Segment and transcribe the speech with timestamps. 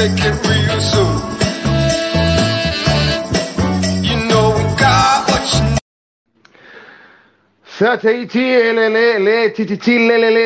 [0.00, 1.38] it real soon.
[4.04, 4.16] You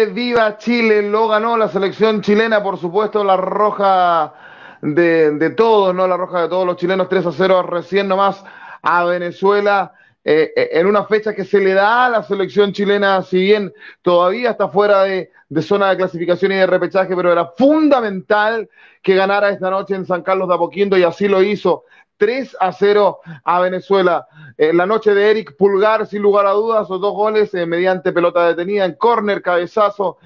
[0.06, 4.32] viva Chile, lo ganó la selección chilena, por supuesto, la roja
[4.80, 6.06] de, de todos, ¿no?
[6.06, 8.42] La roja de todos los chilenos, 3 a 0 recién nomás
[8.82, 9.92] a Venezuela,
[10.24, 13.72] eh, eh, en una fecha que se le da a la selección chilena, si bien
[14.02, 15.30] todavía está fuera de,
[15.62, 18.68] zona de clasificación y de repechaje, pero era fundamental
[19.02, 21.84] que ganara esta noche en San Carlos de Apoquindo y así lo hizo.
[22.18, 24.28] 3 a 0 a Venezuela.
[24.56, 28.12] En la noche de Eric Pulgar, sin lugar a dudas, los dos goles eh, mediante
[28.12, 30.18] pelota detenida en córner, cabezazo.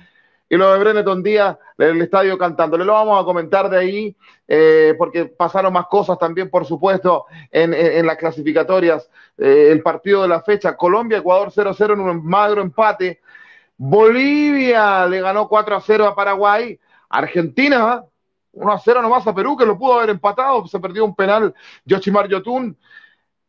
[0.48, 2.78] Y lo de Breneton Díaz, el estadio cantando.
[2.78, 4.16] Le lo vamos a comentar de ahí,
[4.46, 9.10] eh, porque pasaron más cosas también, por supuesto, en, en- las clasificatorias.
[9.36, 13.20] Eh, el partido de la fecha, Colombia, Ecuador 0-0 en un magro empate.
[13.76, 16.78] Bolivia le ganó 4 a 0 a Paraguay.
[17.08, 18.04] Argentina
[18.52, 20.66] 1 a 0 nomás a Perú, que lo pudo haber empatado.
[20.66, 21.54] Se perdió un penal
[21.84, 22.76] Yoshimar Yotun.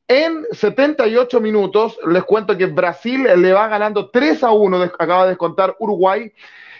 [0.07, 5.23] En 78 minutos, les cuento que Brasil le va ganando 3 a 1, des- acaba
[5.23, 6.31] de descontar Uruguay.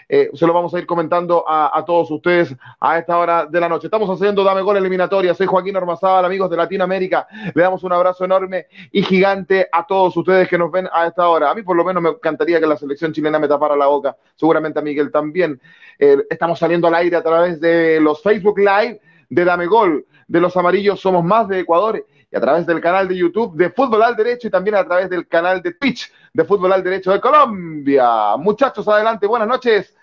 [0.09, 3.59] Eh, se lo vamos a ir comentando a, a todos ustedes a esta hora de
[3.59, 3.88] la noche.
[3.88, 5.34] Estamos haciendo Dame Gol eliminatoria.
[5.34, 7.28] Soy Joaquín Ormazábal, amigos de Latinoamérica.
[7.53, 11.28] Le damos un abrazo enorme y gigante a todos ustedes que nos ven a esta
[11.28, 11.51] hora.
[11.51, 14.16] A mí por lo menos me encantaría que la selección chilena me tapara la boca.
[14.35, 15.59] Seguramente a Miguel también.
[16.00, 20.39] Eh, estamos saliendo al aire a través de los Facebook Live de Dame Gol, de
[20.39, 24.03] los amarillos Somos Más de Ecuador y a través del canal de YouTube de Fútbol
[24.03, 27.19] al Derecho y también a través del canal de Twitch de Fútbol al Derecho de
[27.19, 28.38] Colombia.
[28.38, 29.97] Muchachos, adelante, buenas noches.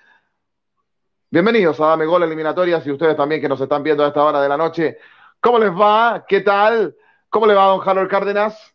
[1.35, 4.41] Bienvenidos a Dame Gol Eliminatorias y ustedes también que nos están viendo a esta hora
[4.41, 4.99] de la noche.
[5.41, 6.25] ¿Cómo les va?
[6.29, 6.95] ¿Qué tal?
[7.29, 8.73] ¿Cómo le va a don Harold Cárdenas?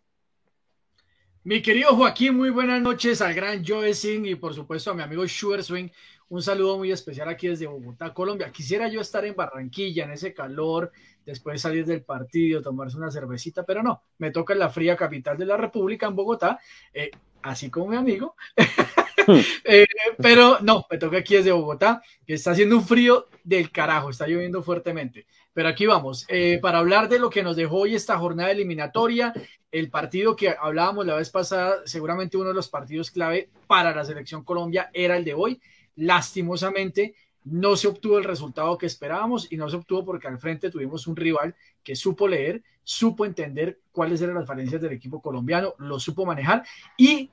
[1.46, 5.02] Mi querido Joaquín, muy buenas noches al gran Joe Singh y por supuesto a mi
[5.02, 5.88] amigo Sugar Swing.
[6.28, 8.52] Un saludo muy especial aquí desde Bogotá, Colombia.
[8.52, 10.92] Quisiera yo estar en Barranquilla, en ese calor,
[11.26, 15.38] después salir del partido, tomarse una cervecita, pero no, me toca en la fría capital
[15.38, 16.60] de la República, en Bogotá,
[16.94, 17.10] eh,
[17.42, 18.36] así como mi amigo.
[19.64, 19.86] Eh,
[20.18, 24.28] pero no, me toca aquí desde Bogotá, que está haciendo un frío del carajo, está
[24.28, 25.26] lloviendo fuertemente.
[25.54, 29.34] Pero aquí vamos, eh, para hablar de lo que nos dejó hoy esta jornada eliminatoria,
[29.72, 34.06] el partido que hablábamos la vez pasada, seguramente uno de los partidos clave para la
[34.06, 35.62] selección Colombia era el de hoy.
[35.96, 40.70] Lastimosamente, no se obtuvo el resultado que esperábamos y no se obtuvo porque al frente
[40.70, 45.74] tuvimos un rival que supo leer, supo entender cuáles eran las falencias del equipo colombiano,
[45.78, 46.64] lo supo manejar
[46.98, 47.30] y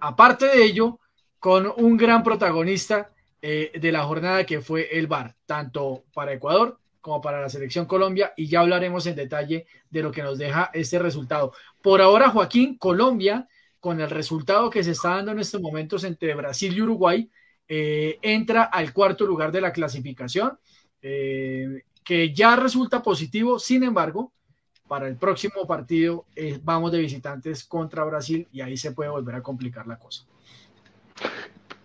[0.00, 0.98] aparte de ello,
[1.42, 3.10] con un gran protagonista
[3.40, 7.84] eh, de la jornada que fue el VAR, tanto para Ecuador como para la selección
[7.84, 11.52] Colombia, y ya hablaremos en detalle de lo que nos deja este resultado.
[11.82, 13.48] Por ahora, Joaquín, Colombia,
[13.80, 17.28] con el resultado que se está dando en estos momentos entre Brasil y Uruguay,
[17.66, 20.56] eh, entra al cuarto lugar de la clasificación,
[21.00, 24.32] eh, que ya resulta positivo, sin embargo,
[24.86, 26.26] para el próximo partido
[26.62, 30.24] vamos de visitantes contra Brasil y ahí se puede volver a complicar la cosa.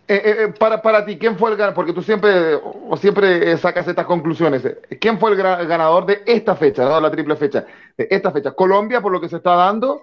[0.10, 1.76] Eh, eh, eh, para, para ti, ¿quién fue el ganador?
[1.76, 4.64] Porque tú siempre, o siempre eh, sacas estas conclusiones.
[4.64, 7.66] Eh, ¿Quién fue el ganador de esta fecha, no la triple fecha?
[7.98, 8.52] De esta fecha.
[8.52, 10.02] ¿Colombia por lo que se está dando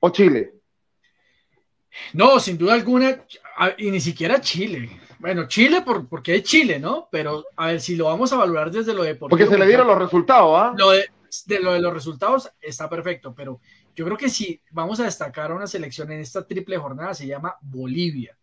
[0.00, 0.54] o Chile?
[2.14, 3.24] No, sin duda alguna,
[3.76, 4.90] y ni siquiera Chile.
[5.20, 7.08] Bueno, Chile por, porque es Chile, ¿no?
[7.10, 9.30] Pero a ver, si lo vamos a valorar desde lo deportivo.
[9.30, 10.74] Porque se le dieron los resultados, ¿ah?
[10.76, 11.06] Lo de,
[11.46, 13.60] de lo de los resultados está perfecto, pero
[13.96, 17.26] yo creo que si vamos a destacar a una selección en esta triple jornada se
[17.26, 18.37] llama Bolivia.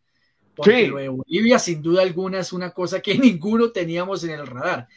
[0.55, 0.87] Porque Sí.
[0.87, 4.87] lo de Bolivia, sin duda alguna, es una cosa que ninguno teníamos en el radar.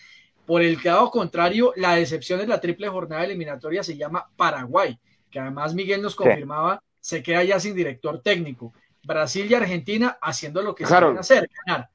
[0.46, 4.98] Por el lado contrario, la decepción de la triple jornada eliminatoria se llama Paraguay,
[5.30, 8.72] que además Miguel nos confirmaba, se queda ya sin director técnico.
[9.04, 11.88] Brasil y Argentina haciendo lo que saben hacer, ganar.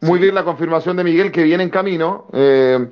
[0.00, 2.90] Muy bien la confirmación de Miguel que viene en camino, eh,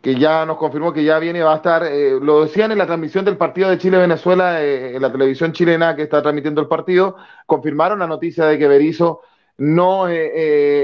[0.00, 2.86] que ya nos confirmó que ya viene, va a estar, eh, lo decían en la
[2.86, 7.16] transmisión del partido de Chile-Venezuela, eh, en la televisión chilena que está transmitiendo el partido,
[7.46, 9.22] confirmaron la noticia de que Berizzo
[9.56, 10.30] no eh,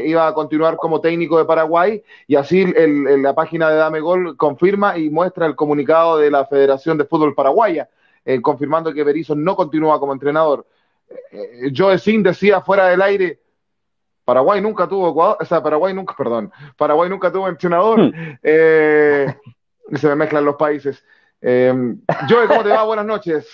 [0.02, 4.00] eh, iba a continuar como técnico de Paraguay y así el- la página de Dame
[4.00, 7.88] Gol confirma y muestra el comunicado de la Federación de Fútbol Paraguaya,
[8.24, 10.66] eh, confirmando que Berizzo no continúa como entrenador.
[11.76, 13.38] Joe Sin decía fuera del aire,
[14.24, 18.12] Paraguay nunca tuvo Ecuador, o sea, Paraguay nunca, perdón, Paraguay nunca tuvo entrenador.
[18.42, 19.26] Eh,
[19.92, 21.04] se me mezclan los países.
[21.40, 21.72] Eh,
[22.28, 22.84] Joe, ¿cómo te va?
[22.84, 23.48] Buenas noches.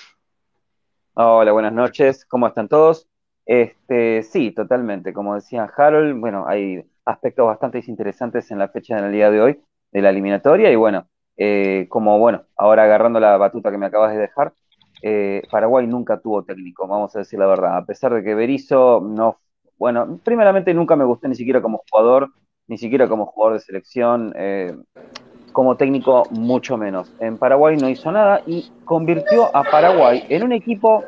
[1.15, 3.09] Hola, buenas noches, ¿cómo están todos?
[3.45, 9.13] Este, sí, totalmente, como decía Harold, bueno, hay aspectos bastante interesantes en la fecha del
[9.13, 13.73] día de hoy de la eliminatoria y bueno, eh, como bueno, ahora agarrando la batuta
[13.73, 14.55] que me acabas de dejar,
[15.03, 19.01] eh, Paraguay nunca tuvo técnico, vamos a decir la verdad, a pesar de que Berizzo
[19.03, 19.41] no,
[19.81, 22.29] bueno, primeramente nunca me gustó ni siquiera como jugador,
[22.69, 24.77] ni siquiera como jugador de selección, eh,
[25.53, 27.11] como técnico mucho menos.
[27.19, 31.03] En Paraguay no hizo nada y convirtió a Paraguay en un equipo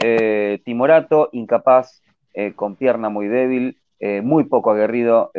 [0.00, 2.00] eh, timorato, incapaz,
[2.34, 3.76] eh, con pierna muy débil,
[4.22, 5.30] muy poco aguerrido.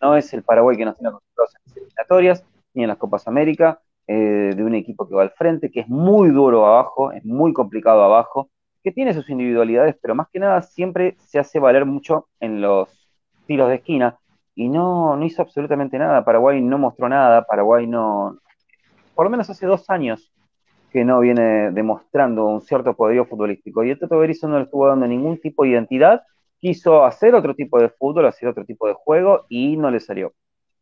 [0.00, 2.44] no es el Paraguay que nos tiene acostumbrados en las eliminatorias
[2.74, 6.30] ni en las Copas América, de un equipo que va al frente, que es muy
[6.30, 8.50] duro abajo, es muy complicado abajo,
[8.86, 13.08] que tiene sus individualidades, pero más que nada siempre se hace valer mucho en los
[13.44, 14.16] tiros de esquina
[14.54, 16.24] y no, no hizo absolutamente nada.
[16.24, 18.38] Paraguay no mostró nada, Paraguay no,
[19.16, 20.32] por lo menos hace dos años
[20.92, 23.82] que no viene demostrando un cierto poderío futbolístico.
[23.82, 26.22] Y el Toto Berizzo no le estuvo dando ningún tipo de identidad,
[26.60, 30.32] quiso hacer otro tipo de fútbol, hacer otro tipo de juego y no le salió.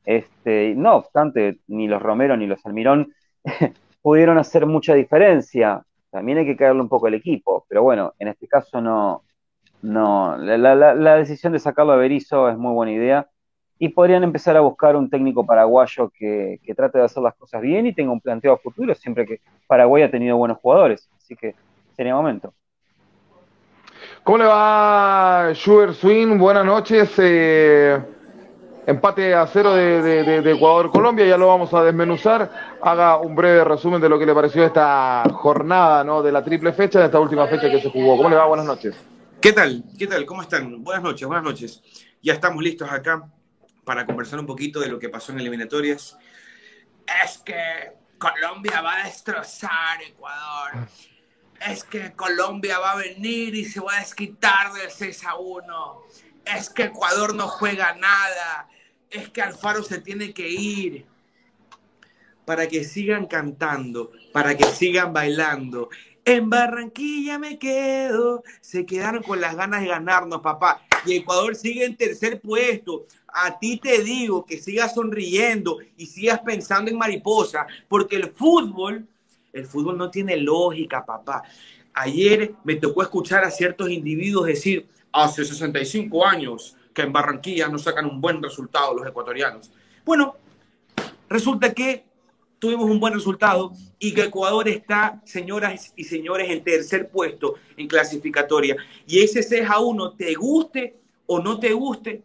[0.05, 3.15] Este, no obstante, ni los Romero ni los Almirón
[4.03, 8.29] pudieron hacer mucha diferencia también hay que caerle un poco al equipo, pero bueno, en
[8.29, 9.25] este caso no,
[9.83, 13.29] no, la, decisión de sacarlo a Berizzo es muy buena idea
[13.81, 17.89] y podrían empezar a buscar un técnico paraguayo que, trate de hacer las cosas bien
[17.89, 21.57] y tenga un planteo a futuro, siempre que Paraguay ha tenido buenos jugadores, así que
[21.97, 22.55] sería momento.
[24.23, 26.39] ¿Cómo le va, Schubert Swing?
[26.39, 27.13] Buenas noches.
[27.19, 27.99] Eh,
[28.87, 32.79] empate a cero de, Ecuador-Colombia, ya lo vamos a desmenuzar.
[32.83, 36.23] Haga un breve resumen de lo que le pareció esta jornada ¿no?
[36.23, 38.17] de la triple fecha, de esta última fecha que se jugó.
[38.17, 38.47] ¿Cómo le va?
[38.47, 38.95] Buenas noches.
[39.41, 39.85] ¿Qué tal?
[39.99, 40.25] ¿Qué tal?
[40.25, 40.83] ¿Cómo están?
[40.83, 41.83] Buenas noches, buenas noches.
[42.23, 43.29] Ya estamos listos acá
[43.85, 46.17] para conversar un poquito de lo que pasó en eliminatorias.
[47.25, 50.89] Es que Colombia va a destrozar Ecuador.
[51.69, 56.03] Es que Colombia va a venir y se va a desquitar del 6 a 1.
[56.57, 58.69] Es que Ecuador no juega nada
[59.15, 61.07] es que Alfaro se tiene que ir
[62.45, 65.89] para que sigan cantando, para que sigan bailando.
[66.25, 68.43] En Barranquilla me quedo.
[68.61, 70.83] Se quedaron con las ganas de ganarnos, papá.
[71.07, 73.07] Y Ecuador sigue en tercer puesto.
[73.29, 79.07] A ti te digo que sigas sonriendo y sigas pensando en mariposa, porque el fútbol,
[79.53, 81.43] el fútbol no tiene lógica, papá.
[81.95, 87.79] Ayer me tocó escuchar a ciertos individuos decir, hace 65 años que en Barranquilla no
[87.79, 89.71] sacan un buen resultado los ecuatorianos.
[90.05, 90.37] Bueno,
[91.29, 92.05] resulta que
[92.59, 97.89] tuvimos un buen resultado y que Ecuador está, señoras y señores, en tercer puesto en
[97.89, 98.77] clasificatoria.
[99.07, 102.23] Y ese 6 a 1, te guste o no te guste,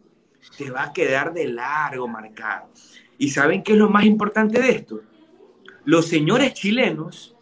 [0.56, 2.70] te va a quedar de largo marcado.
[3.18, 5.00] ¿Y saben qué es lo más importante de esto?
[5.84, 7.34] Los señores chilenos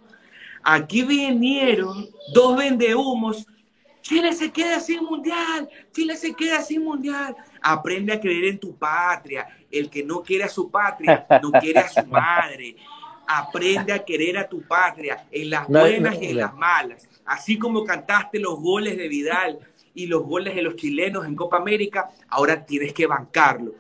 [0.62, 3.46] aquí vinieron dos vendehumos
[4.08, 7.36] Chile se queda sin mundial, Chile se queda sin mundial.
[7.60, 9.46] Aprende a creer en tu patria.
[9.70, 12.74] El que no quiere a su patria, no quiere a su madre.
[13.26, 17.06] Aprende a querer a tu patria en las buenas y en las malas.
[17.26, 19.58] Así como cantaste los goles de Vidal
[19.92, 23.74] y los goles de los chilenos en Copa América, ahora tienes que bancarlo.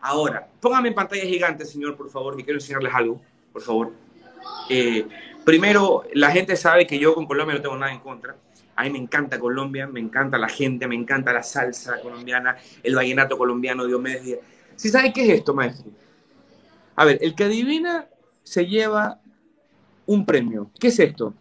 [0.00, 3.20] Ahora, póngame en pantalla gigante, señor, por favor, que quiero enseñarles algo,
[3.52, 3.92] por favor.
[4.70, 5.06] Eh,
[5.44, 8.34] primero, la gente sabe que yo con Colombia no tengo nada en contra
[8.76, 12.94] a mí me encanta Colombia, me encanta la gente, me encanta la salsa colombiana, el
[12.94, 14.40] vallenato colombiano, Diomedes Díaz.
[14.76, 15.90] ¿Sí sabe qué es esto, maestro?
[16.96, 18.08] A ver, el que adivina
[18.42, 19.20] se lleva
[20.06, 20.70] un premio.
[20.78, 21.34] ¿Qué es esto?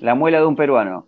[0.00, 1.06] La muela de un peruano.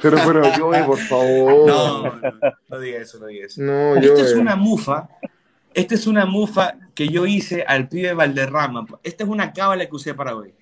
[0.00, 1.66] Pero, pero, yo, por favor.
[1.68, 2.20] No, no,
[2.68, 3.62] no diga eso, no diga eso.
[3.62, 5.08] No, Esto es una mufa.
[5.74, 8.86] Esta es una mufa que yo hice al pibe Valderrama.
[9.02, 10.54] Esta es una cábala que usé para hoy.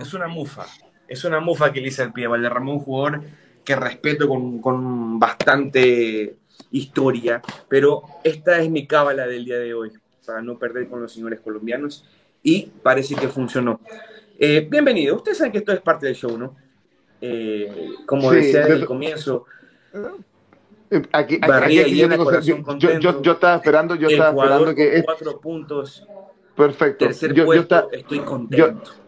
[0.00, 0.66] Es una mufa.
[1.06, 2.26] Es una mufa que le hice al pie.
[2.26, 3.20] Valderrama, un jugador
[3.64, 6.36] que respeto con, bastante
[6.70, 9.92] historia, pero esta es mi cábala del día de hoy,
[10.26, 12.04] para no perder con los señores colombianos,
[12.42, 13.80] y parece que funcionó.
[14.38, 16.56] Eh, bienvenido, ustedes saben que esto es parte del show, ¿no?
[17.20, 19.44] Eh, como decía desde el comienzo,
[20.90, 26.06] eh, Aquí, yo, estaba esperando, yo estaba esperando que cuatro puntos.
[26.56, 27.06] Perfecto.
[27.06, 29.01] Tercer puesto, estoy contento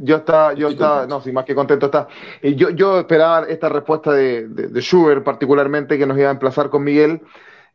[0.00, 2.08] yo estaba, yo estaba, no, sí, más que contento está.
[2.42, 6.70] Y yo, yo esperaba esta respuesta de, de, Schubert, particularmente, que nos iba a emplazar
[6.70, 7.22] con Miguel,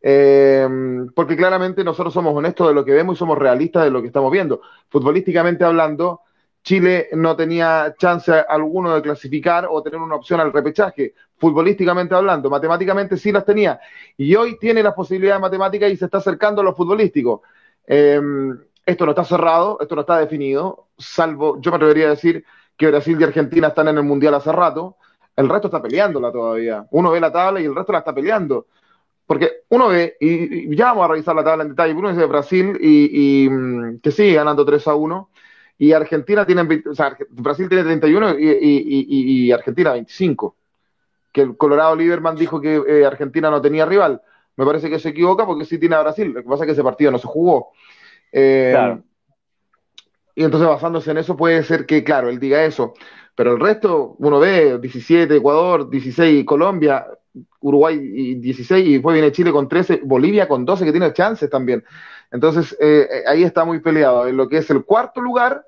[0.01, 0.67] eh,
[1.15, 4.07] porque claramente nosotros somos honestos de lo que vemos y somos realistas de lo que
[4.07, 4.61] estamos viendo.
[4.89, 6.21] Futbolísticamente hablando,
[6.63, 11.13] Chile no tenía chance alguno de clasificar o tener una opción al repechaje.
[11.37, 13.79] Futbolísticamente hablando, matemáticamente sí las tenía.
[14.17, 17.41] Y hoy tiene las posibilidades matemáticas y se está acercando a lo futbolístico.
[17.87, 18.21] Eh,
[18.85, 22.43] esto no está cerrado, esto no está definido, salvo, yo me atrevería a decir
[22.77, 24.97] que Brasil y Argentina están en el Mundial hace rato,
[25.35, 26.85] el resto está peleándola todavía.
[26.91, 28.67] Uno ve la tabla y el resto la está peleando.
[29.25, 32.77] Porque uno ve, y, ya vamos a revisar la tabla en detalle, uno dice Brasil
[32.81, 35.29] y, mm, que sigue ganando 3 a 1,
[35.77, 40.55] y Argentina tiene, o sea, Brasil tiene 31 y, y Argentina 25.
[41.31, 44.21] que el Colorado Lieberman dijo que eh, Argentina no tenía rival.
[44.57, 46.31] Me parece que se equivoca porque sí tiene a Brasil.
[46.33, 47.71] Lo que pasa es que ese partido no se jugó.
[48.31, 49.03] Eh, Claro.
[50.33, 52.93] Y entonces basándose en eso puede ser que, claro, él diga eso.
[53.35, 57.05] Pero el resto, uno ve 17 Ecuador, 16 Colombia,
[57.59, 61.49] Uruguay y 16, y después viene Chile con 13, Bolivia con 12 que tiene chances
[61.49, 61.83] también.
[62.31, 65.65] Entonces eh, eh, ahí está muy peleado en lo que es el cuarto lugar,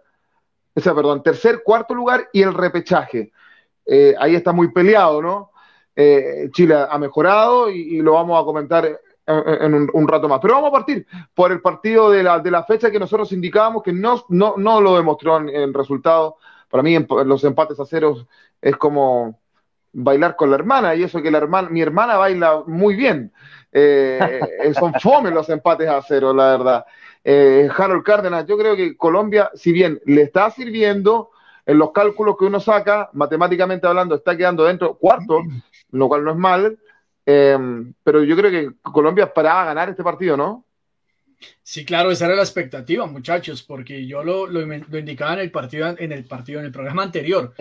[0.74, 3.32] o sea, perdón, tercer, cuarto lugar y el repechaje.
[3.86, 5.52] Eh, ahí está muy peleado, ¿no?
[5.96, 10.40] Eh, Chile ha mejorado y, y lo vamos a comentar en, un, un rato más.
[10.42, 13.84] Pero vamos a partir por el partido de la, de la fecha que nosotros indicábamos
[13.84, 16.38] que no, no, no lo demostró en, en resultado.
[16.70, 18.26] Para mí, en, los empates a ceros
[18.62, 19.40] es como
[19.94, 23.32] bailar con la hermana, y eso que la hermana, mi hermana baila muy bien.
[23.72, 26.86] Eh, eh, son fome los empates a cero, la verdad.
[27.24, 31.30] Eh, Harold Cárdenas, yo creo que Colombia, si bien le está sirviendo
[31.66, 35.44] en los cálculos que uno saca, matemáticamente hablando, está quedando dentro cuarto,
[35.92, 36.78] lo cual no es mal,
[37.26, 37.58] eh,
[38.04, 40.66] pero yo creo que Colombia esperaba ganar este partido, ¿no?
[41.62, 45.52] Sí, claro, esa era la expectativa, muchachos, porque yo lo, lo, lo, indicaba en el
[45.52, 47.54] partido, en el partido, en el programa anterior.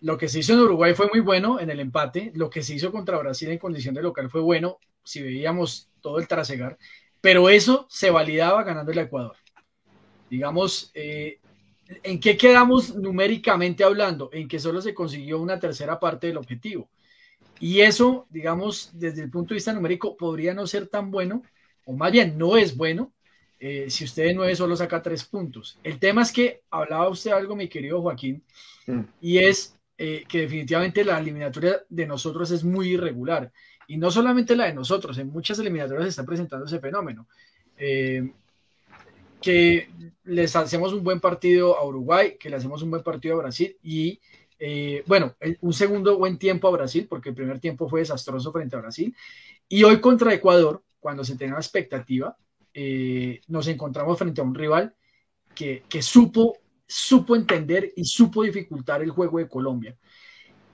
[0.00, 2.74] Lo que se hizo en Uruguay fue muy bueno en el empate, lo que se
[2.74, 6.78] hizo contra Brasil en condición de local fue bueno, si veíamos todo el trasegar,
[7.20, 9.36] pero eso se validaba ganando el Ecuador.
[10.30, 11.40] Digamos, eh,
[12.02, 14.30] ¿en qué quedamos numéricamente hablando?
[14.32, 16.88] En que solo se consiguió una tercera parte del objetivo.
[17.60, 21.42] Y eso, digamos, desde el punto de vista numérico, podría no ser tan bueno,
[21.84, 23.12] o más bien no es bueno,
[23.60, 25.78] eh, si usted de nueve solo saca tres puntos.
[25.82, 28.42] El tema es que hablaba usted algo, mi querido Joaquín,
[28.86, 29.00] mm.
[29.20, 33.52] y es eh, que definitivamente la eliminatoria de nosotros es muy irregular.
[33.88, 37.26] Y no solamente la de nosotros, en muchas eliminatorias se está presentando ese fenómeno.
[37.76, 38.30] Eh,
[39.40, 39.88] que
[40.24, 43.76] les hacemos un buen partido a Uruguay, que le hacemos un buen partido a Brasil
[43.82, 44.20] y
[44.58, 48.76] eh, bueno, un segundo buen tiempo a Brasil, porque el primer tiempo fue desastroso frente
[48.76, 49.14] a Brasil.
[49.68, 52.36] Y hoy contra Ecuador, cuando se tenga expectativa,
[52.74, 54.94] eh, nos encontramos frente a un rival
[55.54, 59.96] que, que, supo, supo entender y supo dificultar el juego de Colombia.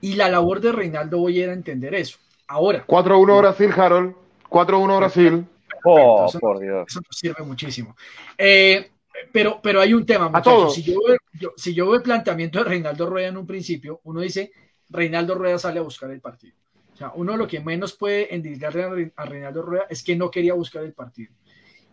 [0.01, 2.17] Y la labor de Reinaldo hoy era entender eso.
[2.47, 2.85] Ahora.
[2.85, 4.15] 4-1 Brasil, Harold.
[4.49, 5.45] 4-1 Brasil.
[5.83, 6.85] Oh, eso, por Dios.
[6.87, 7.95] Eso nos sirve muchísimo.
[8.37, 8.91] Eh,
[9.31, 10.75] pero, pero hay un tema, muchachos.
[10.75, 14.01] Si yo, veo, yo, si yo veo el planteamiento de Reinaldo Rueda en un principio,
[14.03, 14.51] uno dice,
[14.89, 16.55] Reinaldo Rueda sale a buscar el partido.
[16.93, 20.53] O sea, uno lo que menos puede endilgarle a Reinaldo Rueda es que no quería
[20.53, 21.33] buscar el partido.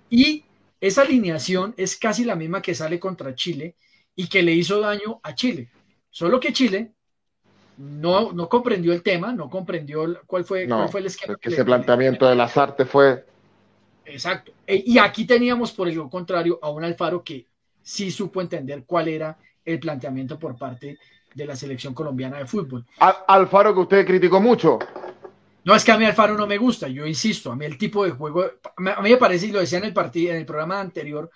[0.09, 0.45] Y
[0.81, 3.77] esa alineación es casi la misma que sale contra Chile
[4.15, 5.71] y que le hizo daño a Chile.
[6.11, 6.93] Solo que Chile
[7.79, 11.37] no, no comprendió el tema, no comprendió cuál fue, no, cuál fue el esquema.
[11.41, 13.25] Que ese planteamiento de las artes fue
[14.05, 14.53] Exacto.
[14.67, 17.47] E, Y aquí teníamos, por el contrario, a un Alfaro que
[17.83, 20.99] sí supo entender cuál era el planteamiento por parte
[21.35, 22.85] de la selección colombiana de fútbol.
[22.99, 24.79] Al Alfaro que usted criticó mucho.
[25.65, 28.05] No es que a mí Alfaro no me gusta, yo insisto, a mí el tipo
[28.05, 30.81] de juego, a mí me parece, y lo decía en el, partido, en el programa
[30.81, 31.31] anterior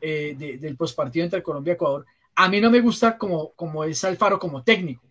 [0.00, 2.04] eh, de, del postpartido entre Colombia y Ecuador,
[2.34, 5.06] a mí no me gusta como, como es Alfaro como técnico,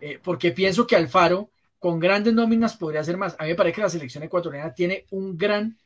[0.00, 3.34] eh, porque pienso que Alfaro con grandes nóminas podría hacer más.
[3.38, 5.76] A mí me parece que la selección ecuatoriana tiene un gran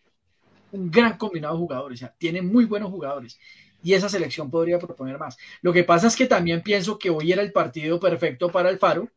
[0.72, 3.38] un gran combinado de jugadores, o sea, tiene muy buenos jugadores
[3.84, 5.36] y esa selección podría proponer más.
[5.60, 9.08] Lo que pasa es que también pienso que hoy era el partido perfecto para Alfaro,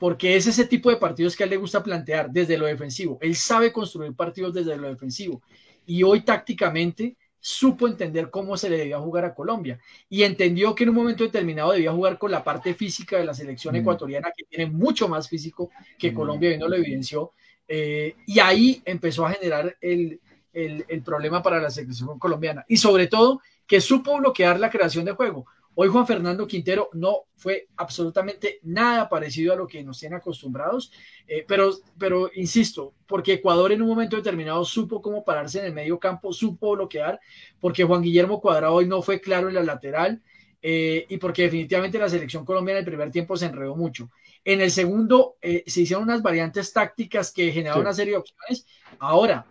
[0.00, 3.18] porque es ese tipo de partidos que a él le gusta plantear desde lo defensivo.
[3.20, 5.42] Él sabe construir partidos desde lo defensivo
[5.86, 10.82] y hoy tácticamente supo entender cómo se le debía jugar a Colombia y entendió que
[10.82, 13.78] en un momento determinado debía jugar con la parte física de la selección mm.
[13.78, 16.14] ecuatoriana que tiene mucho más físico que mm.
[16.14, 17.32] Colombia, y no lo evidenció.
[17.68, 20.20] Eh, y ahí empezó a generar el,
[20.52, 23.40] el, el, problema para la selección colombiana y sobre todo
[23.70, 25.46] que supo bloquear la creación de juego.
[25.76, 30.90] Hoy Juan Fernando Quintero no fue absolutamente nada parecido a lo que nos tienen acostumbrados,
[31.28, 35.72] eh, pero, pero insisto, porque Ecuador en un momento determinado supo cómo pararse en el
[35.72, 37.20] medio campo, supo bloquear,
[37.60, 40.20] porque Juan Guillermo Cuadrado hoy no fue claro en la lateral
[40.60, 44.10] eh, y porque definitivamente la selección colombiana en el primer tiempo se enredó mucho.
[44.44, 47.86] En el segundo eh, se hicieron unas variantes tácticas que generaron sí.
[47.86, 48.66] una serie de opciones.
[48.98, 49.46] Ahora,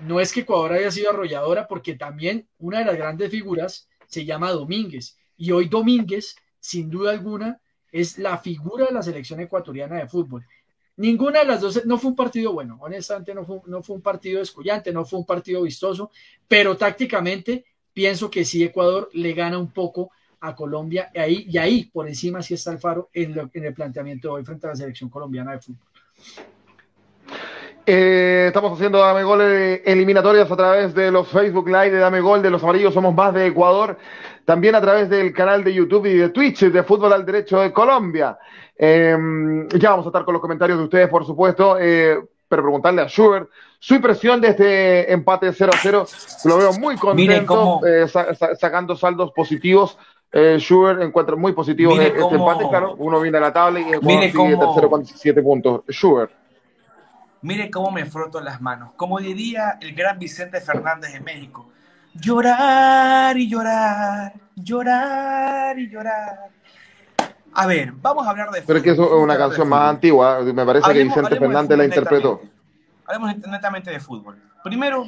[0.00, 4.24] no es que Ecuador haya sido arrolladora, porque también una de las grandes figuras se
[4.24, 5.16] llama Domínguez.
[5.36, 10.44] Y hoy Domínguez, sin duda alguna, es la figura de la selección ecuatoriana de fútbol.
[10.96, 14.02] Ninguna de las dos, no fue un partido bueno, honestamente no fue, no fue un
[14.02, 16.10] partido descollante, no fue un partido vistoso,
[16.46, 21.58] pero tácticamente pienso que sí Ecuador le gana un poco a Colombia y ahí, y
[21.58, 24.70] ahí por encima sí está Alfaro en, lo, en el planteamiento de hoy frente a
[24.70, 25.88] la selección colombiana de fútbol.
[27.84, 32.20] Eh, estamos haciendo Dame Gol eh, eliminatorias a través de los Facebook Live de Dame
[32.20, 33.96] Gol de los Amarillos Somos Más de Ecuador,
[34.44, 37.72] también a través del canal de YouTube y de Twitch de Fútbol al Derecho de
[37.72, 38.38] Colombia.
[38.76, 39.16] Eh,
[39.76, 43.08] ya vamos a estar con los comentarios de ustedes, por supuesto, eh, pero preguntarle a
[43.08, 43.48] Schubert
[43.80, 46.06] su impresión de este empate 0-0.
[46.44, 49.98] Lo veo muy contento, cómo- eh, sa- sa- sacando saldos positivos.
[50.30, 52.94] Eh, Schubert encuentra muy positivo este cómo- empate, claro.
[52.98, 55.82] Uno viene a la tabla y Mire sigue cómo- tercero con 17 puntos.
[55.90, 56.30] Schubert.
[57.42, 58.92] Mire cómo me froto las manos.
[58.96, 61.68] Como diría el gran Vicente Fernández de México,
[62.14, 66.50] llorar y llorar, llorar y llorar.
[67.54, 70.40] A ver, vamos a hablar de Pero es que eso es una canción más antigua.
[70.40, 72.40] Me parece que Vicente Fernández la interpretó.
[73.06, 74.40] Hablemos netamente de fútbol.
[74.62, 75.04] Primero,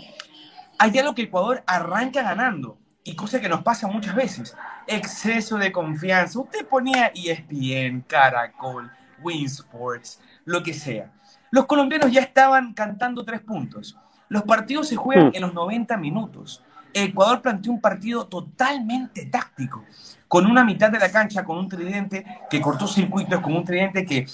[0.78, 4.56] hay algo que Ecuador arranca ganando y cosa que nos pasa muchas veces.
[4.88, 6.40] Exceso de confianza.
[6.40, 8.90] Usted ponía ESPN, Caracol,
[9.22, 11.12] Winsports, lo que sea.
[11.54, 13.96] Los colombianos ya estaban cantando tres puntos.
[14.28, 15.32] Los partidos se juegan Mm.
[15.36, 16.60] en los 90 minutos.
[16.92, 19.84] Ecuador planteó un partido totalmente táctico,
[20.26, 24.04] con una mitad de la cancha, con un tridente que cortó circuitos, con un tridente
[24.04, 24.26] que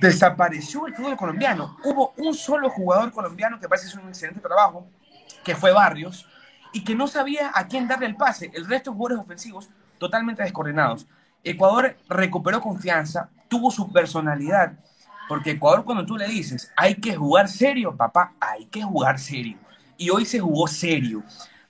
[0.00, 1.76] desapareció el fútbol colombiano.
[1.84, 4.88] Hubo un solo jugador colombiano que parece hacer un excelente trabajo,
[5.44, 6.26] que fue Barrios,
[6.72, 8.50] y que no sabía a quién darle el pase.
[8.52, 11.06] El resto de jugadores ofensivos totalmente descoordinados.
[11.44, 14.72] Ecuador recuperó confianza, tuvo su personalidad,
[15.28, 19.58] porque Ecuador cuando tú le dices, hay que jugar serio, papá, hay que jugar serio.
[19.96, 21.22] Y hoy se jugó serio.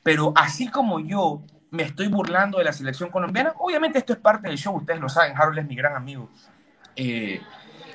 [0.02, 4.48] Pero así como yo me estoy burlando de la selección colombiana, obviamente esto es parte
[4.48, 6.28] del show, ustedes lo saben, Harold es mi gran amigo.
[6.94, 7.40] Eh,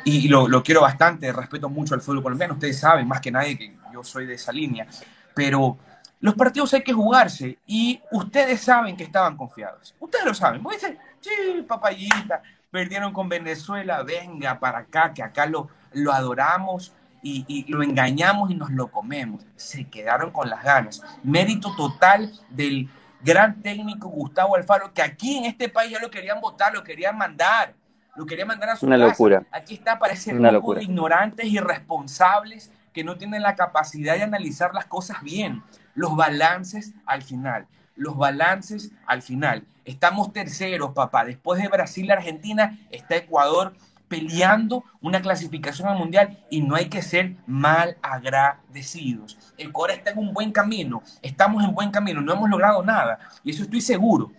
[0.04, 3.76] y lo, quiero bastante, respeto mucho al fútbol colombiano, ustedes saben más que nadie que
[3.94, 4.88] yo soy de esa línea,
[5.34, 5.78] pero
[6.20, 10.74] los partidos hay que jugarse y ustedes saben que estaban confiados, ustedes lo saben, vos
[10.74, 11.30] dicen, sí,
[11.68, 17.84] papayita, perdieron con Venezuela, venga para acá, que acá lo, lo adoramos y, y lo
[17.84, 22.90] engañamos y nos lo comemos, se quedaron con las ganas, mérito total del
[23.22, 27.16] gran técnico Gustavo Alfaro, que aquí en este país ya lo querían votar, lo querían
[27.18, 27.76] mandar,
[28.16, 29.10] lo querían mandar a su Una casa.
[29.10, 29.44] locura.
[29.52, 30.80] Aquí está para ese Una grupo locura.
[30.80, 35.62] de ignorantes irresponsables que no tienen la capacidad de analizar las cosas bien.
[35.94, 37.68] Los balances al final.
[37.96, 39.66] Los balances al final.
[39.86, 41.26] Estamos terceros, papá.
[41.26, 43.74] Después de Brasil y Argentina está Ecuador
[44.12, 49.38] peleando una clasificación al mundial y no hay que ser mal agradecidos.
[49.58, 53.52] Ecuador está en un buen camino, estamos en buen camino, no hemos logrado nada y
[53.52, 54.34] eso estoy seguro.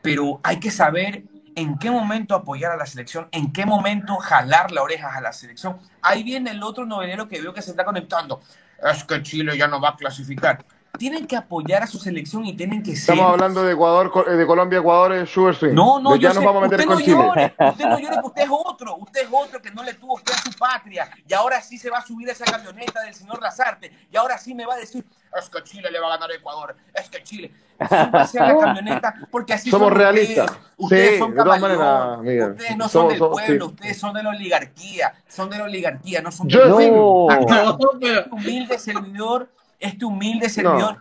[0.00, 4.72] Pero hay que saber en qué momento apoyar a la selección, en qué momento jalar
[4.72, 5.78] las orejas a la selección.
[6.00, 8.40] Ahí viene el otro novelero que veo que se está conectando.
[8.82, 10.64] Es que Chile ya no va a clasificar.
[10.98, 14.32] Tienen que apoyar a su selección y tienen que ser Estamos hablando de Ecuador, eh,
[14.32, 15.72] de Colombia, Ecuador, eh, Schubert Swing.
[15.72, 17.16] no, no, ya yo nos sé, vamos a meter usted con no Chile.
[17.16, 20.18] llore, usted no llore, que usted es otro, usted es otro que no le tuvo
[20.18, 23.14] fe a su patria, y ahora sí se va a subir a esa camioneta del
[23.14, 25.02] señor Lazarte, y ahora sí me va a decir,
[25.34, 27.50] es que Chile le va a ganar a Ecuador, es que Chile,
[27.88, 30.50] súbase a la camioneta, porque así Somos son realistas.
[30.50, 32.50] ustedes, ustedes Sí, son Miguel.
[32.50, 33.72] ustedes no son del somos- pueblo, sí.
[33.72, 36.74] ustedes son de la oligarquía, son de la oligarquía, no son Yo del sí.
[36.90, 37.30] pueblo.
[37.30, 39.48] Acá, No, pero- humilde servidor,
[39.82, 40.98] este humilde servidor,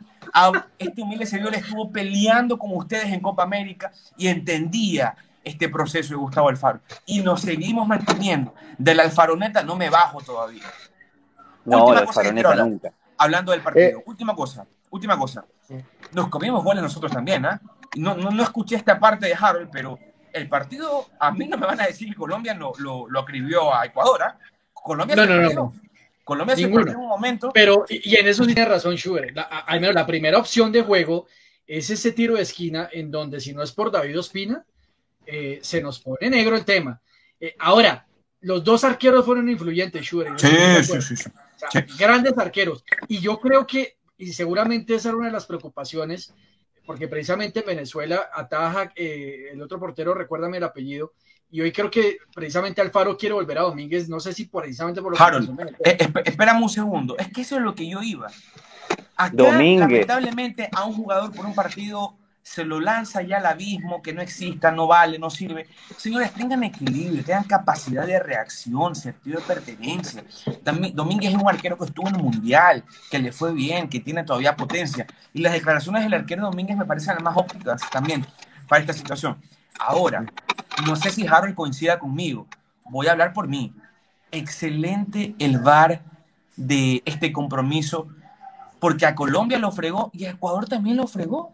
[0.78, 6.16] este humilde servidor estuvo peleando con ustedes en Copa América y entendía este proceso de
[6.16, 6.82] Gustavo Alfaro.
[7.06, 8.54] Y nos seguimos manteniendo.
[8.78, 10.64] De la alfaroneta no me bajo todavía.
[11.64, 12.68] No, Última la cosa que faroneta quiero hablar.
[12.68, 12.94] nunca.
[13.18, 14.00] Hablando del partido.
[14.00, 14.04] Eh.
[14.06, 15.46] última cosa, última cosa.
[16.12, 17.62] Nos comimos goles nosotros también, ¿ah?
[17.96, 20.00] No, no, no escuché esta parte de Harold, pero
[20.34, 23.74] el partido, a mí no me van a decir que Colombia lo, lo, lo acribió
[23.74, 24.38] a Ecuador, ¿ah?
[24.74, 25.74] Colombia No, no, no,
[26.32, 26.84] Colombia se Ninguno.
[26.86, 27.52] perdió en un momento.
[27.54, 29.36] Pero, y en eso sí tiene razón Schubert.
[29.36, 31.28] La, a- al menos la primera opción de juego
[31.68, 34.66] es ese tiro de esquina en donde si no es por David Ospina,
[35.26, 37.02] eh, se nos pone negro el tema.
[37.40, 38.06] Eh, ahora,
[38.42, 40.38] los dos arqueros fueron influyentes, Schubert.
[40.40, 40.48] Sí,
[40.84, 41.30] sí, sí, sí.
[41.30, 42.84] O sea, Grandes arqueros.
[43.08, 46.34] Y yo creo que, y seguramente esa era una de las preocupaciones,
[46.86, 51.14] porque precisamente en Venezuela ataja eh, el otro portero, recuérdame el apellido,
[51.52, 55.12] y hoy creo que precisamente Alfaro quiere volver a Domínguez, no sé si precisamente por
[55.12, 55.78] lo que Harold, Venezuela.
[55.84, 57.18] Eh, esp- espérame un segundo.
[57.18, 58.28] Es que eso es lo que yo iba.
[59.16, 59.80] Acá, Domínguez.
[59.80, 64.22] lamentablemente, a un jugador por un partido se lo lanza ya al abismo, que no
[64.22, 65.68] exista, no vale, no sirve.
[65.96, 70.24] Señores, tengan equilibrio, tengan capacidad de reacción, sentido de pertenencia.
[70.64, 74.00] También, Domínguez es un arquero que estuvo en el Mundial, que le fue bien, que
[74.00, 75.06] tiene todavía potencia.
[75.34, 78.26] Y las declaraciones del arquero Domínguez me parecen las más ópticas también
[78.68, 79.38] para esta situación.
[79.88, 80.26] Ahora,
[80.86, 82.48] no sé si Harold coincida conmigo.
[82.90, 83.74] Voy a hablar por mí.
[84.32, 86.02] Excelente el VAR
[86.56, 88.08] de este compromiso,
[88.80, 91.52] porque a Colombia lo fregó y a Ecuador también lo fregó.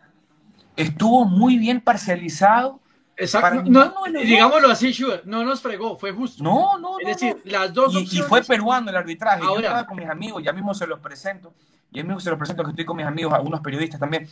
[0.75, 2.79] Estuvo muy bien parcializado
[3.19, 3.63] Exacto.
[3.65, 3.91] No,
[4.23, 6.43] digámoslo así, Schubert, no nos fregó, fue justo.
[6.43, 8.29] No, no, es decir, las dos Y, y opciones.
[8.29, 9.41] fue peruano el arbitraje.
[9.41, 11.51] Yo Ahora- estaba con mis amigos, ya mismo se los presento.
[11.89, 14.29] Ya mismo se los presento que estoy con mis amigos, algunos periodistas también.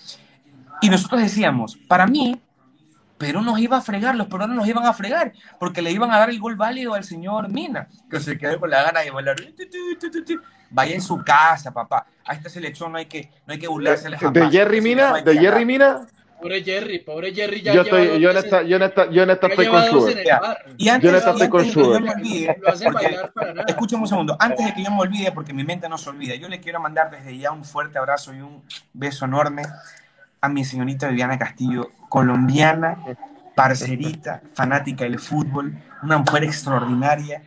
[0.81, 2.39] Y nosotros decíamos, para mí,
[3.17, 6.19] Perú nos iba a fregar, los peruanos nos iban a fregar, porque le iban a
[6.19, 9.37] dar el gol válido al señor Mina, que se quedó con la gana de bailar.
[10.69, 12.05] Vaya en su casa, papá.
[12.25, 15.63] A esta selección no hay que, no hay que burlarse De Jerry Mina, de Jerry
[15.63, 16.05] Mina,
[16.45, 19.29] Pobre Jerry, pobre Jerry ya yo estoy, yo en esta, yo en esta, yo en
[19.31, 20.19] esta estoy con Schubert.
[20.77, 21.81] Y antes, Yo en esta estoy con antes de
[22.33, 23.69] que yo Schubert.
[23.69, 26.35] Escúchame un segundo, antes de que yo me olvide, porque mi mente no se olvida,
[26.35, 29.63] yo le quiero mandar desde ya un fuerte abrazo y un beso enorme
[30.45, 32.97] a mi señorita Viviana Castillo, colombiana,
[33.55, 37.41] parcerita, fanática del fútbol, una mujer extraordinaria,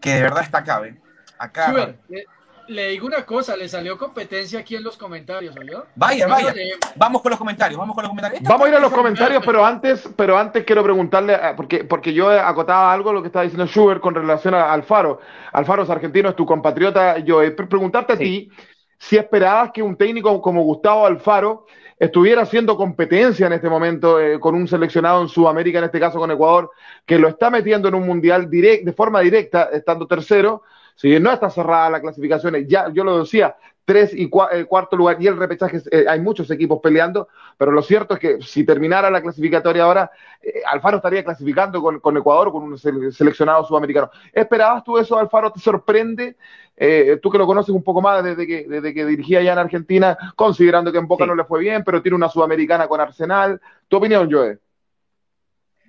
[0.00, 1.00] que de verdad está acá, ¿ven?
[1.38, 1.68] Acá.
[1.68, 2.24] Schubert, le,
[2.68, 5.86] le digo una cosa, le salió competencia aquí en los comentarios, ¿oyó?
[5.94, 6.54] Vaya, vaya.
[6.96, 8.40] Vamos con los comentarios, vamos con los comentarios.
[8.42, 11.84] Esta Vamos a ir a los comentarios, pero antes, pero antes quiero preguntarle, ah, porque,
[11.84, 15.20] porque yo acotaba algo lo que estaba diciendo Schubert con relación a Alfaro.
[15.52, 17.18] Alfaro es argentino, es tu compatriota.
[17.18, 18.22] Yo eh, pre- preguntarte a Sí.
[18.24, 18.52] ti
[18.98, 21.66] si esperabas que un técnico como Gustavo Alfaro
[21.98, 26.18] estuviera haciendo competencia en este momento eh, con un seleccionado en Sudamérica, en este caso
[26.18, 26.70] con Ecuador,
[27.04, 30.62] que lo está metiendo en un mundial direct, de forma directa, estando tercero.
[30.94, 33.56] Si no está cerrada la clasificación, eh, ya yo lo decía,
[33.88, 37.72] tres y cua- eh, cuarto lugar y el repechaje, eh, hay muchos equipos peleando, pero
[37.72, 40.10] lo cierto es que si terminara la clasificatoria ahora,
[40.42, 44.10] eh, Alfaro estaría clasificando con, con Ecuador, con un sele- seleccionado sudamericano.
[44.30, 45.50] ¿Esperabas tú eso, Alfaro?
[45.50, 46.36] ¿Te sorprende?
[46.76, 49.58] Eh, tú que lo conoces un poco más desde que, desde que dirigía allá en
[49.60, 51.28] Argentina, considerando que en Boca Sí.
[51.30, 53.58] no le fue bien, pero tiene una sudamericana con Arsenal.
[53.88, 54.58] ¿Tu opinión, Joe?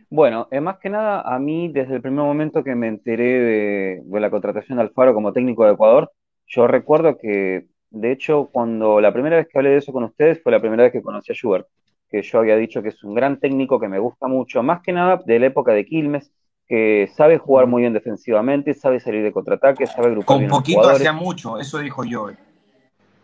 [0.09, 4.01] Bueno, eh, más que nada, a mí desde el primer momento que me enteré de,
[4.05, 6.11] de la contratación de Alfaro como técnico de Ecuador,
[6.47, 10.41] yo recuerdo que, de hecho, cuando la primera vez que hablé de eso con ustedes
[10.41, 11.67] fue la primera vez que conocí a Schubert,
[12.09, 14.91] que yo había dicho que es un gran técnico que me gusta mucho, más que
[14.91, 16.31] nada de la época de Quilmes,
[16.67, 20.87] que sabe jugar muy bien defensivamente, sabe salir de contraataque, sabe agrupar Con bien poquito
[20.87, 22.29] hacía mucho, eso dijo yo.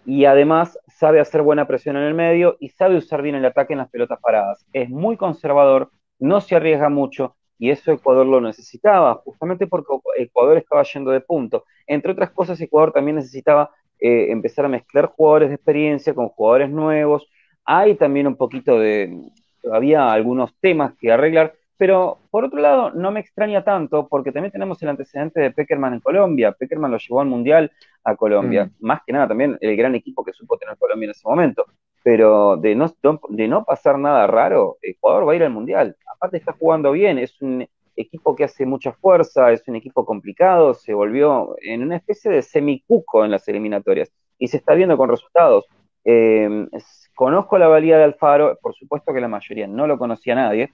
[0.05, 3.73] y además sabe hacer buena presión en el medio y sabe usar bien el ataque
[3.73, 4.65] en las pelotas paradas.
[4.73, 10.57] Es muy conservador, no se arriesga mucho y eso Ecuador lo necesitaba, justamente porque Ecuador
[10.57, 11.65] estaba yendo de punto.
[11.87, 16.69] Entre otras cosas, Ecuador también necesitaba eh, empezar a mezclar jugadores de experiencia con jugadores
[16.69, 17.27] nuevos.
[17.63, 19.31] Hay también un poquito de,
[19.61, 24.51] todavía algunos temas que arreglar, pero por otro lado no me extraña tanto porque también
[24.51, 26.51] tenemos el antecedente de Peckerman en Colombia.
[26.51, 27.71] Peckerman lo llevó al Mundial
[28.03, 28.65] a Colombia.
[28.65, 28.85] Mm.
[28.85, 31.65] Más que nada también el gran equipo que supo tener Colombia en ese momento.
[32.03, 32.93] Pero de no,
[33.29, 35.95] de no pasar nada raro, Ecuador va a ir al Mundial.
[36.13, 40.73] Aparte está jugando bien, es un equipo que hace mucha fuerza, es un equipo complicado,
[40.73, 45.09] se volvió en una especie de semicuco en las eliminatorias y se está viendo con
[45.09, 45.65] resultados.
[46.03, 46.67] Eh,
[47.15, 50.73] conozco la valía de Alfaro, por supuesto que la mayoría no lo conocía nadie,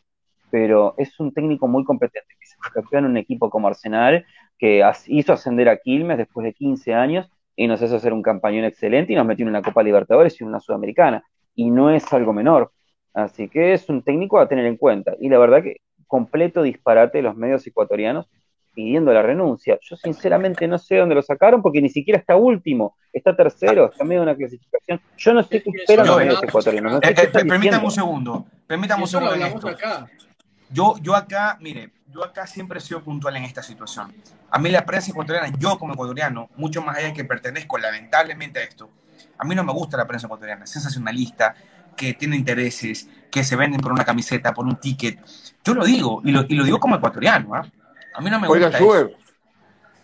[0.49, 4.25] pero es un técnico muy competente, que se fue en un equipo como Arsenal,
[4.57, 8.65] que hizo ascender a Quilmes después de 15 años y nos hizo hacer un campañón
[8.65, 11.23] excelente y nos metió en una Copa Libertadores y una Sudamericana.
[11.55, 12.71] Y no es algo menor.
[13.13, 15.15] Así que es un técnico a tener en cuenta.
[15.19, 15.77] Y la verdad que
[16.12, 18.28] completo disparate de los medios ecuatorianos
[18.74, 19.80] pidiendo la renuncia.
[19.82, 24.04] Yo sinceramente no sé dónde lo sacaron porque ni siquiera está último, está tercero, está
[24.04, 25.00] medio de una clasificación.
[25.17, 26.91] Yo no sé qué esperan los medios ecuatorianos.
[26.91, 27.86] No sé Eh, eh, permítame diciendo.
[27.86, 29.69] un segundo, permítame un segundo en esto.
[29.69, 30.10] acá.
[30.69, 34.13] Yo, yo acá, mire, yo acá siempre he sido puntual en esta situación.
[34.50, 38.60] A mí la prensa ecuatoriana, yo como ecuatoriano, mucho más allá de que pertenezco lamentablemente
[38.60, 38.89] a esto,
[39.38, 41.56] a mí no me gusta la prensa ecuatoriana, sensacionalista,
[41.95, 45.19] que tiene intereses, que se venden por una camiseta, por un ticket.
[45.63, 47.65] Yo lo digo, y lo, y lo digo como ecuatoriano, ¿ah?
[48.13, 48.85] A mí no me Oiga, gusta eso.
[48.85, 49.11] Schubert,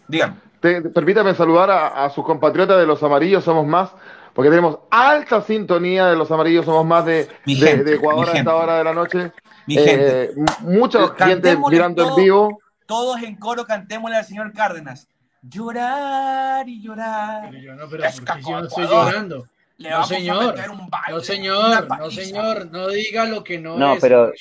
[0.07, 0.35] Dígame.
[0.61, 3.91] te- te- permítame saludar a, a sus compatriotas de los amarillos, somos más,
[4.33, 8.33] porque tenemos alta sintonía de los amarillos, somos más de, de- gente, de Ecuador a
[8.37, 9.31] esta hora de la noche.
[9.65, 10.45] Mi Eh, gente, m-
[10.77, 12.59] mucha gente mirando en vivo.
[12.85, 15.07] todos en coro cantémosle al señor Cárdenas.
[15.41, 17.49] Llorar y llorar.
[17.51, 19.47] Pero yo no, pero Es ¿por qué si yo no estoy llorando?
[19.77, 20.43] Le No, vamos señor.
[20.43, 24.01] a meter un baile, No, señor, no, señor, no diga lo que no, No, es.
[24.01, 24.31] pero-.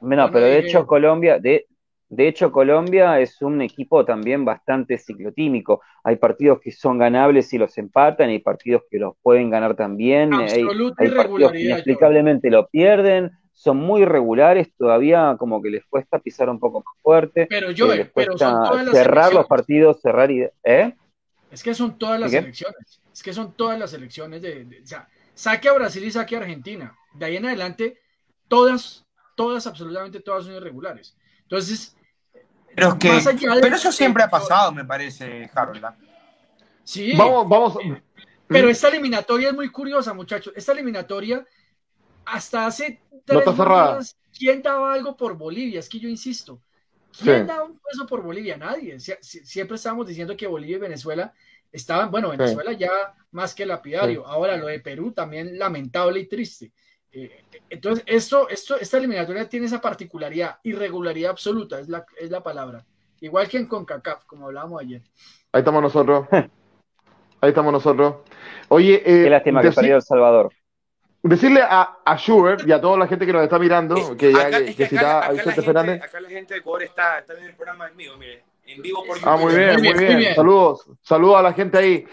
[0.00, 1.66] No, No, pero de hecho Colombia, de,
[2.08, 5.82] de hecho Colombia es un equipo también bastante ciclotímico.
[6.04, 10.32] Hay partidos que son ganables y los empatan, hay partidos que los pueden ganar también,
[10.32, 15.84] hay, Absoluta hay partidos que inexplicablemente lo pierden, son muy regulares, todavía como que les
[15.84, 18.94] cuesta pisar un poco más fuerte, Pero yo, eh, les pero son cuesta todas las
[18.94, 20.46] cerrar los partidos, cerrar y...
[20.64, 20.94] ¿Eh?
[21.50, 23.00] Es que son todas las elecciones.
[23.18, 26.36] Es que son todas las elecciones de, de- o sea, saque a Brasil y saque
[26.36, 26.96] a Argentina.
[27.12, 28.00] De ahí en adelante,
[28.46, 29.04] todas,
[29.34, 31.16] todas, absolutamente todas son irregulares.
[31.42, 31.96] Entonces,
[32.76, 35.84] Pero, es que, más allá de- pero eso siempre ha pasado, me parece, Harold.
[35.84, 35.96] ¿ah?
[36.84, 37.78] Sí, Vamos, vamos.
[38.46, 40.52] pero esta eliminatoria es muy curiosa, muchachos.
[40.54, 41.44] Esta eliminatoria,
[42.24, 45.80] hasta hace tres jornadas, ¿quién daba algo por Bolivia?
[45.80, 46.62] Es que yo insisto,
[47.20, 47.46] ¿quién Sí.
[47.48, 48.56] daba un peso por Bolivia?
[48.56, 49.00] Nadie.
[49.00, 51.32] Sie- sie- Siempre estábamos diciendo que Bolivia y Venezuela
[51.72, 52.90] estaban, bueno, Venezuela ya
[53.32, 54.26] más que lapidario.
[54.26, 56.72] Ahora lo de Perú también lamentable y triste.
[57.12, 62.42] Eh, entonces, esto, esto, esta eliminatoria tiene esa particularidad, irregularidad absoluta, es la, es la
[62.42, 62.84] palabra.
[63.20, 65.02] Igual que en CONCACAF, como hablábamos ayer.
[65.52, 66.26] Ahí estamos nosotros.
[67.40, 68.16] Ahí estamos nosotros.
[68.68, 70.52] Oye, eh, Qué lástima que perdió El Salvador.
[71.22, 74.46] decirle a, a Schubert y a toda la gente que nos está mirando, que ya
[74.46, 76.02] Acá- que, es que acá- citaba acá a la Vicente gente- Fernández.
[76.02, 79.04] Acá la gente de Ecuador está, está viendo el programa en vivo, mire, en vivo
[79.04, 79.56] por Ah, muy YouTube.
[79.58, 80.12] bien, Muy muy bien, bien.
[80.12, 80.34] muy bien.
[80.34, 82.04] Saludos, saludos a la gente ahí.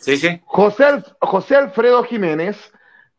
[0.00, 0.40] Sí, sí.
[0.44, 0.84] José,
[1.20, 2.72] José Alfredo Jiménez,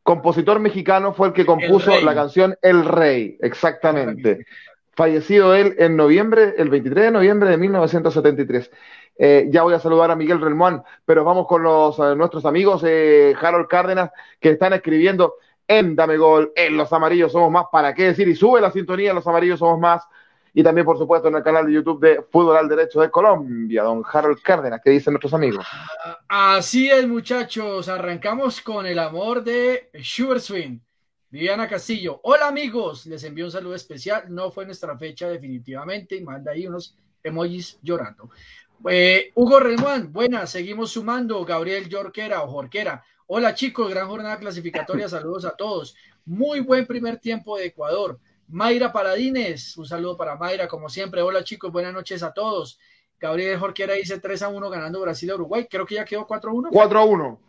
[0.04, 4.46] compositor mexicano, fue el que compuso la canción El Rey, exactamente.
[4.96, 8.72] Fallecido él en noviembre, el 23 de noviembre de 1973.
[9.18, 12.84] Eh, ya voy a saludar a Miguel Relmuán, pero vamos con los, eh, nuestros amigos
[12.86, 15.36] eh, Harold Cárdenas que están escribiendo
[15.68, 18.28] en Dame Gol, en Los Amarillos Somos Más, ¿para qué decir?
[18.28, 20.04] Y sube la sintonía, Los Amarillos Somos Más.
[20.58, 23.84] Y también, por supuesto, en el canal de YouTube de Fútbol al Derecho de Colombia,
[23.84, 25.68] don Harold Cárdenas, que dicen nuestros amigos.
[26.30, 27.90] Así es, muchachos.
[27.90, 30.80] Arrancamos con el amor de Sugar Swing.
[31.30, 32.22] Viviana Castillo.
[32.24, 33.06] Hola, amigos.
[33.06, 34.34] Les envío un saludo especial.
[34.34, 36.16] No fue nuestra fecha, definitivamente.
[36.16, 38.30] Y manda ahí unos emojis llorando.
[38.90, 40.14] Eh, Hugo Relmuán.
[40.14, 40.52] Buenas.
[40.52, 41.44] Seguimos sumando.
[41.44, 43.04] Gabriel Yorquera o Jorquera.
[43.28, 43.90] Hola, chicos.
[43.90, 45.10] Gran jornada clasificatoria.
[45.10, 45.98] Saludos a todos.
[46.24, 48.18] Muy buen primer tiempo de Ecuador.
[48.48, 49.78] Mayra Paradines.
[49.78, 51.22] Un saludo para Mayra, como siempre.
[51.22, 51.72] Hola, chicos.
[51.72, 52.80] Buenas noches a todos.
[53.20, 55.68] Gabriel Jorquera dice 3 a 1 ganando Brasil a Uruguay.
[55.70, 56.70] Creo que ya quedó 4 a 1.
[56.72, 57.40] 4 a 1.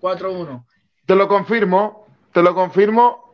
[0.00, 0.66] 4 a 1.
[1.06, 3.24] Te lo confirmo, te lo confirmo.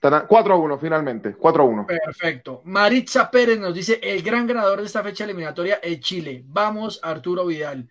[0.00, 1.86] Tará- 4 a 1 finalmente, 4 a 1.
[1.86, 2.60] Perfecto.
[2.64, 6.44] Maritza Pérez nos dice: el gran ganador de esta fecha eliminatoria es Chile.
[6.46, 7.88] Vamos, Arturo Vidal.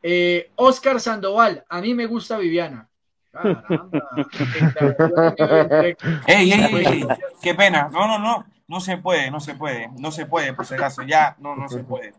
[0.00, 2.88] Eh, Oscar Sandoval, a mí me gusta Viviana.
[3.32, 4.10] Caramba.
[6.26, 7.06] Ey, ey, ey, ey,
[7.42, 7.88] qué pena.
[7.92, 8.46] No, no, no.
[8.66, 9.88] No se puede, no se puede.
[9.98, 11.02] No se puede, por si acaso.
[11.02, 12.12] Ya, no, no se puede.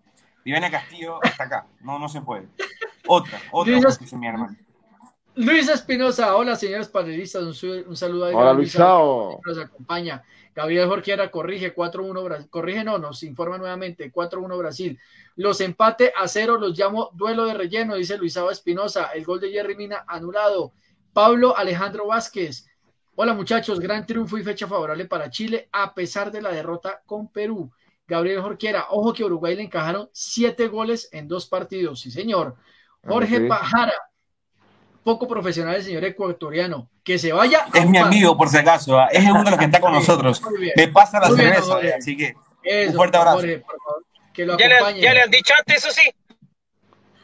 [0.43, 1.67] Viviana Castillo hasta acá.
[1.81, 2.47] No, no se puede.
[3.07, 4.55] Otra, otra, dice mi hermano.
[5.35, 9.39] Luis Espinosa, hola señores panelistas, un, un saludo a Hola, Luisa, Luisao.
[9.43, 10.23] que nos acompaña.
[10.55, 12.49] Gabriel Jorquera corrige 4-1 Brasil.
[12.49, 14.99] Corrige, no, nos informa nuevamente 4-1 Brasil.
[15.35, 19.11] Los empate a cero los llamo duelo de relleno, dice Luisao Espinosa.
[19.13, 20.73] El gol de Jerry Mina anulado.
[21.13, 22.65] Pablo Alejandro Vázquez.
[23.15, 27.27] Hola muchachos, gran triunfo y fecha favorable para Chile a pesar de la derrota con
[27.31, 27.71] Perú.
[28.07, 32.55] Gabriel Jorquera, ojo que a Uruguay le encajaron siete goles en dos partidos, sí señor.
[33.05, 33.47] Jorge Ah, sí.
[33.47, 33.93] Pajara,
[35.03, 37.65] poco profesional el señor ecuatoriano, que se vaya.
[37.73, 38.97] Es mi amigo, por si acaso.
[38.97, 39.07] ¿ah?
[39.11, 40.41] Es uno de los que está con nosotros.
[40.75, 41.87] Me pasa la Muy cerveza, Jorge.
[41.89, 43.37] eh, así que Eso, Un fuerte abrazo.
[43.37, 45.01] Jorge, por favor, que lo Ya le, acompañe.
[45.01, 46.09] ya le han dicho antes, eso sí.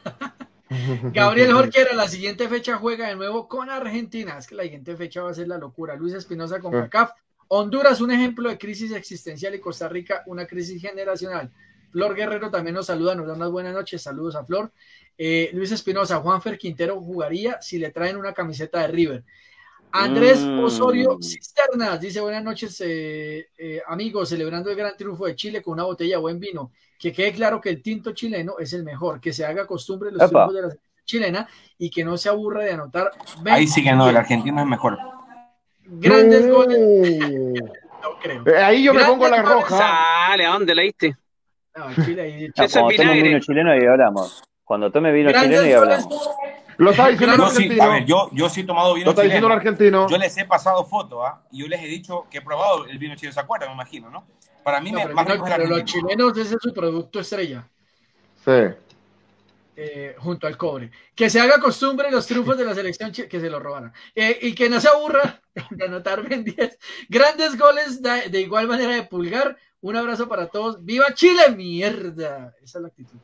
[1.12, 4.36] Gabriel Jorquera, la siguiente fecha juega de nuevo con Argentina.
[4.38, 5.94] Es que la siguiente fecha va a ser la locura.
[5.96, 6.82] Luis Espinosa con Ah.
[6.88, 7.10] CACAF.
[7.48, 11.50] Honduras, un ejemplo de crisis existencial y Costa Rica, una crisis generacional.
[11.92, 14.02] Flor Guerrero también nos saluda, nos da unas buenas noches.
[14.02, 14.72] Saludos a Flor.
[15.16, 19.24] Eh, Luis Espinosa, Juanfer Quintero jugaría si le traen una camiseta de River.
[19.92, 20.62] Andrés Mm.
[20.64, 25.74] Osorio Cisternas dice buenas noches eh, eh, amigos, celebrando el gran triunfo de Chile con
[25.74, 26.70] una botella de buen vino.
[26.98, 30.20] Que quede claro que el tinto chileno es el mejor, que se haga costumbre los
[30.22, 30.46] Epa.
[30.46, 33.10] triunfos de la chilena y que no se aburra de anotar
[33.46, 34.98] ahí sí que no, el argentino es mejor.
[35.84, 36.78] grandes goles.
[36.80, 37.54] Uh.
[38.02, 38.42] No creo.
[38.46, 39.54] Eh, Ahí yo me pongo la goles.
[39.54, 39.78] roja.
[40.28, 41.16] Sale, ¿a dónde la diste?
[41.76, 44.42] No, Chile ahí- No, cuando tome vino chileno y hablamos.
[44.64, 46.06] Cuando tome vino Grandes chileno y goles.
[46.78, 47.82] Lo está diciendo Yo sí, argentino.
[47.84, 49.60] a ver, yo, yo sí he tomado Lo vino está diciendo chileno.
[49.60, 50.08] argentino.
[50.08, 51.42] Yo les he pasado fotos, ¿ah?
[51.50, 53.68] Y yo les he dicho que he probado el vino chileno, ¿se acuerdan?
[53.70, 54.26] Me imagino, ¿no?
[54.62, 56.72] Para mí No, me pero, más no, rico el pero los chilenos ese es su
[56.74, 57.68] producto estrella.
[58.44, 58.50] Sí.
[59.76, 60.90] eh, junto al cobre.
[61.14, 63.92] Que se haga costumbre los triunfos de la selección que se lo robaran.
[64.14, 66.78] Eh, y que no se aburra de anotar bien 10.
[67.08, 69.56] Grandes goles de, de igual manera de pulgar.
[69.80, 70.84] Un abrazo para todos.
[70.84, 71.50] ¡Viva Chile!
[71.54, 72.54] ¡Mierda!
[72.62, 73.18] Esa es la actitud.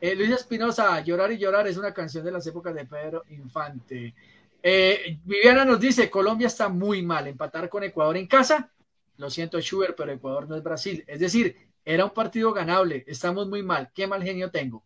[0.00, 4.14] Eh, Luis Espinosa, Llorar y Llorar es una canción de las épocas de Pedro Infante.
[4.62, 7.26] Eh, Viviana nos dice, Colombia está muy mal.
[7.26, 8.70] Empatar con Ecuador en casa.
[9.16, 11.04] Lo siento, Schubert, pero Ecuador no es Brasil.
[11.06, 13.04] Es decir, era un partido ganable.
[13.08, 13.90] Estamos muy mal.
[13.94, 14.84] Qué mal genio tengo.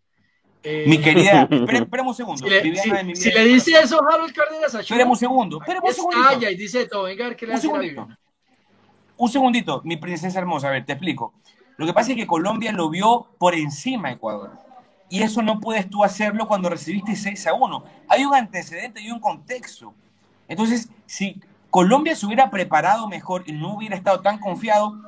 [0.62, 2.44] Eh, Mi querida, espérame un segundo.
[2.44, 5.92] si le, Viviana si- mi si le dice eso Harold Cárdenas a un segundo, un
[5.92, 6.50] segundito.
[6.50, 7.02] y dice todo.
[7.04, 7.90] Venga, a ver qué le Un a segundito.
[8.02, 8.18] Viviana.
[9.16, 11.34] Un segundito, mi princesa hermosa, a ver, te explico.
[11.76, 14.52] Lo que pasa es que Colombia lo vio por encima de Ecuador.
[15.12, 17.84] Y eso no puedes tú hacerlo cuando recibiste 6 a 1.
[18.08, 19.92] Hay un antecedente y un contexto.
[20.48, 24.98] Entonces, si Colombia se hubiera preparado mejor y no hubiera estado tan confiado,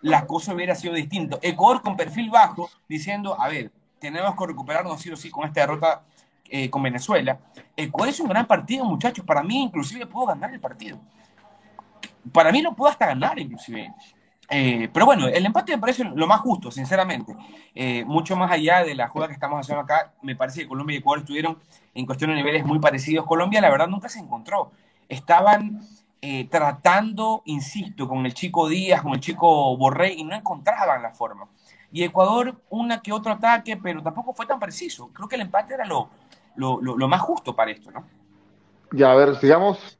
[0.00, 1.40] la cosa hubiera sido distinta.
[1.42, 5.62] Ecuador con perfil bajo, diciendo, a ver, tenemos que recuperarnos sí o sí con esta
[5.62, 6.02] derrota
[6.48, 7.40] eh, con Venezuela.
[7.76, 9.24] Ecuador es un gran partido, muchachos.
[9.24, 11.00] Para mí, inclusive, puedo ganar el partido.
[12.32, 13.92] para mí lo pudo hasta ganar, inclusive.
[14.50, 17.36] Eh, pero bueno, el empate me parece lo más justo, sinceramente.
[17.74, 20.94] Eh, mucho más allá de la jugada que estamos haciendo acá, me parece que Colombia
[20.94, 21.58] y Ecuador estuvieron
[21.94, 23.26] en cuestión de niveles muy parecidos.
[23.26, 24.72] Colombia, la verdad, nunca se encontró.
[25.08, 25.82] Estaban
[26.22, 31.10] eh, tratando, insisto, con el chico Díaz, con el chico Borré, y no encontraban la
[31.10, 31.46] forma.
[31.92, 35.10] Y Ecuador, una que otro ataque, pero tampoco fue tan preciso.
[35.12, 36.08] Creo que el empate era lo,
[36.56, 38.04] lo, lo, lo más justo para esto, ¿no?
[38.92, 39.98] Ya, a ver, sigamos.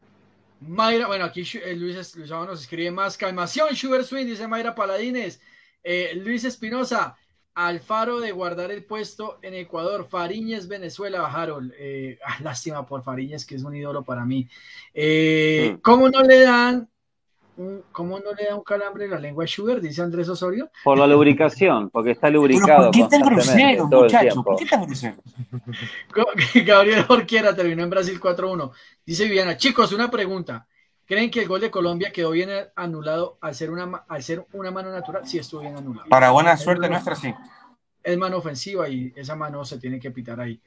[0.60, 5.40] Mayra, bueno, aquí eh, Luis, Luis nos escribe más calmación, Sugar Swing, dice Mayra Paladines.
[5.82, 7.16] Eh, Luis Espinosa,
[7.54, 11.72] Alfaro de guardar el puesto en Ecuador, Fariñez, Venezuela, Harold.
[11.78, 14.48] Eh, ah, lástima por Fariñez, que es un ídolo para mí.
[14.94, 15.80] Mm.
[15.82, 16.88] ¿Cómo no le dan
[17.58, 19.80] un, cómo no le da un calambre en la lengua a Sugar?
[19.80, 20.70] Dice Andrés Osorio.
[20.82, 24.44] Por la lubricación, porque está lubricado ¿por qué tan grosero, muchachos?
[24.44, 25.16] ¿Por qué tan grosero?
[26.64, 28.70] Gabriel Jorquiera terminó en Brasil 4-1.
[29.04, 30.66] Dice Viviana, chicos, una pregunta.
[31.06, 34.44] ¿Creen que el gol de Colombia quedó bien anulado al ser una, ma- al ser
[34.52, 35.26] una mano natural?
[35.26, 36.06] Sí, estuvo bien anulado.
[36.08, 37.34] Para buena suerte nuestra, sí.
[38.02, 40.60] es mano ofensiva y esa mano se tiene que pitar ahí.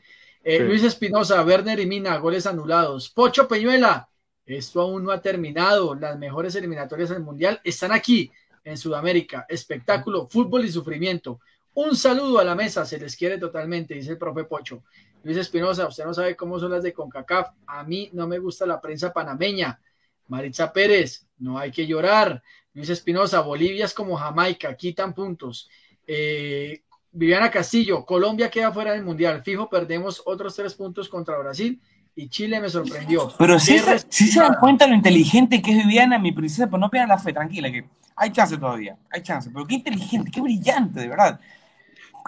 [0.43, 0.63] Eh, Sí.
[0.63, 3.11] Luis Espinosa, Werner y Mina, goles anulados.
[3.11, 4.09] Pocho Peñuela,
[4.45, 5.95] esto aún no ha terminado.
[5.95, 8.31] Las mejores eliminatorias del Mundial están aquí,
[8.63, 9.45] en Sudamérica.
[9.49, 11.39] Espectáculo, fútbol y sufrimiento.
[11.73, 14.83] Un saludo a la mesa, se les quiere totalmente, dice el profe Pocho.
[15.23, 17.49] Luis Espinosa, usted no sabe cómo son las de CONCACAF.
[17.67, 19.79] A mí no me gusta la prensa panameña.
[20.27, 22.41] Maritza Pérez, no hay que llorar.
[22.73, 25.69] Luis Espinosa, Bolivia es como Jamaica, quitan puntos.
[26.05, 29.43] Eh, Viviana Castillo, Colombia queda fuera del Mundial.
[29.43, 31.81] Fijo, perdemos otros tres puntos contra Brasil
[32.15, 33.31] y Chile me sorprendió.
[33.37, 36.79] Pero si, se, si se dan cuenta lo inteligente que es Viviana, mi princesa, pues
[36.79, 39.49] no pierdan la fe, tranquila, que hay chance todavía, hay chance.
[39.51, 41.39] Pero qué inteligente, qué brillante, de verdad.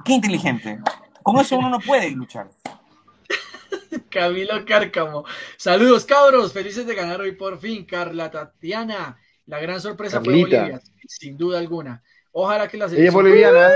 [0.04, 0.80] Qué inteligente.
[1.22, 2.50] Con eso uno no puede luchar.
[4.10, 5.26] Camilo Cárcamo.
[5.58, 6.54] Saludos, cabros.
[6.54, 7.86] Felices de ganar hoy por fin.
[7.86, 9.17] Carla Tatiana.
[9.46, 10.48] La gran sorpresa Carlita.
[10.50, 12.02] fue Bolivia, sin duda alguna.
[12.32, 13.69] Ojalá que la Ella es selección boliviana.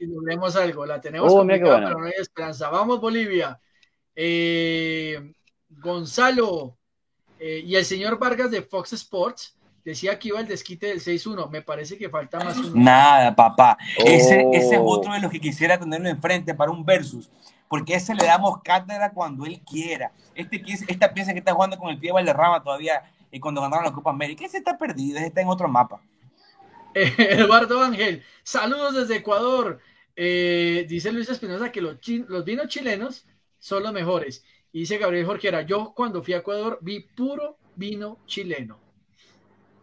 [0.00, 0.86] y logremos algo.
[0.86, 2.68] La tenemos Oh, complicada, pero no hay esperanza.
[2.70, 3.60] Vamos, Bolivia.
[4.16, 5.32] Eh,
[5.80, 6.76] Gonzalo
[7.38, 11.48] eh, y el señor Vargas de Fox Sports decía que iba el desquite del 6-1.
[11.50, 12.82] Me parece que falta más un.
[12.82, 13.78] Nada, papá.
[13.98, 14.50] Ese, Oh.
[14.52, 17.30] ese es otro de los que quisiera tenerlo enfrente para un versus.
[17.68, 20.12] Porque ese le damos cátedra cuando él quiera.
[20.34, 23.92] Este, esta pieza que está jugando con el pie Valderrama todavía y cuando ganaron la
[23.92, 26.02] Copa América, ese está perdido, ese está en otro mapa.
[26.94, 29.78] Eh, Eduardo Ángel, saludos desde Ecuador.
[30.16, 33.24] Eh, dice Luis Espinosa que los vinos chilenos
[33.58, 34.44] son los mejores.
[34.72, 38.78] Y dice Gabriel Jorquera, yo cuando fui a Ecuador vi puro vino chileno.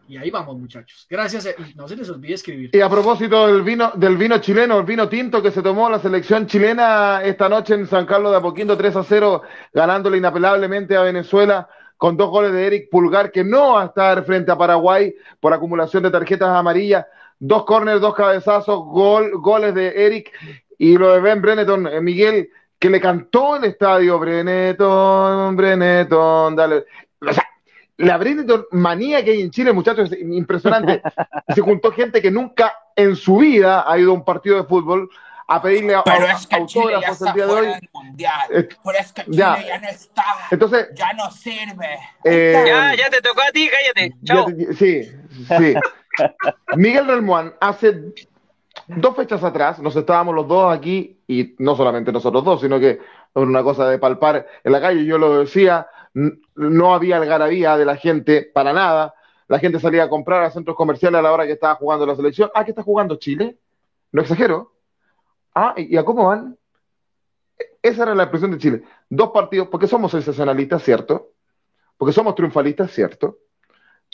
[0.10, 1.06] Y ahí vamos, muchachos.
[1.10, 1.45] Gracias.
[1.47, 2.69] eh, y no se les olvide escribir.
[2.73, 6.00] Y a propósito del vino, del vino chileno, el vino tinto que se tomó la
[6.00, 9.41] selección chilena esta noche en San Carlos de Apoquindo 3 a 0,
[9.73, 14.23] ganándole inapelablemente a Venezuela con dos goles de Eric Pulgar, que no va a estar
[14.23, 17.06] frente a Paraguay por acumulación de tarjetas amarillas,
[17.39, 20.32] dos corners, dos cabezazos, gol, goles de Eric
[20.78, 26.86] y lo de Ben Breneton, eh, Miguel, que le cantó el estadio, Breneton, Breneton, dale.
[27.22, 27.48] O sea,
[27.98, 31.02] la Breneton manía que hay en Chile, muchachos, es impresionante.
[31.56, 35.10] Se juntó gente que nunca en su vida ha ido a un partido de fútbol
[35.50, 37.66] a pedirle a- Pero a- es que Chile ya está el día de hoy.
[37.68, 38.42] del mundial.
[38.52, 39.66] Eh, Pero es que Chile ya.
[39.66, 40.24] ya, no está.
[40.51, 41.97] Entonces, Ya no sirve.
[42.26, 44.16] Eh, Ya, ya te tocó a ti, cállate.
[44.24, 44.45] Chao.
[44.45, 45.12] te- sí,
[45.47, 45.74] sí.
[46.76, 48.14] Miguel Relmuán hace
[48.88, 52.99] dos fechas atrás, nos estábamos los dos aquí, y no solamente nosotros dos, sino que
[53.34, 57.97] una cosa de palpar en la calle, yo lo decía, no había algarabía de la
[57.97, 59.13] gente para nada,
[59.47, 62.15] la gente salía a comprar a centros comerciales a la hora que estaba jugando la
[62.15, 62.49] selección.
[62.53, 63.57] Ah, que está jugando Chile,
[64.11, 64.73] no exagero.
[65.55, 66.57] Ah, ¿y y a cómo van?
[67.82, 68.84] Esa era la expresión de Chile.
[69.09, 71.32] Dos partidos, porque somos sensacionalistas, ¿cierto?
[71.97, 73.39] Porque somos triunfalistas, ¿cierto?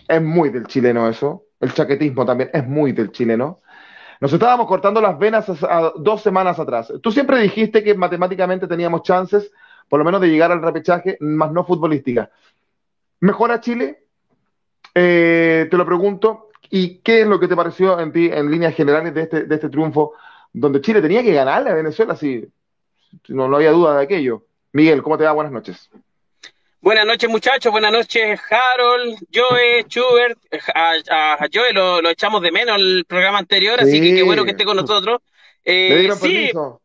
[0.08, 1.46] Es muy del chileno eso.
[1.60, 3.62] El chaquetismo también es muy del chileno.
[4.24, 5.52] Nos estábamos cortando las venas
[5.98, 6.94] dos semanas atrás.
[7.02, 9.52] Tú siempre dijiste que matemáticamente teníamos chances,
[9.90, 12.32] por lo menos, de llegar al repechaje, más no futbolística.
[13.20, 14.06] ¿Mejora Chile?
[14.96, 16.48] Eh, te lo pregunto.
[16.70, 19.56] ¿Y qué es lo que te pareció en ti, en líneas generales, de este, de
[19.56, 20.14] este triunfo,
[20.54, 22.16] donde Chile tenía que ganarle a Venezuela?
[22.16, 22.48] Sí,
[23.28, 24.46] no, no había duda de aquello.
[24.72, 25.34] Miguel, ¿cómo te va?
[25.34, 25.90] Buenas noches.
[26.84, 27.72] Buenas noches, muchachos.
[27.72, 30.38] Buenas noches, Harold, Joe, Schubert.
[30.76, 34.44] A, a- Joe lo, lo echamos de menos el programa anterior, así que qué bueno
[34.44, 35.22] que esté con nosotros.
[35.64, 36.82] Eh, ¿Le dieron sí, permiso?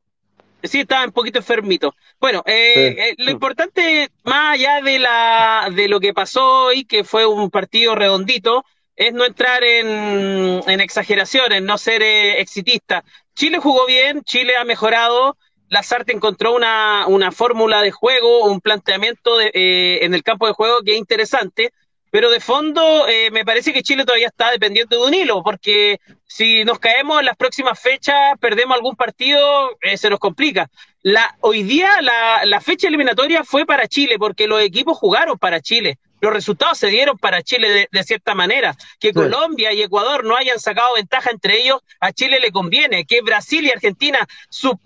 [0.63, 1.97] Sí, estaba un poquito enfermito.
[2.21, 3.01] Bueno, eh, Sí.
[3.03, 7.51] eh, lo importante, más allá de la, de lo que pasó hoy, que fue un
[7.51, 13.03] partido redondito, es no entrar en, en exageraciones, no ser eh, exitista.
[13.35, 15.37] Chile jugó bien, Chile ha mejorado,
[15.69, 20.53] Lazarte encontró una, una fórmula de juego, un planteamiento de, eh, en el campo de
[20.53, 21.73] juego que es interesante,
[22.11, 26.01] pero de fondo eh, me parece que Chile todavía está dependiendo de un hilo, porque
[26.27, 30.71] si nos caemos en las próximas fechas, perdemos algún partido, eh, se nos complica.
[31.03, 35.61] La, hoy día la, la fecha eliminatoria fue para Chile, porque los equipos jugaron para
[35.61, 38.77] Chile los resultados se dieron para Chile de, cierta manera.
[38.99, 43.05] Que Colombia y Ecuador no hayan sacado ventaja entre ellos, a Chile le conviene.
[43.05, 44.27] Que Brasil y Argentina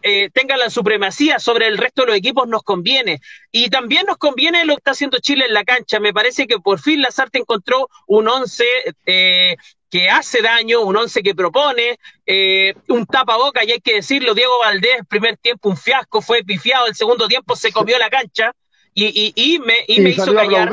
[0.02, 3.20] eh, tengan la supremacía sobre el resto de los equipos nos conviene.
[3.50, 6.00] Y también nos conviene lo que está haciendo Chile en la cancha.
[6.00, 8.64] Me parece que por fin Lazarte encontró un once
[9.06, 9.56] eh,
[9.90, 14.58] que hace daño, un once que propone, eh, un tapaboca, y hay que decirlo, Diego
[14.58, 18.52] Valdés, el primer tiempo un fiasco, fue pifiado, el segundo tiempo se comió la cancha
[18.94, 20.70] y, y, me, y me hizo callar.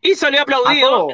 [0.00, 1.08] Y salió aplaudido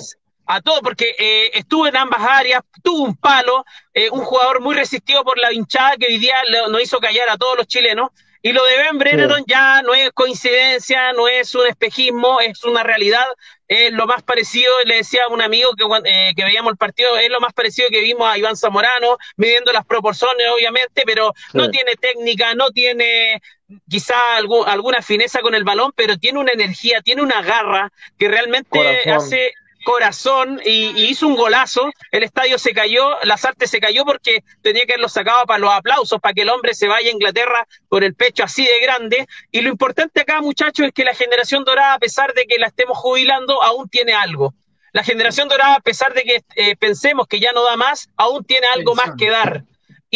[0.46, 3.64] a todo, porque eh, estuvo en ambas áreas, tuvo un palo,
[3.94, 6.36] eh, un jugador muy resistido por la hinchada que hoy día
[6.68, 8.10] nos hizo callar a todos los chilenos.
[8.42, 12.82] Y lo de Ben Brenneton ya no es coincidencia, no es un espejismo, es una
[12.82, 13.24] realidad.
[13.66, 17.16] Es lo más parecido, le decía a un amigo que, eh, que veíamos el partido,
[17.16, 21.70] es lo más parecido que vimos a Iván Zamorano, midiendo las proporciones, obviamente, pero no
[21.70, 23.40] tiene técnica, no tiene
[23.88, 29.10] quizá alguna fineza con el balón, pero tiene una energía, tiene una garra que realmente
[29.10, 29.52] hace
[29.84, 31.90] corazón y, hizo un golazo.
[32.10, 35.72] El estadio se cayó, las artes se cayó porque tenía que haberlo sacado para los
[35.72, 39.26] aplausos, para que el hombre se vaya a Inglaterra con el pecho así de grande.
[39.52, 42.66] Y lo importante acá, muchachos, es que la generación dorada, a pesar de que la
[42.66, 44.54] estemos jubilando, aún tiene algo.
[44.92, 48.44] La generación dorada, a pesar de que eh, pensemos que ya no da más, aún
[48.44, 49.64] tiene algo más que dar.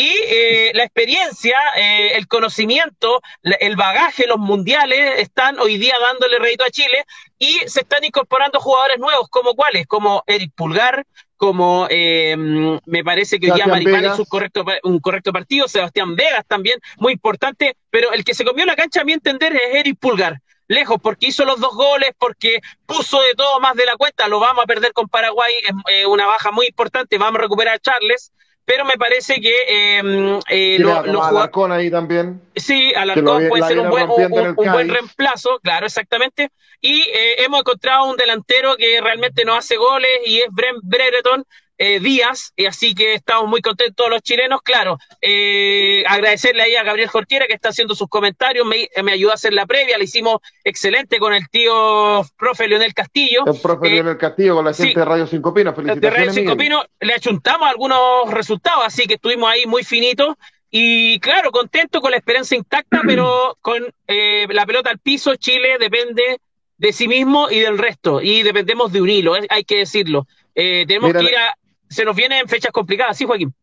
[0.00, 6.38] Y eh, la experiencia, eh, el conocimiento, el bagaje, los mundiales están hoy día dándole
[6.38, 7.04] rédito a Chile
[7.36, 11.04] y se están incorporando jugadores nuevos, como cuáles, como Eric Pulgar,
[11.36, 16.14] como eh, me parece que hoy día Maripán es un correcto, un correcto partido, Sebastián
[16.14, 19.74] Vegas también, muy importante, pero el que se comió la cancha, a mi entender, es
[19.74, 20.40] Eric Pulgar.
[20.68, 24.38] Lejos, porque hizo los dos goles, porque puso de todo más de la cuenta, lo
[24.38, 25.52] vamos a perder con Paraguay,
[25.86, 28.32] es una baja muy importante, vamos a recuperar a Charles,
[28.68, 30.78] pero me parece que eh, eh,
[31.22, 32.42] Alarcón ahí también.
[32.54, 36.50] Sí, Alarcón puede ser un buen, un, buen reemplazo, claro, exactamente.
[36.78, 41.46] Y eh, hemos encontrado un delantero que realmente no hace goles y es Brent Brereton,
[41.78, 44.98] eh, días, y así que estamos muy contentos los chilenos, claro.
[45.22, 49.34] Eh, agradecerle ahí a Gabriel Jorquiera que está haciendo sus comentarios, me, me, ayudó a
[49.34, 53.44] hacer la previa, le hicimos excelente con el tío profe Leonel Castillo.
[53.46, 56.12] El profe eh, Leonel Castillo con la gente de Radio Cinco Pinos, felicitaciones.
[56.12, 60.34] De Radio Cinco Pinos le achuntamos algunos resultados, así que estuvimos ahí muy finitos.
[60.70, 65.78] Y claro, contento con la esperanza intacta, pero con eh, la pelota al piso, Chile
[65.78, 66.40] depende
[66.76, 70.26] de sí mismo y del resto, y dependemos de un hilo, hay que decirlo.
[70.60, 71.54] Eh, tenemos que ir a,
[71.88, 73.54] se nos vienen fechas complicadas, ¿sí, Joaquín?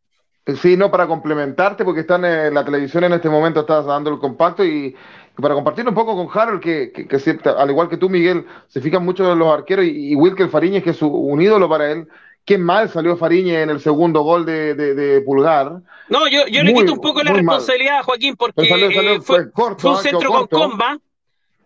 [0.61, 4.19] Sí, no, para complementarte, porque están en la televisión en este momento, estás dando el
[4.19, 4.95] compacto y,
[5.41, 9.03] para compartir un poco con Harold, que, que, al igual que tú, Miguel, se fijan
[9.03, 12.07] mucho en los arqueros y, y Wilker Fariñez, que es un ídolo para él.
[12.45, 15.81] Qué mal salió Fariñez en el segundo gol de, de, Pulgar.
[16.09, 19.47] No, yo, yo le quito un poco la responsabilidad a Joaquín porque eh, fue,
[19.77, 20.99] fue, un centro con comba,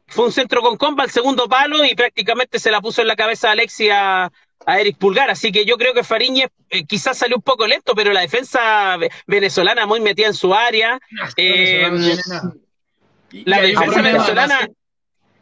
[0.07, 3.17] fue un centro con comba al segundo palo y prácticamente se la puso en la
[3.17, 4.31] cabeza a Alexia
[4.65, 7.95] a Eric Pulgar, así que yo creo que Fariñez eh, quizás salió un poco lento,
[7.95, 10.99] pero la defensa venezolana muy metida en su área.
[11.37, 11.87] Eh,
[13.45, 14.69] la defensa venezolana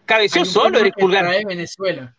[0.05, 1.30] cabeció solo Eric Pulgar.
[1.30, 2.15] De Venezuela.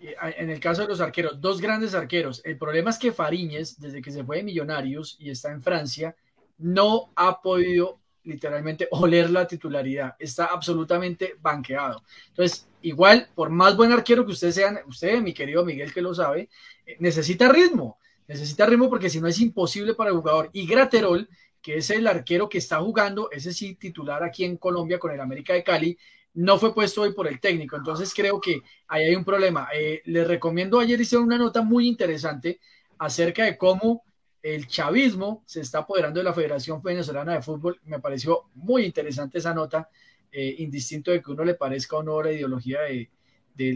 [0.00, 2.40] En el caso de los arqueros, dos grandes arqueros.
[2.44, 6.16] El problema es que Fariñez, desde que se fue de Millonarios y está en Francia,
[6.56, 10.14] no ha podido literalmente oler la titularidad.
[10.18, 12.02] Está absolutamente banqueado.
[12.28, 16.14] Entonces, igual, por más buen arquero que usted sea, usted, mi querido Miguel, que lo
[16.14, 16.48] sabe,
[16.86, 17.98] eh, necesita ritmo.
[18.26, 20.50] Necesita ritmo porque si no es imposible para el jugador.
[20.52, 21.28] Y Graterol,
[21.60, 25.20] que es el arquero que está jugando, ese sí titular aquí en Colombia con el
[25.20, 25.98] América de Cali,
[26.34, 27.76] no fue puesto hoy por el técnico.
[27.76, 29.68] Entonces creo que ahí hay un problema.
[29.74, 32.60] Eh, les recomiendo, ayer hice una nota muy interesante
[32.98, 34.04] acerca de cómo
[34.42, 37.80] el chavismo se está apoderando de la Federación Venezolana de Fútbol.
[37.84, 39.88] Me pareció muy interesante esa nota,
[40.32, 43.08] eh, indistinto de que uno le parezca o no la ideología de,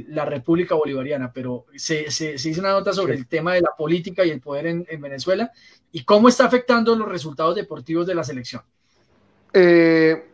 [0.09, 4.31] la República Bolivariana, pero se, hizo una nota sobre el tema de la política y
[4.31, 5.51] el poder en, Venezuela
[5.93, 8.63] y cómo está afectando los resultados deportivos de la selección.
[9.53, 10.25] Eh,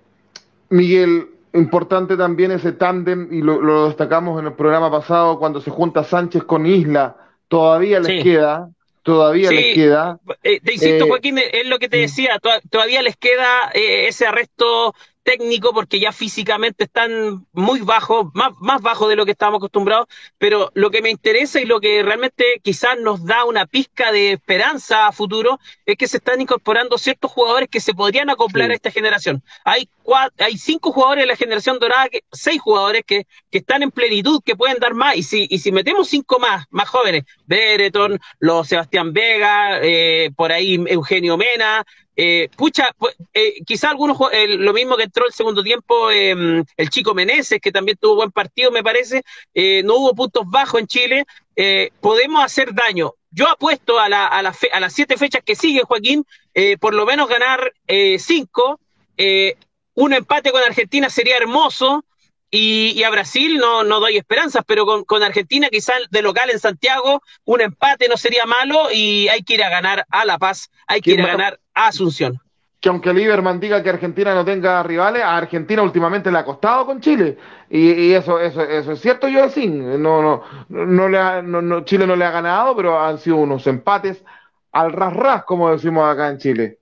[0.69, 6.05] Miguel, importante también ese tándem, y lo, destacamos en el programa pasado, cuando se junta
[6.05, 7.17] Sánchez con Isla,
[7.49, 8.71] todavía les queda
[9.03, 10.19] todavía les queda.
[10.43, 12.01] Eh, te insisto, eh, Joaquín, es lo que te mm.
[12.01, 12.41] decía,
[12.71, 14.95] todavía les queda eh, ese arresto
[15.31, 20.09] técnico porque ya físicamente están muy bajos, más, más bajos de lo que estábamos acostumbrados,
[20.39, 24.33] pero lo que me interesa y lo que realmente quizás nos da una pizca de
[24.33, 28.73] esperanza a futuro es que se están incorporando ciertos jugadores que se podrían acoplar Sí.
[28.73, 29.43] a esta generación.
[29.65, 33.83] Hay cuatro, hay cinco jugadores de la generación dorada, que, seis jugadores que, que están
[33.83, 37.25] en plenitud, que pueden dar más, y si, y si metemos cinco más, más jóvenes,
[37.47, 41.85] Brereton, los Sebastián Vega, eh, por ahí Eugenio Mena,
[42.23, 42.91] eh, pucha,
[43.33, 47.73] eh, quizá algunos, lo mismo que entró el segundo tiempo, eh, el chico Meneses, que
[47.73, 49.23] también tuvo buen partido, me parece,
[49.55, 51.25] eh, no hubo puntos bajos en Chile,
[51.57, 53.15] eh, podemos hacer daño.
[53.31, 56.77] Yo apuesto a, la, a, la fe- a las siete fechas que siguen, Joaquín, eh,
[56.77, 57.73] por lo menos ganar
[58.19, 58.81] cinco,
[59.95, 62.05] un empate con Argentina sería hermoso,
[62.51, 66.51] y, y a Brasil no, no doy esperanzas, pero con, con Argentina quizás de local
[66.51, 70.39] en Santiago, un empate no sería malo y hay que ir a ganar a La
[70.39, 72.39] Paz, hay que ir a ganar a Asunción.
[72.81, 76.87] que aunque Lieberman diga que Argentina no tenga rivales, a Argentina últimamente le ha costado
[76.87, 77.37] con Chile.
[77.69, 79.67] Y, y eso, eso, eso es cierto, yo sí.
[79.69, 83.37] No, no, no le ha- no, no, Chile no le ha ganado, pero han sido
[83.37, 84.25] unos empates
[84.73, 86.79] al ras ras, como decimos acá en Chile.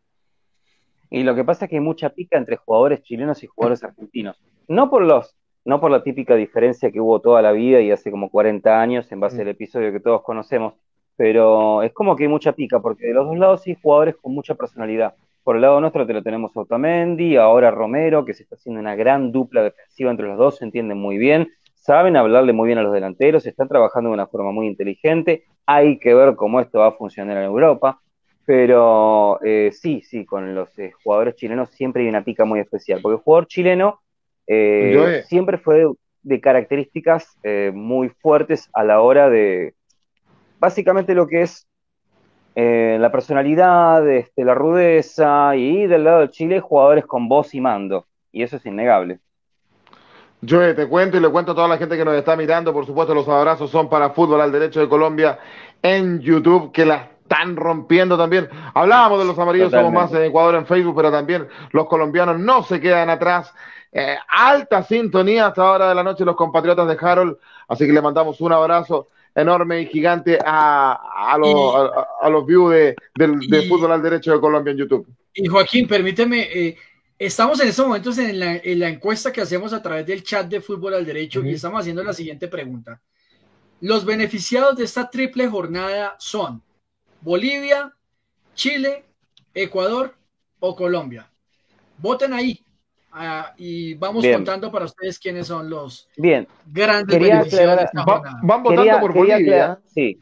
[1.11, 4.37] Y lo que pasa es que hay mucha pica entre jugadores chilenos y jugadores argentinos.
[4.69, 5.35] No por los,
[5.69, 9.13] no por la típica diferencia que hubo toda la vida y hace como 40 años
[9.13, 10.73] en base al episodio que todos conocemos,
[11.15, 14.17] pero es como que hay mucha pica, porque de los dos lados sí hay jugadores
[14.17, 15.15] con mucha personalidad.
[15.45, 18.81] Por el lado nuestro te lo tenemos a Otamendi, ahora Romero, que se está haciendo
[18.81, 22.79] una gran dupla defensiva entre los dos, se entienden muy bien, saben hablarle muy bien
[22.79, 26.79] a los delanteros, están trabajando de una forma muy inteligente, hay que ver cómo esto
[26.79, 28.01] va a funcionar en Europa.
[28.47, 33.01] Pero eh, sí, sí, con los eh, jugadores chilenos siempre hay una pica muy especial,
[33.03, 34.01] porque el jugador chileno
[34.49, 35.87] eh, Yo, eh, siempre fue
[36.23, 39.75] de, características eh, muy fuertes a la hora de,
[40.59, 41.65] básicamente lo que es
[42.57, 48.07] la personalidad, este, la rudeza, y del lado de Chile jugadores con voz y mando,
[48.33, 49.21] y eso es innegable.
[50.41, 52.85] Yo te cuento y le cuento a toda la gente que nos está mirando, por
[52.85, 55.39] supuesto los abrazos son para Fútbol al Derecho de Colombia
[55.83, 58.49] en YouTube, que la están rompiendo también.
[58.73, 62.63] Hablábamos de los amarillos, somos más en Ecuador en Facebook, pero también los colombianos no
[62.63, 63.55] se quedan atrás.
[63.93, 67.37] Eh, alta sintonía hasta ahora de la noche los compatriotas de Harold,
[67.69, 72.31] así que le mandamos un abrazo enorme y gigante a, a, los, Y- a, a
[72.31, 75.07] los views de, del- de Fútbol al Derecho de Colombia en YouTube.
[75.35, 76.77] Y Joaquín, permíteme, eh,
[77.19, 80.47] estamos en estos momentos en la, en la encuesta que hacemos a través del chat
[80.49, 83.01] de Fútbol al Derecho y estamos haciendo la siguiente pregunta.
[83.81, 86.61] Los beneficiados de esta triple jornada son
[87.21, 87.95] Bolivia,
[88.55, 89.05] Chile,
[89.55, 90.15] Ecuador
[90.59, 91.31] o Colombia.
[91.99, 92.65] Voten ahí
[93.19, 94.37] ah, y vamos Bien.
[94.37, 99.01] contando para ustedes quiénes son los Bien, grandes Quería de esta Va- van votando quería,
[99.01, 99.57] por quería Bolivia.
[99.65, 100.19] aclarar, sí,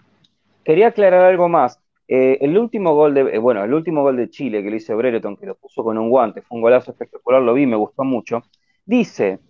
[0.64, 1.78] quería aclarar algo más.
[2.08, 4.96] Eh, el último gol de, eh, bueno, el último gol de Chile que lo hizo
[4.96, 8.04] Brereton, que lo puso con un guante, fue un golazo espectacular, lo vi, me gustó
[8.04, 8.42] mucho.
[8.84, 9.40] Dice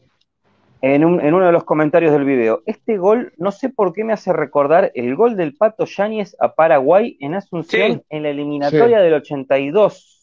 [0.81, 4.05] en, un- en uno de los comentarios del video, este gol no sé por qué
[4.05, 8.03] me hace recordar el gol del Pato Yáñez a Paraguay en Asunción Sí.
[8.11, 10.16] en la eliminatoria del 82.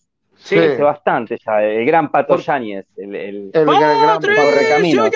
[0.44, 0.58] Sí.
[0.58, 5.10] Hace bastante ya, el gran Pato Yáñez, el, el- El gran, gran- Correcaminos.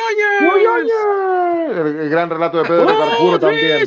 [1.69, 3.81] el, el gran relato de Pedro Carcuro también.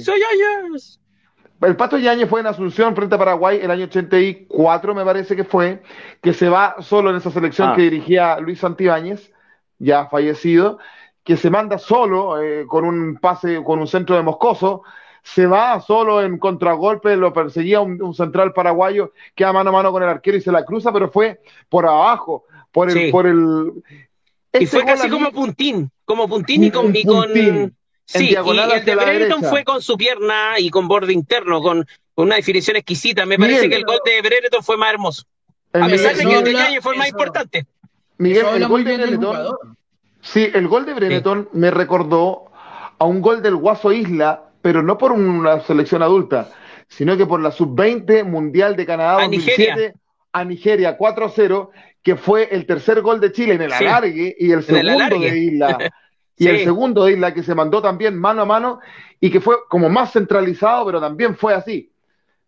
[1.62, 5.44] El Pato Yañez fue en Asunción frente a Paraguay el año 84, me parece que
[5.44, 5.82] fue,
[6.22, 7.74] que se va solo en esa selección Ah.
[7.76, 9.30] que dirigía Luis Santibáñez,
[9.78, 10.78] ya fallecido,
[11.22, 14.82] que se manda solo eh, con un pase, con un centro de Moscoso,
[15.22, 19.92] se va solo en contragolpe, lo perseguía un, un central paraguayo, queda mano a mano
[19.92, 22.94] con el arquero y se la cruza, pero fue por abajo, por el...
[22.94, 23.10] Sí.
[23.12, 23.72] Por el
[24.58, 27.76] Y fue casi mí- como puntín, como puntín y con, Un y con- puntín.
[28.04, 32.26] sí, y el de Brereton fue con su pierna y con borde interno, con, con
[32.26, 33.24] una definición exquisita.
[33.26, 35.22] Me parece que el gol de Brereton fue más hermoso.
[35.72, 37.66] el A pesar de que el de Yañez fue más eso- importante.
[38.18, 39.56] Miguel, el gol de Brereton-.
[40.22, 42.50] Sí, el gol de Brereton me recordó
[42.98, 46.50] a un gol del Guaso Isla, pero no por una selección adulta,
[46.88, 49.94] sino que por la sub-20 Mundial de Canadá A 2007 Nigeria.
[50.32, 51.70] a Nigeria 4-0,
[52.02, 53.84] que fue el tercer gol de Chile en el Sí.
[53.84, 55.78] alargue y el segundo de Isla.
[56.36, 56.48] Y Sí.
[56.48, 58.80] el segundo de Isla que se mandó también mano a mano
[59.20, 61.92] y que fue como más centralizado, pero también fue así.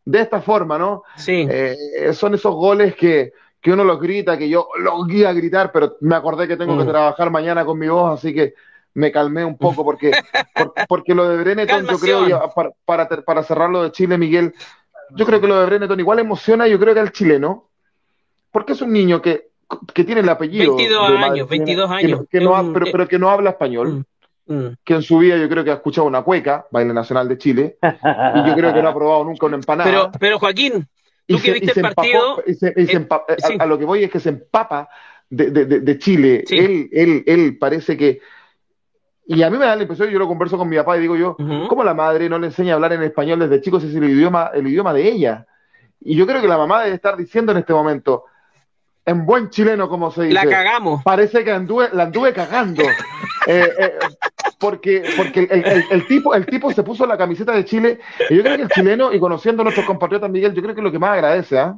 [0.04, 1.02] De esta forma, ¿no?
[1.16, 1.46] Sí.
[1.48, 1.76] Eh,
[2.14, 5.96] son esos goles que, que uno los grita, que yo los guía a gritar, pero
[6.00, 6.88] me acordé que tengo que Mm.
[6.88, 8.54] trabajar mañana con mi voz, así que
[8.94, 10.10] me calmé un poco porque,
[10.54, 14.18] por- porque lo de Breneton, yo creo, ya, para, para, para cerrar lo de Chile,
[14.18, 14.54] Miguel,
[15.10, 17.68] yo creo que lo de Breneton igual emociona, yo creo que al chileno,
[18.50, 19.48] porque es un niño que,
[19.94, 20.76] que tiene el apellido.
[20.76, 22.26] 22 de madre años, chilena, 22 que no- años.
[22.30, 24.04] que no un- pero, pero que no habla español,
[24.44, 24.66] Mm.
[24.84, 27.76] que en su vida yo creo que ha escuchado una cueca, baile nacional de Chile,
[27.80, 29.88] y yo creo que no ha probado nunca una empanada.
[29.88, 30.88] Pero, pero Joaquín,
[31.28, 32.42] tú que viste el partido,
[33.58, 34.88] a- lo que voy es que se empapa
[35.30, 36.42] de, de- de- de Chile.
[36.46, 36.58] Sí.
[36.58, 38.20] Él, él, él parece que.
[39.34, 41.16] Y a mí me da la impresión, yo lo converso con mi papá y digo
[41.16, 41.36] yo.
[41.68, 44.04] ¿cómo la madre no le enseña a hablar en español desde chico si es el
[44.04, 45.46] idioma, el idioma de ella?
[46.00, 48.24] Y yo creo que la mamá debe estar diciendo en este momento,
[49.04, 50.34] en buen chileno, como se dice.
[50.34, 51.02] La cagamos.
[51.02, 52.82] Parece que anduve, la anduve cagando.
[53.44, 53.92] Eh, eh,
[54.60, 57.98] porque porque el, el- el tipo, el tipo se puso la camiseta de Chile.
[58.30, 60.80] Y yo creo que el chileno, y conociendo a nuestros compatriotas, Miguel, yo creo que
[60.80, 61.76] es lo que más agradece, ¿ah?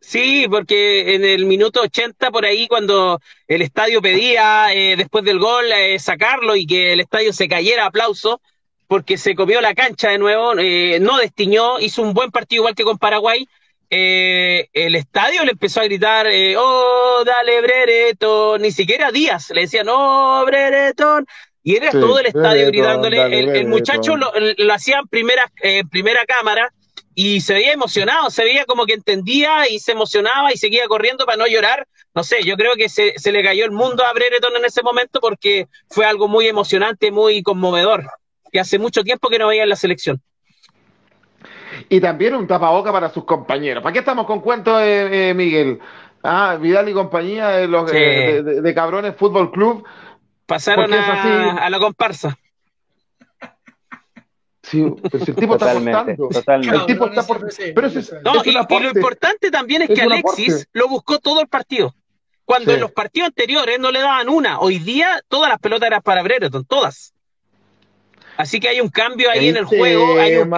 [0.00, 5.38] Sí, porque en el minuto 80 por ahí cuando el estadio pedía eh, después del
[5.38, 8.40] gol eh, sacarlo y que el estadio se cayera aplauso
[8.86, 12.74] porque se comió la cancha de nuevo, eh, no destiñó, hizo un buen partido igual
[12.74, 13.46] que con Paraguay.
[13.90, 19.62] eh, el estadio le empezó a gritar, eh, oh, dale Brereton, ni siquiera Díaz, le
[19.62, 21.26] decían, oh, Brereton,
[21.62, 24.98] y era Sí, todo el estadio Brereton, gritándole, dale, el, el muchacho lo, lo hacía
[25.00, 26.72] en primera, eh, primera cámara,
[27.20, 31.26] y se veía emocionado, se veía como que entendía y se emocionaba y seguía corriendo
[31.26, 31.84] para no llorar.
[32.14, 34.84] No sé, yo creo que se, se le cayó el mundo a Brereton en ese
[34.84, 38.04] momento porque fue algo muy emocionante, muy conmovedor,
[38.52, 40.22] que hace mucho tiempo que no veía en la selección.
[41.88, 43.82] Y también un tapaboca para sus compañeros.
[43.82, 45.80] ¿Para qué estamos con cuentos, eh, eh, Miguel?
[46.22, 47.96] Ah, Vidal y compañía de, los, Sí.
[47.96, 49.84] eh, de, de- de Cabrones Fútbol Club.
[50.46, 51.28] Pasaron así.
[51.60, 52.38] a la comparsa.
[54.70, 56.28] Sí, pero si el tipo está Totalmente, apostando.
[56.28, 56.76] totalmente.
[56.76, 57.36] El tipo está por...
[57.38, 57.88] Cabrones Pero.
[58.22, 61.40] No, es un y, y lo importante también es Es que Alexis lo buscó todo
[61.40, 61.94] el partido.
[62.44, 62.74] Cuando Sí.
[62.76, 66.22] en los partidos anteriores no le daban una, hoy día todas las pelotas eran para
[66.22, 67.12] Brereton, todas.
[68.36, 70.50] Así que hay un cambio ahí en el juego, hay un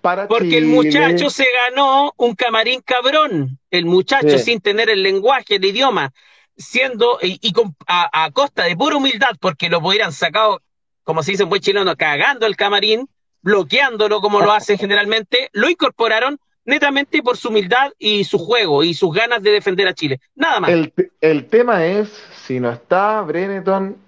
[0.00, 3.58] para Porque el muchacho se ganó un camarín cabrón.
[3.70, 4.44] El muchacho Sí.
[4.44, 6.12] sin tener el lenguaje, el idioma,
[6.56, 10.60] siendo y, y con- a, a costa de pura humildad, porque lo hubieran sacado,
[11.04, 13.08] como se dice en buen chileno, cagando el camarín,
[13.44, 18.94] bloqueándolo como lo hacen generalmente, lo incorporaron netamente por su humildad y su juego y
[18.94, 20.18] sus ganas de defender a Chile.
[20.34, 20.70] Nada más.
[20.70, 23.98] El, el tema es, si no está Breneton,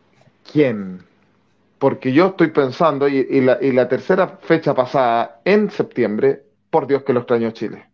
[0.51, 1.05] ¿quién?
[1.79, 6.87] Porque yo estoy pensando, y, y la, y la tercera fecha pasada, en septiembre, por
[6.87, 7.91] Dios que lo extrañó Chile.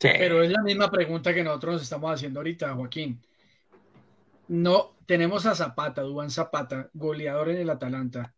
[0.00, 0.08] Sí.
[0.18, 3.20] Pero es la misma pregunta que nosotros nos estamos haciendo ahorita, Joaquín.
[4.48, 8.32] No, tenemos a Zapata, Dubán Zapata, goleador en el Atalanta.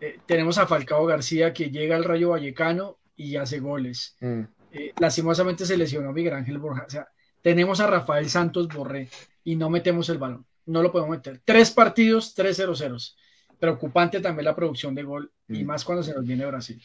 [0.00, 4.16] Eh, tenemos a Falcao García que llega al Rayo Vallecano y hace goles.
[4.20, 4.40] Mm.
[4.72, 6.84] Eh, lastimosamente se lesionó Miguel Ángel Borja.
[6.86, 7.08] O sea,
[7.42, 9.08] tenemos a Rafael Santos Borré
[9.44, 10.46] y no metemos el balón.
[10.66, 11.40] No lo podemos meter.
[11.44, 13.16] Tres partidos, tres 0 ceros.
[13.58, 15.66] Preocupante también la producción de gol y Mm.
[15.66, 16.80] más cuando se nos viene Brasil.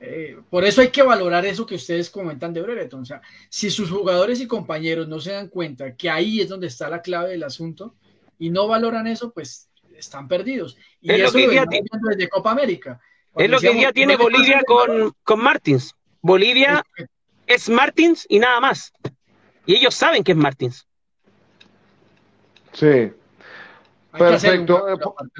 [0.00, 3.02] Eh, por eso hay que valorar eso que ustedes comentan de Brereton.
[3.02, 3.20] O sea,
[3.50, 7.02] si sus jugadores y compañeros no se dan cuenta que ahí es donde está la
[7.02, 7.94] clave del asunto
[8.38, 9.68] y no valoran eso, pues
[10.00, 10.76] están perdidos.
[11.00, 13.00] Y Es lo eso que lo día venimos viendo desde Copa América.
[13.36, 15.94] Es lo que día tiene Bolivia con, con Martins.
[16.20, 16.82] Bolivia
[17.46, 18.92] es Martins y nada más.
[19.66, 20.86] Y ellos saben que es Martins.
[22.72, 22.86] Sí.
[22.86, 23.14] que
[24.18, 24.88] Perfecto.
[24.88, 24.96] Eh,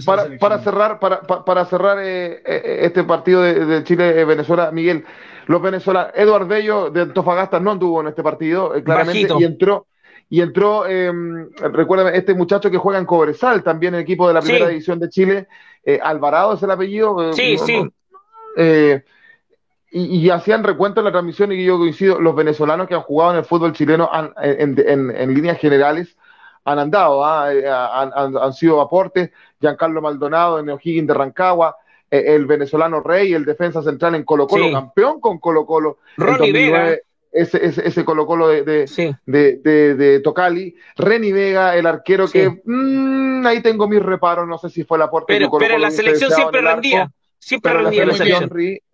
[0.07, 5.05] Para, para cerrar, para, pa- para cerrar eh, eh, este partido de, de Chile-Venezuela, Miguel,
[5.47, 9.41] los venezolanos, Eduard Bello de Antofagasta no anduvo en este partido, eh, claramente, Bajito.
[9.41, 9.87] y entró,
[10.31, 11.12] y entró, eh,
[11.61, 14.49] recuérdame, este muchacho que juega en Cobresal, también el equipo de la Sí.
[14.49, 15.49] primera división de Chile,
[15.85, 17.31] eh, Alvarado es el apellido.
[17.31, 17.83] eh, Sí, no- sí.
[17.83, 17.91] no-
[18.57, 19.05] eh,
[19.91, 23.33] y, y hacían recuento en la transmisión y yo coincido, los venezolanos que han jugado
[23.33, 26.16] en el fútbol chileno han- en, en- en líneas generales
[26.64, 27.49] han andado, ¿ah?
[27.49, 31.74] Han, han- han sido aportes, Giancarlo Maldonado en O'Higgins de Rancagua,
[32.09, 34.72] eh, el venezolano Rey, el defensa central en Colo Colo, Sí.
[34.72, 36.99] campeón con Colo Colo Ronnie 2009, Vega.
[37.33, 39.14] Ese, ese, ese Colo Colo de, de, Sí.
[39.26, 42.33] de, de, de Tocali, Reni Vega, el arquero Sí.
[42.39, 45.62] que mm, ahí tengo mis reparos, no sé si fue el aporte que Pero, Colo
[45.64, 47.11] pero en la selección siempre en el arco, rendía.
[47.39, 48.51] Siempre la rendía en la selección,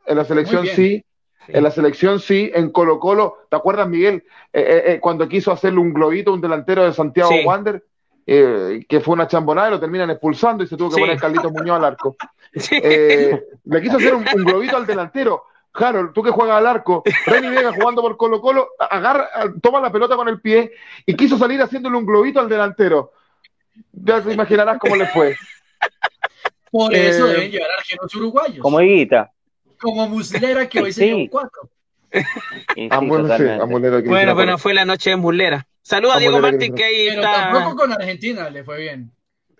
[0.06, 1.04] en la selección sí,
[1.48, 4.24] en la selección sí, en Colo Colo, ¿te acuerdas Miguel?
[4.52, 7.42] Eh, eh, eh, cuando quiso hacerle un globito a un delantero de Santiago Sí.
[7.44, 7.82] Wander,
[8.26, 11.00] eh, que fue una chambonada y lo terminan expulsando y se tuvo que Sí.
[11.00, 12.16] poner Carlitos Muñoz al arco.
[12.54, 12.78] Sí.
[12.82, 15.44] Eh, le quiso hacer un, un globito al delantero.
[15.78, 19.28] Harold, tú que juegas al arco, Reni Vega jugando por Colo Colo, agarra,
[19.62, 20.72] toma la pelota con el pie
[21.04, 23.12] y quiso salir haciéndole un globito al delantero.
[23.92, 25.36] Ya te imaginarás cómo le fue.
[26.70, 28.58] Por eso Eh, deben llevar arqueros uruguayos.
[28.60, 29.30] Como Higuita.
[29.80, 31.06] Como Muslera, que hoy se Sí.
[31.14, 31.70] llevó cuatro.
[32.74, 33.44] Sí, bueno, sí,
[34.34, 35.66] Bueno, fue la noche de Muslera.
[35.82, 37.50] Saluda a Diego Martín, que- ahí Pero está.
[37.52, 39.10] tampoco con Argentina le fue bien.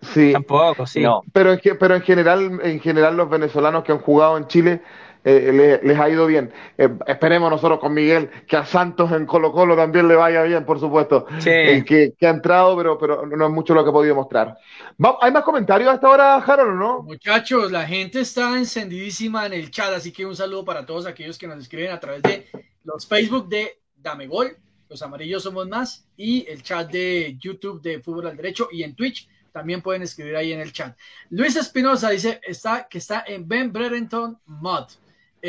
[0.01, 1.01] Sí, Tampoco, sí.
[1.01, 4.81] No, pero en, pero en general, en general los venezolanos que han jugado en Chile
[5.23, 6.51] eh, le- les ha ido bien.
[6.77, 10.65] Eh, esperemos nosotros con Miguel que a Santos en Colo Colo también le vaya bien,
[10.65, 11.25] por supuesto.
[11.39, 11.49] Sí.
[11.49, 14.57] El que, que ha entrado, pero, pero no es mucho lo que ha podido mostrar.
[15.03, 17.03] Va- ¿Hay más comentarios hasta ahora, Harold, o no?
[17.03, 21.37] Muchachos, la gente está encendidísima en el chat, así que un saludo para todos aquellos
[21.37, 22.47] que nos escriben a través de
[22.83, 24.55] los Facebook de Dame Gol
[24.89, 28.95] los amarillos somos más, y el chat de YouTube de Fútbol al Derecho y en
[28.95, 30.95] Twitch también pueden escribir ahí en el chat.
[31.29, 34.85] Luis Espinosa dice está, que está en Ben Brereton Mod.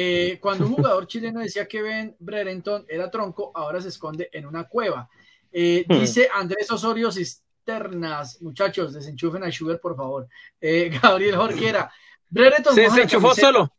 [0.01, 4.46] Eh, cuando un jugador chileno decía que Ben Brereton era tronco, ahora se esconde en
[4.46, 5.09] una cueva.
[5.51, 5.99] Eh, Hmm.
[6.01, 10.28] dice Andrés Osorio Cisternas, muchachos, desenchufen a Sugar, por favor.
[10.61, 11.90] Eh, Gabriel Jorquera,
[12.30, 13.72] Brereton Se desenchufó solo.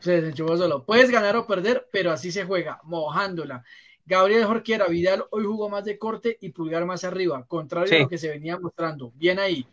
[0.00, 0.84] Se desenchufó solo.
[0.84, 3.64] Puedes ganar o perder, pero así se juega, mojándola.
[4.06, 7.94] Gabriel Jorquera, Vidal hoy jugó más de corte y pulgar más arriba, contrario Sí.
[7.96, 9.12] a lo que se venía mostrando.
[9.14, 9.66] Bien ahí.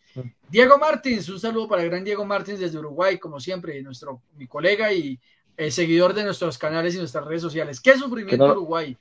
[0.47, 4.47] Diego Martins, un saludo para el gran Diego Martins desde Uruguay, como siempre, nuestro, mi
[4.47, 5.19] colega y
[5.58, 7.80] eh, seguidor de nuestros canales y nuestras redes sociales.
[7.80, 8.97] ¿Qué sufrimiento Que no- Uruguay?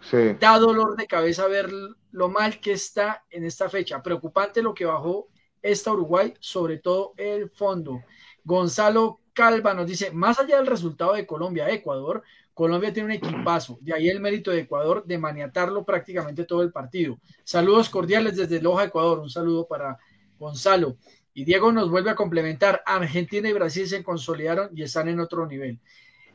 [0.00, 0.36] Sí.
[0.38, 1.70] Da dolor de cabeza ver
[2.12, 4.02] lo mal que está en esta fecha.
[4.02, 5.28] Preocupante lo que bajó
[5.60, 8.02] esta Uruguay, sobre todo el fondo.
[8.44, 12.22] Gonzalo Calva nos dice, más allá del resultado de Colombia-Ecuador,
[12.54, 16.72] Colombia tiene un equipazo, de ahí el mérito de Ecuador de maniatarlo prácticamente todo el
[16.72, 17.18] partido.
[17.44, 19.96] Saludos cordiales desde Loja, Ecuador, un saludo para
[20.38, 20.96] Gonzalo.
[21.38, 25.46] Y Diego nos vuelve a complementar, Argentina y Brasil se consolidaron y están en otro
[25.46, 25.78] nivel.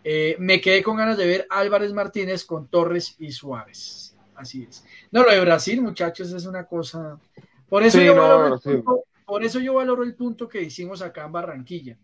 [0.02, 4.16] Eh, me quedé con ganas de ver Álvarez Martínez con Torres y Suárez.
[4.34, 4.86] Así es.
[5.12, 7.20] No, lo de Brasil, muchachos, es una cosa.
[7.68, 10.62] Por eso, Sí, yo, no, valoro el punto, por eso yo valoro el punto que
[10.62, 11.98] hicimos acá en Barranquilla.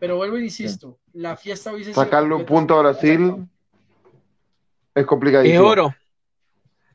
[0.00, 3.46] Pero vuelvo e insisto, la fiesta hubiese Sacarle un punto a si- Brasil
[4.92, 5.68] es Es complicadísimo.
[5.68, 5.94] oro.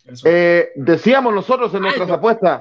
[0.03, 0.27] Eso.
[0.29, 2.15] Eh, decíamos nosotros en nuestras no.
[2.15, 2.59] apuestas,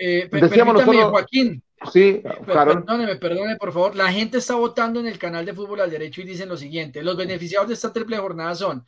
[0.00, 3.96] Eh, pe- decíamos nosotros- Joaquín, sí, Carol, perdóneme, perdóneme, por favor.
[3.96, 7.02] La gente está votando en el canal de Fútbol al Derecho y dicen lo siguiente:
[7.02, 8.84] los beneficiados de esta triple jornada son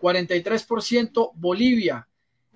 [0.00, 2.06] 43% Bolivia,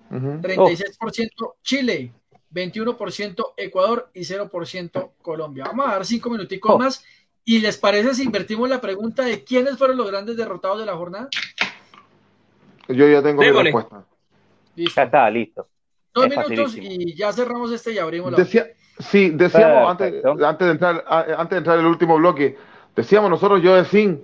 [0.09, 0.39] Ujú.
[0.41, 2.11] 36% Chile,
[2.53, 5.65] 21% Ecuador y 0% Colombia.
[5.65, 6.77] Vamos a dar cinco minuticos Oh.
[6.79, 7.03] más.
[7.45, 10.95] ¿Y les parece si invertimos la pregunta de quiénes fueron los grandes derrotados de la
[10.95, 11.27] jornada?
[12.87, 13.63] yo ya tengo mi Démosle.
[13.71, 14.05] respuesta.
[14.75, 14.93] Listo.
[14.95, 15.67] Ya está, listo.
[16.13, 18.37] Dos minutos y ya cerramos este y abrimos la.
[18.37, 18.67] Decía,
[18.99, 22.57] sí, decíamos antes, antes de entrar, a- antes de entrar el último bloque,
[22.95, 24.15] decíamos nosotros, yo decía,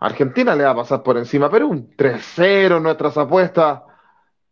[0.00, 3.82] Argentina le va a pasar por encima a Perú, un 3-0 nuestras apuestas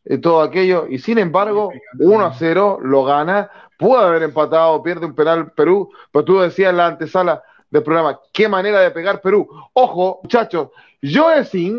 [0.05, 5.53] y todo aquello, y sin embargo, 1-0 lo gana, pudo haber empatado, pierde un penal
[5.53, 9.49] Perú, pero tú decías en la antesala del programa, qué manera de pegar Perú.
[9.75, 10.69] Ojo, muchachos,
[11.03, 11.73] yo decía,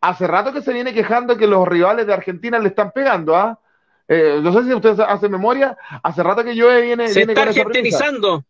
[0.00, 3.58] hace rato que se viene quejando que los rivales de Argentina le están pegando, ¿ah?
[3.58, 3.67] Eh,
[4.08, 8.42] no sé si ustedes hacen memoria, hace rato que yo viene, Se viene está argentinizando.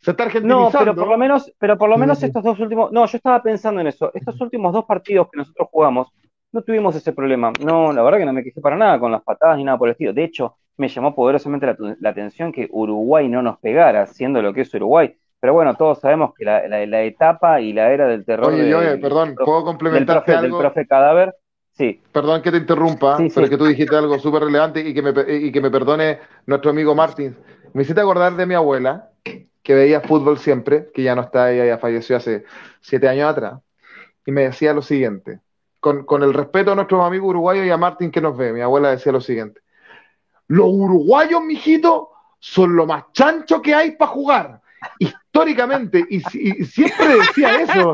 [0.00, 0.70] Se está argentinizando.
[0.72, 3.42] No, pero por lo menos, pero por lo menos estos dos últimos, no, yo estaba
[3.42, 4.10] pensando en eso.
[4.14, 6.08] Estos últimos dos partidos que nosotros jugamos,
[6.52, 7.52] no tuvimos ese problema.
[7.60, 9.88] No, la verdad que no me quejé para nada con las patadas ni nada por
[9.88, 10.12] el estilo.
[10.12, 14.52] De hecho, me llamó poderosamente la, la atención que Uruguay no nos pegara, siendo lo
[14.52, 15.16] que es Uruguay.
[15.40, 18.64] Pero bueno, todos sabemos que la, la- la etapa y la era del terror Oye,
[18.64, 20.58] de- eh, del perdón, profe- ¿puedo del complementarte profe, del algo?
[20.58, 21.34] profe Cadáver,
[21.76, 22.00] sí.
[22.12, 23.50] Perdón que te interrumpa, Sí, pero sí.
[23.50, 26.94] que tú dijiste algo súper relevante y que, me, y que me perdone nuestro amigo
[26.94, 27.36] Martín.
[27.72, 29.10] Me hiciste acordar de mi abuela,
[29.62, 32.44] que veía fútbol siempre, que ya no está, ella ya falleció hace
[32.80, 33.60] siete años atrás,
[34.24, 35.40] y me decía lo siguiente,
[35.80, 38.60] con, con el respeto a nuestros amigos uruguayos y a Martín que nos ve, mi
[38.60, 39.60] abuela decía lo siguiente,
[40.48, 44.60] los uruguayos, mijito, son lo más chancho que hay para jugar,
[45.00, 47.92] históricamente, y, y siempre decía eso.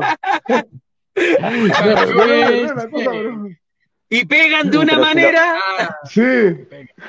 [4.15, 5.55] Y pegan de una Pero si lo- manera.
[5.79, 6.21] Ah, Sí.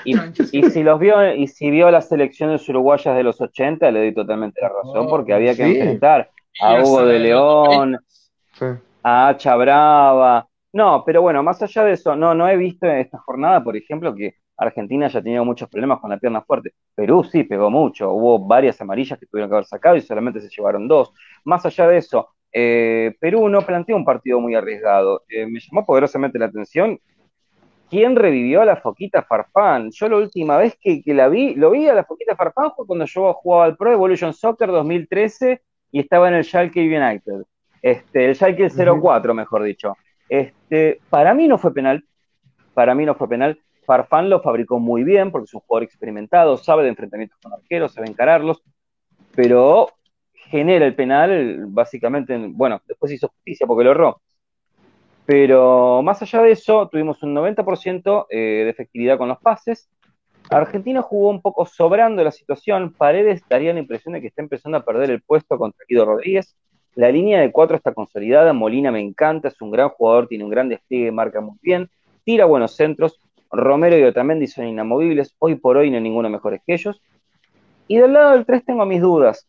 [0.05, 0.15] Y,
[0.59, 4.15] y si los vio, y si vio las selecciones uruguayas de los 80, le doy
[4.15, 5.77] totalmente la razón, Oh, porque había que sí.
[5.79, 6.31] enfrentar
[6.61, 8.05] a Hugo de León, 90.
[8.53, 8.65] Sí.
[9.03, 10.49] a Hacha Brava.
[10.73, 13.77] No, pero bueno, más allá de eso, no, no he visto en esta jornada, por
[13.77, 16.73] ejemplo, que Argentina haya tenido muchos problemas con la pierna fuerte.
[16.95, 20.49] Perú sí pegó mucho, hubo varias amarillas que tuvieron que haber sacado y solamente se
[20.49, 21.13] llevaron dos.
[21.45, 25.25] Más allá de eso, eh, Perú no planteó un partido muy arriesgado.
[25.29, 27.01] Eh, me llamó poderosamente la atención
[27.91, 29.91] quién revivió a la Foquita Farfán.
[29.91, 32.87] Yo la última vez que, que la vi, lo vi a la Foquita Farfán fue
[32.87, 37.43] cuando yo jugaba al Pro Evolution Soccer 2013 y estaba en el Schalke United.
[37.83, 39.97] Este, el Schalke 04, mejor dicho.
[40.29, 42.05] Este, para mí no fue penal.
[42.73, 43.61] Para mí no fue penal.
[43.85, 47.93] Farfán lo fabricó muy bien porque es un jugador experimentado, sabe de enfrentamientos con arqueros,
[47.93, 48.63] sabe encararlos,
[49.35, 49.89] pero
[50.51, 54.21] genera el penal básicamente, en- bueno, después hizo justicia porque lo erró.
[55.27, 59.89] Pero más allá de eso, tuvimos un 90% eh, de efectividad con los pases.
[60.51, 62.93] Argentina jugó un poco sobrando la situación.
[62.93, 66.55] Paredes daría la impresión de que está empezando a perder el puesto contra Guido Rodríguez.
[66.95, 68.53] La línea de cuatro está consolidada.
[68.53, 71.89] Molina me encanta, es un gran jugador, tiene un gran despliegue, marca muy bien,
[72.25, 73.19] tira buenos centros.
[73.51, 75.35] Romero y Otamendi son inamovibles.
[75.39, 77.01] Hoy por hoy no hay ninguno mejores que ellos.
[77.89, 79.49] Y del lado del 3 tengo mis dudas.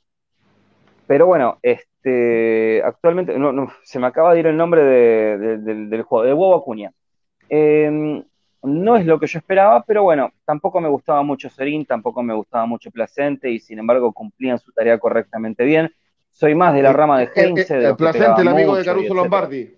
[1.08, 5.58] Pero bueno, este, actualmente no, no, se me acaba de ir el nombre de- de-
[5.60, 6.92] del- del jugador, de Bobo Acuña.
[7.50, 8.24] Eh,
[8.64, 12.34] no es lo que yo esperaba, pero bueno, tampoco me gustaba mucho Serín, tampoco me
[12.34, 15.92] gustaba mucho Placente y sin embargo cumplían su tarea correctamente bien.
[16.32, 17.86] Soy más de la rama de Heinze.
[17.86, 19.14] El, Placente, el amigo de mucho Caruso.
[19.14, 19.78] Lombardi.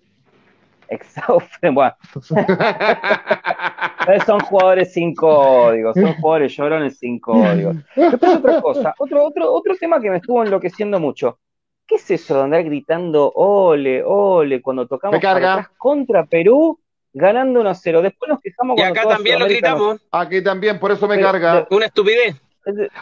[0.88, 1.94] Exacto, bueno.
[4.26, 7.72] Son jugadores sin código, son jugadores llorones sin código.
[7.94, 11.38] Después otra cosa, otro, otro, otro tema que me estuvo enloqueciendo mucho.
[11.86, 16.78] ¿Qué es eso de andar gritando ole, ole cuando tocamos atrás contra Perú,
[17.14, 18.02] ganando 1-0?
[18.02, 20.00] Después nos quejamos Y acá también lo nos- gritamos.
[20.12, 21.66] Aquí también, por eso me Pero- carga.
[21.70, 22.36] Una estupidez.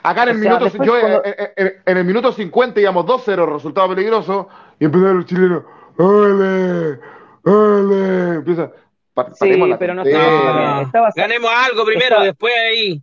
[0.05, 2.81] Acá en el O sea, minuto, después yo, cuando- en, en- en el minuto 50
[2.81, 4.49] íbamos 2-0, resultado peligroso,
[4.79, 5.63] y empezaron los chilenos,
[5.99, 6.99] ¡ole!
[7.45, 8.35] ¡ole!
[8.37, 8.71] Empieza,
[9.41, 13.03] Sí, pero no estaba- estaba- Ganemos algo primero, después ahí.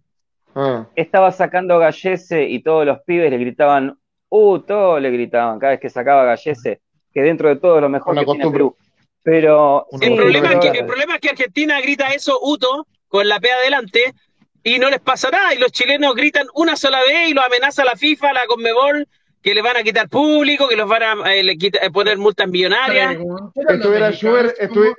[0.55, 0.86] Ah.
[0.95, 3.97] estaba sacando Gallese y todos los pibes le gritaban,
[4.30, 4.59] ¡uh!
[4.59, 8.11] Todos le gritaban cada vez que sacaba Gallese, que dentro de todo es lo mejor
[8.14, 8.51] Una que tiene.
[8.51, 8.78] Perú.
[9.24, 13.28] Pero El, problema pero- es que, el problema es que Argentina grita eso, Uto, con
[13.28, 14.14] la P adelante,
[14.64, 15.55] y no les pasa nada.
[15.55, 19.07] Y los chilenos gritan una sola vez y los amenaza la FIFA, la Conmebol,
[19.43, 22.17] que le van a quitar público, que los van a eh, le quita- eh, poner
[22.17, 23.17] multas millonarias.
[23.67, 24.95] Estuviera Schubert, estuvi-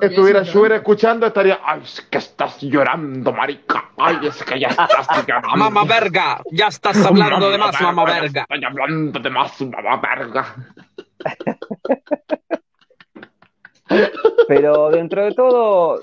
[0.00, 3.90] estuviera Schubert escuchando, estaría, ¡ay, es que estás llorando, marica!
[3.96, 5.56] ¡Ay, es que ya estás llorando!
[5.56, 8.42] Mamá verga, ya estás hablando de más, mamá verga.
[8.42, 10.54] Estoy hablando de más, mamá verga.
[14.48, 16.00] Pero dentro de todo,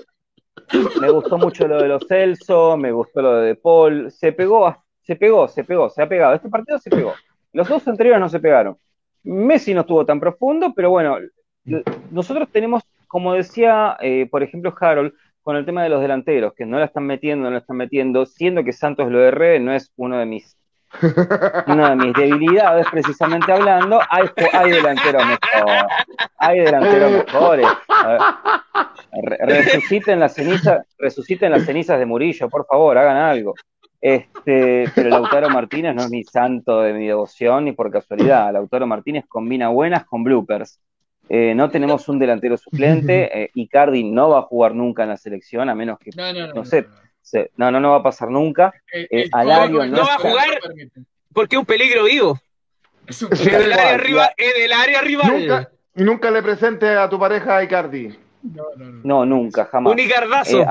[1.00, 4.74] me gustó mucho lo de los Celso, me gustó lo de De Paul, se pegó,
[5.02, 6.34] se pegó, se pegó, se ha pegado.
[6.34, 7.12] Este partido se pegó.
[7.54, 8.76] Los dos anteriores no se pegaron.
[9.22, 11.16] Messi no estuvo tan profundo, pero bueno,
[12.10, 16.66] nosotros tenemos, como decía, eh, por ejemplo, Harold, con el tema de los delanteros, que
[16.66, 19.92] no la están metiendo, no la están metiendo, siendo que Santos lo erré, no es
[19.96, 20.58] uno de mis
[21.66, 24.28] una de mis debilidades, precisamente hablando, hay,
[24.70, 25.84] delanteros mejores,
[26.38, 27.66] hay delanteros mejores.
[29.40, 33.54] Resuciten las cenizas, resuciten las cenizas de Murillo, por favor, hagan algo.
[34.08, 38.52] Este, pero Lautaro Martínez no es mi santo de mi devoción ni por casualidad.
[38.52, 40.78] Lautaro Martínez combina buenas con bloopers.
[41.30, 43.44] Eh, no tenemos un delantero suplente.
[43.44, 46.48] eh, Icardi no va a jugar nunca en la selección, a menos que No, no,
[46.48, 46.52] no.
[46.52, 46.86] No sé,
[47.22, 48.74] se- no, no, no va a pasar nunca.
[48.92, 50.48] Eh, el Alario no va a jugar.
[51.32, 52.38] Porque es un peligro vivo.
[53.06, 55.32] Es un Es del área es del área rival.
[55.32, 58.14] Nunca, nunca le presente a tu pareja a Icardi.
[58.42, 59.00] No, no, no.
[59.02, 59.94] No, nunca, jamás.
[59.94, 60.60] Un Icardazo.
[60.60, 60.66] Eh,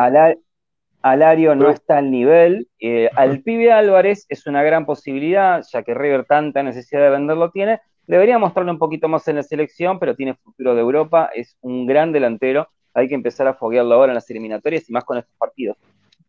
[1.03, 2.69] Alario no está al nivel.
[2.79, 7.51] Eh, al pibe Álvarez es una gran posibilidad, ya que River tanta necesidad de venderlo
[7.51, 7.81] tiene.
[8.07, 11.29] Debería mostrarlo un poquito más en la selección, pero tiene futuro de Europa.
[11.35, 12.69] Es un gran delantero.
[12.93, 15.77] Hay que empezar a foguearlo ahora en las eliminatorias y más con estos partidos.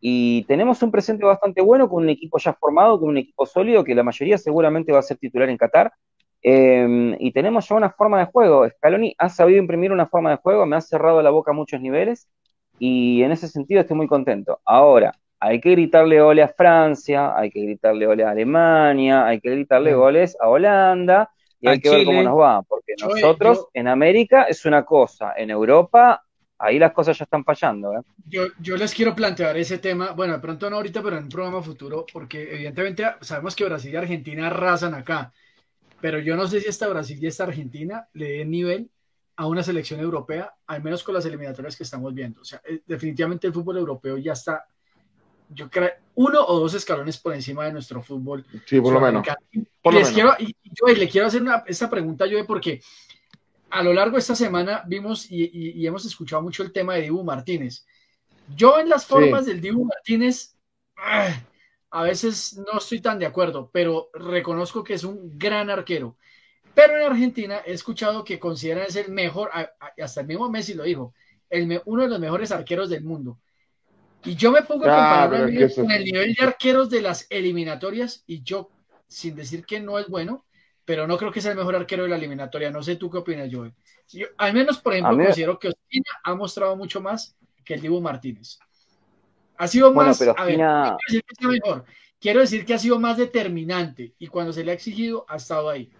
[0.00, 3.84] Y tenemos un presente bastante bueno con un equipo ya formado, con un equipo sólido,
[3.84, 5.92] que la mayoría seguramente va a ser titular en Qatar.
[6.42, 8.68] Eh, y tenemos ya una forma de juego.
[8.68, 11.80] Scaloni ha sabido imprimir una forma de juego, me ha cerrado la boca a muchos
[11.80, 12.28] niveles
[12.78, 14.60] y en ese sentido estoy muy contento.
[14.64, 19.50] Ahora, hay que gritarle ole a Francia, hay que gritarle ole a Alemania, hay que
[19.50, 22.06] gritarle goles a Holanda y A hay que ver Chile.
[22.06, 26.22] cómo nos va, porque Yo- nosotros yo- en América es una cosa, en Europa
[26.58, 27.92] ahí las cosas ya están fallando.
[27.94, 28.00] ¿eh?
[28.26, 31.28] Yo, yo les quiero plantear ese tema, bueno, de pronto no ahorita, pero en un
[31.28, 35.32] programa futuro, porque evidentemente sabemos que Brasil y Argentina arrasan acá,
[36.00, 38.90] pero yo no sé si esta Brasil y esta Argentina le den nivel
[39.36, 42.40] a una selección europea, al menos con las eliminatorias que estamos viendo.
[42.40, 44.64] O sea, eh, definitivamente el fútbol europeo ya está,
[45.48, 49.26] yo creo, uno o dos escalones por encima de nuestro fútbol Sí, por lo menos.
[49.82, 52.80] Por les quiero, y, y yo le quiero hacer una, esta pregunta yo porque
[53.70, 56.94] a lo largo de esta semana vimos y, y- y hemos escuchado mucho el tema
[56.94, 57.84] de Dibu Martínez.
[58.54, 60.54] Yo en las formas del Dibu Martínez
[60.96, 61.34] ah,
[61.90, 66.16] a veces no estoy tan de acuerdo, pero reconozco que es un gran arquero.
[66.74, 69.50] Pero en Argentina he escuchado que consideran es el mejor,
[69.98, 71.14] hasta el mismo Messi lo dijo,
[71.50, 73.38] el uno de los mejores arqueros del mundo.
[74.24, 77.02] Y yo me pongo a Ah, comparar a eso- con el nivel de arqueros de
[77.02, 78.70] las eliminatorias y yo,
[79.06, 80.46] sin decir que no es bueno,
[80.84, 82.70] pero no creo que sea el mejor arquero de la eliminatoria.
[82.70, 83.72] No sé tú qué opinas, Joel.
[84.12, 87.80] Yo, al menos, por ejemplo, mí- considero que Ospina ha mostrado mucho más que el
[87.82, 88.58] Dibu Martínez.
[89.56, 91.84] Ha sido Bueno, más, pero a ver, Ospina- no quiero decir que mejor,
[92.20, 95.70] quiero decir que ha sido más determinante y cuando se le ha exigido ha estado
[95.70, 95.90] ahí.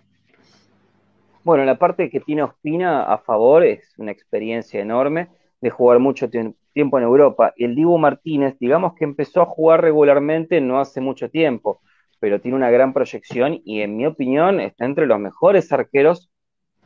[1.45, 5.29] Bueno, la parte que tiene Ospina a favor es una experiencia enorme
[5.61, 7.53] de jugar mucho tie- tiempo en Europa.
[7.57, 11.81] El Dibu Martínez, digamos que empezó a jugar regularmente no hace mucho tiempo,
[12.19, 16.31] pero tiene una gran proyección y en mi opinión está entre los mejores arqueros,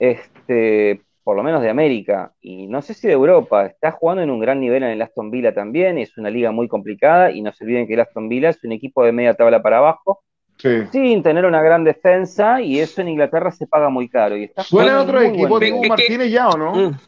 [0.01, 3.67] este, por lo menos de América, y no sé si de Europa.
[3.67, 6.69] Está jugando en un gran nivel en el Aston Villa también, es una liga muy
[6.69, 9.63] complicada y no se olviden que el Aston Villa es un equipo de media tabla
[9.63, 10.23] para abajo
[10.59, 10.87] Sí.
[10.91, 14.37] sin tener una gran defensa y eso en Inglaterra se paga muy caro.
[14.37, 16.75] Y está ¿Suena otro equipo que- Martínez ya o no?
[16.75, 16.99] Mm.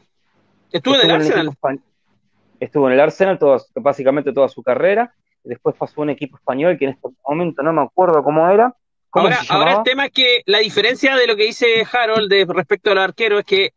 [0.73, 1.81] Estuvo en el Estuvo en el Arsenal.
[2.61, 6.79] estuvo en el Arsenal toda, básicamente toda su carrera, después pasó a un equipo español
[6.79, 8.75] que en este momento no me acuerdo cómo era.
[9.09, 12.47] ¿Cómo Ahora, ahora el tema es que la diferencia de lo que dice Harold de,
[12.49, 13.73] respecto al arquero es que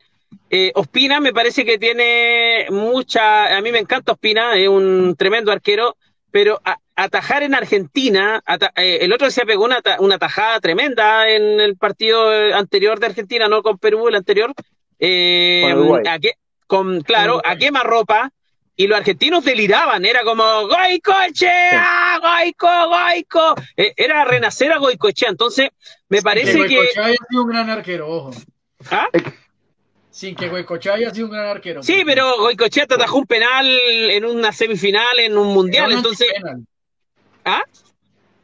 [0.52, 5.52] eh, Ospina me parece que tiene mucha, a mí me encanta Ospina, es un tremendo
[5.52, 5.96] arquero,
[6.34, 11.30] pero a- atajar en Argentina, ata- eh, el otro se pegó una, una tajada tremenda
[11.30, 14.52] en el partido eh, anterior de Argentina, no con Perú, el anterior,
[14.98, 15.62] eh,
[16.10, 16.34] a que-
[16.66, 18.32] con, claro, a quemarropa,
[18.76, 25.30] y los argentinos deliraban, era como Goicoche, ah, Goico, Goico, Eh, era renacer a Goicochea,
[25.30, 25.70] entonces
[26.10, 28.32] me parece que haya sido un gran arquero, ojo.
[28.90, 29.08] ¿Ah?
[30.14, 31.82] Sin que Goicoechea haya sido un gran arquero.
[31.82, 35.98] Sí, pero Goicochea te atajó un penal en una semifinal, en un mundial, Era un
[35.98, 36.28] entonces...
[36.30, 36.68] antipenal.
[37.46, 37.64] ¿Ah?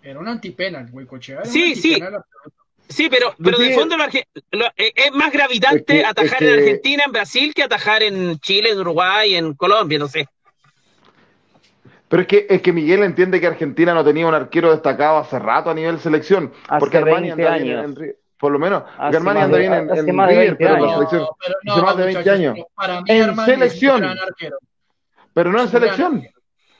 [0.01, 1.07] Era un antipenal, un
[1.45, 2.01] Sí, sí.
[2.87, 3.65] Sí, pero, pero Sí.
[3.69, 7.03] de fondo lo arge- lo- eh, es más gravitante Es que- atajar es en Argentina,
[7.05, 10.27] en Brasil, que atajar en Chile, en Uruguay, en Colombia, no sé.
[12.07, 15.37] Pero es que, es que Miguel entiende que Argentina no tenía un arquero destacado hace
[15.37, 16.51] rato a nivel selección.
[16.67, 17.99] Hace porque Armani 20 anda bien años.
[17.99, 20.75] en, por lo menos, Hace Armani más anda bien en, hace en River, 20 pero
[20.75, 21.21] en la selección.
[21.21, 22.53] No, pero no, hace más de 20 muchachos, años.
[22.55, 23.99] pero Para mí, En Armani es un selección.
[24.01, 24.57] gran arquero.
[25.33, 26.23] Pero no en selección.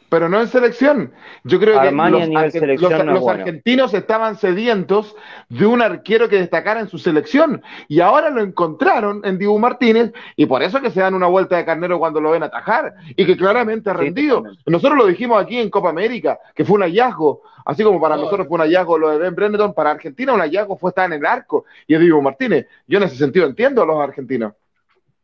[0.09, 1.11] Pero no en selección.
[1.43, 3.39] Yo creo Armani que los, selección los- no es los bueno.
[3.41, 5.15] argentinos estaban sedientos
[5.49, 7.61] de un arquero que destacara en su selección.
[7.87, 11.57] Y ahora lo encontraron en Dibu Martínez y por eso que se dan una vuelta
[11.57, 14.43] de carnero cuando lo ven atajar y que claramente ha rendido.
[14.65, 17.41] Nosotros lo dijimos aquí en Copa América, que fue un hallazgo.
[17.65, 20.39] Así como para No, nosotros fue un hallazgo lo de Ben Brenneton, para Argentina un
[20.39, 22.67] hallazgo fue estar en el arco y es Dibu Martínez.
[22.87, 24.53] Yo en ese sentido entiendo a los argentinos.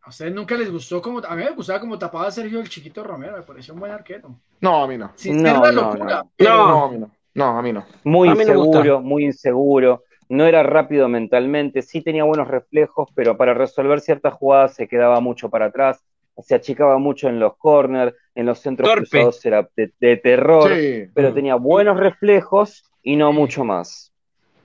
[0.05, 1.19] A ustedes nunca les gustó como.
[1.19, 4.35] A mí me gustaba como tapaba Sergio el Chiquito Romero, me pareció un buen arquero.
[4.61, 5.11] No, a mí no.
[5.15, 6.05] Sin No, no, locura.
[6.21, 6.31] no.
[6.37, 6.67] pero- No.
[6.67, 7.11] No, a mí no.
[7.33, 7.85] No, a mí no.
[8.03, 10.03] Muy inseguro, muy inseguro.
[10.29, 15.19] No era rápido mentalmente, sí tenía buenos reflejos, pero para resolver ciertas jugadas se quedaba
[15.19, 16.03] mucho para atrás,
[16.39, 19.07] se achicaba mucho en los corners, en los centros Torpe.
[19.09, 21.05] cruzados era de, de terror, Sí.
[21.13, 24.11] pero tenía buenos reflejos y no mucho más.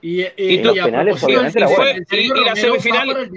[0.01, 2.01] Y, y, Y y los penales, obviamente, era bueno.
[2.11, 3.29] Y- la semifinal-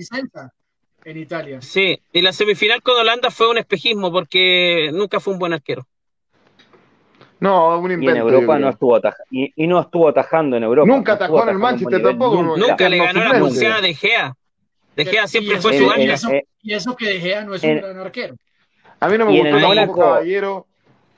[1.04, 1.60] en Italia.
[1.62, 5.86] Sí, y la semifinal con Holanda fue un espejismo porque nunca fue un buen arquero.
[7.40, 8.20] No, un Y en invento.
[8.20, 10.86] Europa no estuvo atajando, y, y no estuvo atajando en Europa.
[10.86, 12.66] Nunca no atajó en el Manchester tampoco, nunca.
[12.68, 14.34] Nunca le ganó la pulseada de Gea.
[14.96, 17.64] De Gea siempre fue su y eso- eh, y eso que De Gea no es
[17.64, 18.36] en- un gran arquero.
[19.00, 20.66] A mí no me gustó el tampoco Mónaco- Caballero.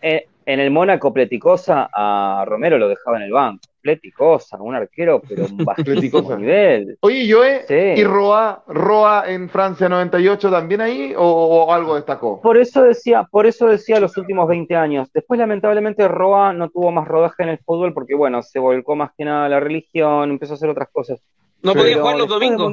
[0.01, 3.61] En, en el Mónaco Pleticosa a Romero lo dejaba en el banco.
[3.83, 6.97] Pleticosa, un arquero, pero un bajísimo nivel.
[7.01, 8.01] Oye, Joe, Sí.
[8.01, 12.41] ¿y Roa, Roa en Francia 98 también ahí o, o algo destacó?
[12.41, 15.09] Por eso decía, por eso decía los últimos 20 años.
[15.13, 19.11] Después, lamentablemente, Roa no tuvo más rodaje en el fútbol porque, bueno, se volcó más
[19.17, 21.21] que nada a la religión, empezó a hacer otras cosas.
[21.63, 22.73] No podía jugar los domingos.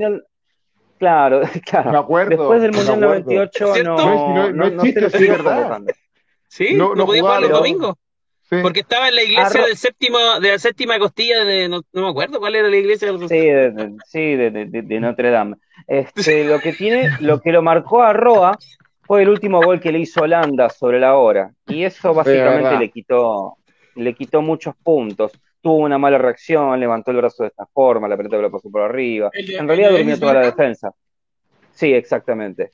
[0.99, 1.91] Claro, claro.
[1.91, 2.29] Me acuerdo.
[2.29, 3.23] Después del Mundial acuerdo.
[3.25, 3.91] 98 ¿Cierto?
[3.97, 3.97] no,
[4.33, 5.81] No no- no, lo sí, ¿verdad?
[6.53, 7.95] Sí, No- no, no podía jugar los domingos.
[8.47, 8.57] Sí.
[8.61, 12.01] Porque estaba en la iglesia Arro- del séptimo, de la séptima costilla de, no, no
[12.03, 13.11] me acuerdo cuál era la iglesia.
[13.27, 15.55] Sí, de, de- sí, de, de- de Notre Dame.
[15.87, 18.55] Este, lo que tiene, lo que lo marcó a Roa
[19.01, 21.51] fue el último gol que le hizo Holanda sobre la hora.
[21.67, 23.57] Y eso básicamente le quitó,
[23.95, 25.31] le quitó muchos puntos.
[25.59, 28.81] Tuvo una mala reacción, levantó el brazo de esta forma, la pelota lo pasó por
[28.81, 29.31] arriba.
[29.33, 30.91] En realidad durmió toda la defensa.
[31.71, 32.69] Sí, exactamente.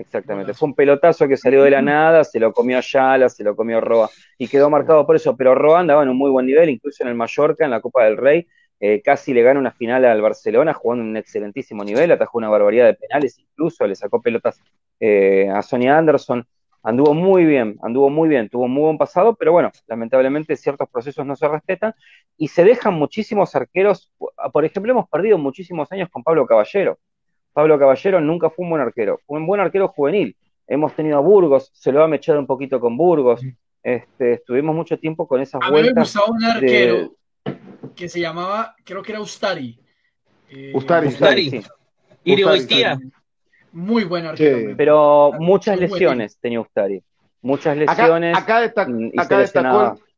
[0.00, 0.54] Exactamente.
[0.54, 3.80] Fue un pelotazo que salió de la nada, se lo comió Ayala, se lo comió
[3.80, 5.36] Roa y quedó marcado por eso.
[5.36, 8.04] Pero Roa andaba en un muy buen nivel, incluso en el Mallorca, en la Copa
[8.04, 8.46] del Rey.
[8.80, 12.48] eh, casi le gana una final al Barcelona jugando en un excelentísimo nivel, atajó una
[12.48, 14.58] barbaridad de penales, incluso le sacó pelotas
[15.00, 16.46] eh, a Sonia Anderson.
[16.82, 20.88] Anduvo muy bien, anduvo muy bien, tuvo un muy buen pasado, pero bueno, lamentablemente ciertos
[20.88, 21.94] procesos no se respetan
[22.38, 24.10] y se dejan muchísimos arqueros.
[24.50, 26.98] Por ejemplo, hemos perdido muchísimos años con Pablo Caballero.
[27.52, 30.36] Pablo Caballero nunca fue un buen arquero, fue un buen arquero juvenil.
[30.66, 33.40] Hemos tenido a Burgos, se lo ha mechado un poquito con Burgos.
[33.82, 36.04] Este, estuvimos mucho tiempo con esas A mí me vueltas.
[36.14, 37.12] gustaba un de- arquero
[37.96, 39.78] que se llamaba, creo que era Ustari.
[40.48, 41.08] Eh, Ustari.
[41.08, 41.50] Ustari.
[41.50, 41.62] Sí.
[43.72, 44.58] Muy buen arquero.
[44.58, 44.64] Sí.
[44.66, 47.02] me- pero muchas Muy lesiones tenía Ustari.
[47.42, 49.90] Muchas Acá, lesiones acá, mm, y acá se lesionaba.
[49.90, 50.10] destacó,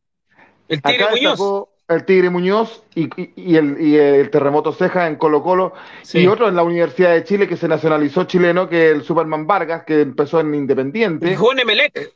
[0.68, 1.30] El Tigre acá Muñoz.
[1.32, 5.72] destacó el Tigre Muñoz y, y- y el, y el Terremoto Ceja en Colo Colo
[6.02, 6.20] Sí.
[6.20, 9.46] y otro en la Universidad de Chile que se nacionalizó chileno, que es el Superman
[9.46, 12.12] Vargas, que empezó en Independiente Jugó en Emelec.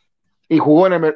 [0.48, 1.14] y jugó en En el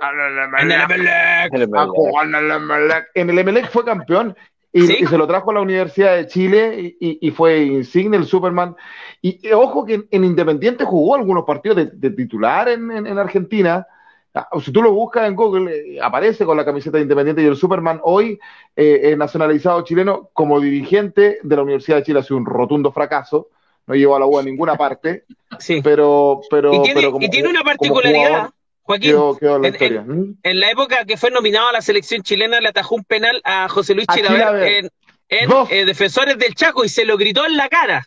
[0.83, 1.51] Emelec.
[1.75, 3.07] Ah, jugó en el Emelec.
[3.15, 4.37] En el Emelec fue campeón
[4.73, 4.97] y, Sí.
[5.01, 8.25] y se lo trajo a la Universidad de Chile y, y- y fue insigne el
[8.25, 8.77] Superman.
[9.23, 13.19] Y, y ojo que en, en Independiente jugó algunos partidos de, de titular en- en
[13.19, 13.87] Argentina.
[14.35, 17.47] Ah, Si tú lo buscas en Google, eh, aparece con la camiseta de Independiente y
[17.47, 18.39] el Superman hoy
[18.77, 22.93] eh, eh, nacionalizado chileno como dirigente de la Universidad de Chile ha sido un rotundo
[22.93, 23.49] fracaso.
[23.87, 25.25] No llevó a la U a ninguna parte,
[25.59, 25.81] Sí.
[25.83, 28.51] pero, pero, Y tiene, pero como y tiene ju- una particularidad.
[28.83, 30.03] Joaquín, quedó, quedó en la en- historia.
[30.03, 30.35] ¿Mm?
[30.43, 33.69] en la época que fue nominado a la selección chilena, le atajó un penal a
[33.69, 34.91] José Luis Chilaver,
[35.29, 38.05] en, eh, Defensores del Chaco y se lo gritó en la cara.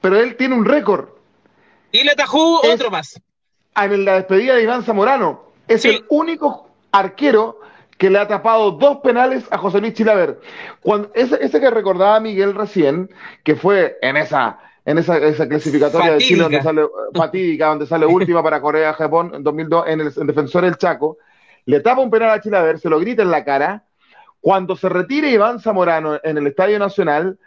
[0.00, 1.08] Pero él tiene un récord.
[1.92, 3.20] Y le atajó Es- otro más.
[3.76, 5.42] En la despedida de Iván Zamorano.
[5.68, 5.88] Es Sí.
[5.90, 7.60] el único arquero
[7.96, 10.40] que le ha tapado dos penales a José Luis Chilaver.
[10.80, 13.10] Cuando, ese, ese que recordaba Miguel recién,
[13.44, 17.86] que fue en esa, en esa, esa clasificatoria de Chile donde sale, eh, fatídica, donde
[17.86, 21.18] sale última para Corea-Japón en 2002 en el en Defensor del Chaco,
[21.66, 23.84] le tapa un penal a Chilaver, se lo grita en la cara.
[24.40, 27.38] Cuando se retira Iván Zamorano en el Estadio Nacional,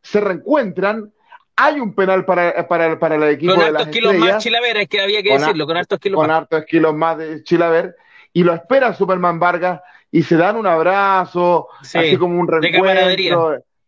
[0.00, 1.12] se reencuentran.
[1.60, 4.42] Hay un penal para, para, para el equipo Con de las hartos kilos estrellas más
[4.44, 6.36] Chilaver, es que había que decirlo, con hartos kilos con más.
[6.38, 7.96] hartos kilos más de Chilaver,
[8.32, 9.80] y lo espera Superman Vargas
[10.12, 13.36] y se dan un abrazo, Sí, así como un de reencuentro camaradería.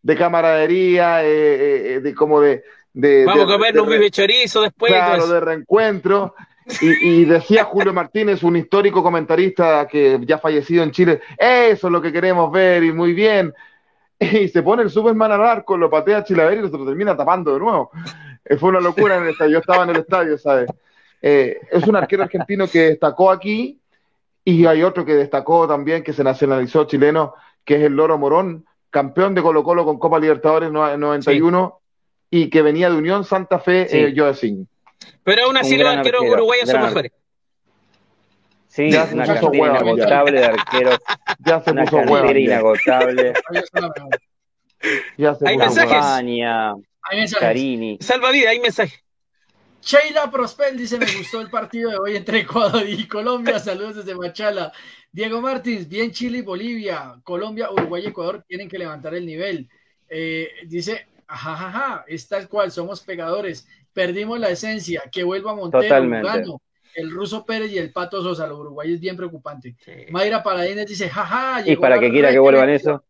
[0.02, 3.98] de camaradería, eh, eh, eh, de como de, de, Vamos de- a comernos un de-
[3.98, 4.92] bife chorizo después.
[4.92, 6.34] claro, de reencuentro.
[6.82, 11.92] Y, y decía Julio Martínez, un histórico comentarista que ya fallecido en Chile, eso es
[11.92, 13.52] lo que queremos ver y muy bien.
[14.44, 17.16] Y se pone el Superman al arco, lo patea a Chilaver y se lo termina
[17.16, 17.90] tapando de nuevo.
[18.44, 19.52] Eh, Fue una locura en el estadio.
[19.52, 20.70] Yo estaba en el estadio, ¿sabes?
[21.22, 23.78] Eh, es un arquero argentino que destacó aquí
[24.44, 28.66] y hay otro que destacó también, que se nacionalizó chileno, que es el Loro Morón,
[28.90, 31.80] campeón de Colo Colo con Copa Libertadores no- 91
[32.30, 33.96] y que venía de Unión Santa Fe, Sí.
[33.98, 34.12] eh.
[35.24, 37.12] Pero aún así los arqueros arquero, uruguayos son mejores.
[38.70, 39.34] Sí, Ya se una ya.
[39.50, 40.98] inagotable de arqueros,
[41.44, 43.32] Ya se una puso cartera Ya, inagotable.
[45.18, 45.90] Ya se Hay puso mensajes.
[45.92, 47.40] Campaña, Hay mensajes.
[47.48, 47.98] Carini.
[48.00, 48.96] Salvavidas, hay mensaje.
[49.82, 53.58] Sheila Prospel dice, me gustó el partido de hoy entre Ecuador y Colombia.
[53.58, 54.72] Saludos desde Machala.
[55.10, 57.14] Diego Martins, bien Chile y Bolivia.
[57.24, 59.68] Colombia, Uruguay y Ecuador tienen que levantar el nivel.
[60.08, 63.66] Eh, dice, ajajaja, es tal cual, somos pegadores.
[63.92, 65.02] Perdimos la esencia.
[65.10, 66.28] Que vuelva Montero, Totalmente.
[66.28, 66.62] Lugano,
[66.94, 68.46] el ruso Pérez y el Pato Sosa.
[68.46, 69.76] Los uruguayos bien preocupante.
[70.10, 71.62] Mayra Paladines dice, jaja.
[71.66, 72.92] Y para que quiera que vuelvan televisiva".
[72.94, 73.04] eso,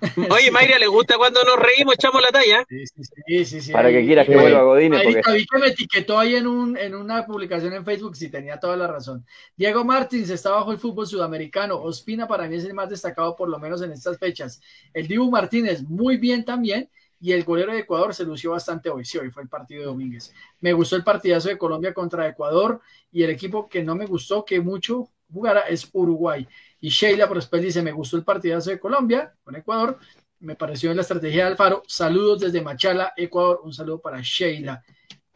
[0.30, 2.64] Oye, Mayra, ¿le gusta cuando nos reímos, echamos la talla?
[2.68, 4.38] Sí, sí, sí, sí, sí, para ahí- que quiera que Sí.
[4.38, 7.84] vuelva Godínez, porque Ahorita vi que me etiquetó ahí en, un, en una publicación en
[7.84, 9.26] Facebook, sí tenía toda la razón.
[9.56, 11.82] Diego Martins está bajo el fútbol sudamericano.
[11.82, 14.60] Ospina para mí es el más destacado, por lo menos en estas fechas.
[14.94, 16.88] El Dibu Martínez, muy bien también.
[17.20, 19.04] Y el golero de Ecuador se lució bastante hoy.
[19.04, 20.32] Sí, hoy fue el partido de Domínguez.
[20.60, 22.80] Me gustó el partidazo de Colombia contra Ecuador.
[23.10, 26.46] Y el equipo que no me gustó que mucho jugara es Uruguay.
[26.80, 29.98] Y Sheila Prospel dice: Me gustó el partidazo de Colombia con Ecuador.
[30.40, 31.82] Me pareció en la estrategia de Alfaro.
[31.88, 33.60] Saludos desde Machala, Ecuador.
[33.64, 34.84] Un saludo para Sheila.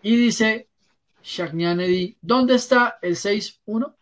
[0.02, 0.68] Y dice
[1.22, 3.94] Shagnanedi, ¿dónde está el 6-1?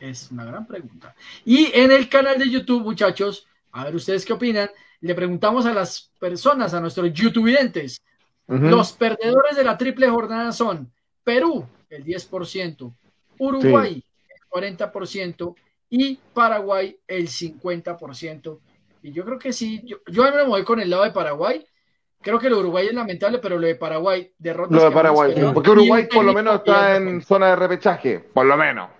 [0.00, 1.14] Es una gran pregunta.
[1.44, 4.68] Y en el canal de YouTube, muchachos, a ver ustedes qué opinan.
[5.02, 8.02] Le preguntamos a las personas, a nuestros youtubidentes,
[8.46, 8.64] Ujú.
[8.64, 10.90] los perdedores de la triple jornada son
[11.22, 12.92] Perú, el 10%,
[13.38, 15.54] Uruguay, el 40%
[15.90, 18.58] y Paraguay, el 50%.
[19.02, 21.64] Y yo creo que sí, yo, yo me voy con el lado de Paraguay.
[22.20, 25.34] Creo que lo de Uruguay es lamentable, pero lo de Paraguay, derrotas Lo de Paraguay,
[25.52, 28.90] porque Uruguay por lo menos está en zona de repechaje, por lo menos.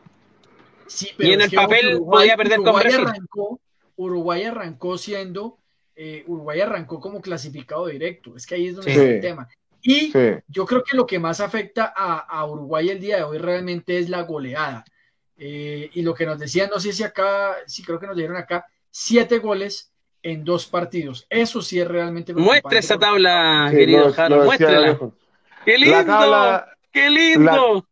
[0.86, 3.06] Sí, Y en el papel podía perder con Uruguay Brasil.
[3.06, 3.60] Arrancó,
[3.96, 5.58] Uruguay arrancó siendo,
[5.96, 8.36] eh, Uruguay arrancó como clasificado directo.
[8.36, 8.98] Es que ahí es donde Sí.
[8.98, 9.48] está el tema.
[9.82, 10.18] Y Sí.
[10.48, 13.98] yo creo que lo que más afecta a, a Uruguay el día de hoy realmente
[13.98, 14.84] es la goleada.
[15.36, 18.36] Eh, y lo que nos decían, no sé si acá, sí creo que nos dieron
[18.36, 19.92] acá, siete goles
[20.22, 21.26] en dos partidos.
[21.28, 24.42] Eso sí es realmente Muestre preocupante esa tabla, Sí, querido Jaro.
[24.50, 25.14] Alejo.
[25.64, 25.96] ¡Qué lindo!
[25.96, 27.74] La tabla, ¡Qué lindo!
[27.74, 27.84] la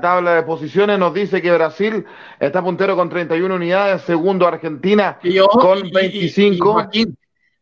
[0.00, 2.04] tabla de posiciones nos dice que Brasil
[2.40, 6.54] está puntero con 31 unidades, segundo Argentina Y con y- y- y- 25.
[6.54, 7.18] y Joaquín,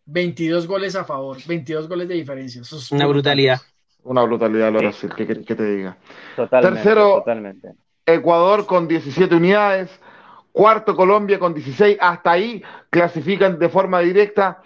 [0.07, 2.63] 22 goles a favor, 22 goles de diferencia.
[2.63, 3.15] Eso es Una brutal.
[3.35, 3.61] brutalidad.
[4.05, 4.85] Una brutalidad lo Sí.
[4.85, 5.97] Brasil, ¿qué querés que te diga?
[6.37, 7.73] totalmente, Tercero- totalmente.
[8.07, 9.91] Ecuador con 17 unidades,
[10.53, 14.63] cuarto Colombia con 16, hasta ahí clasifican de forma directa.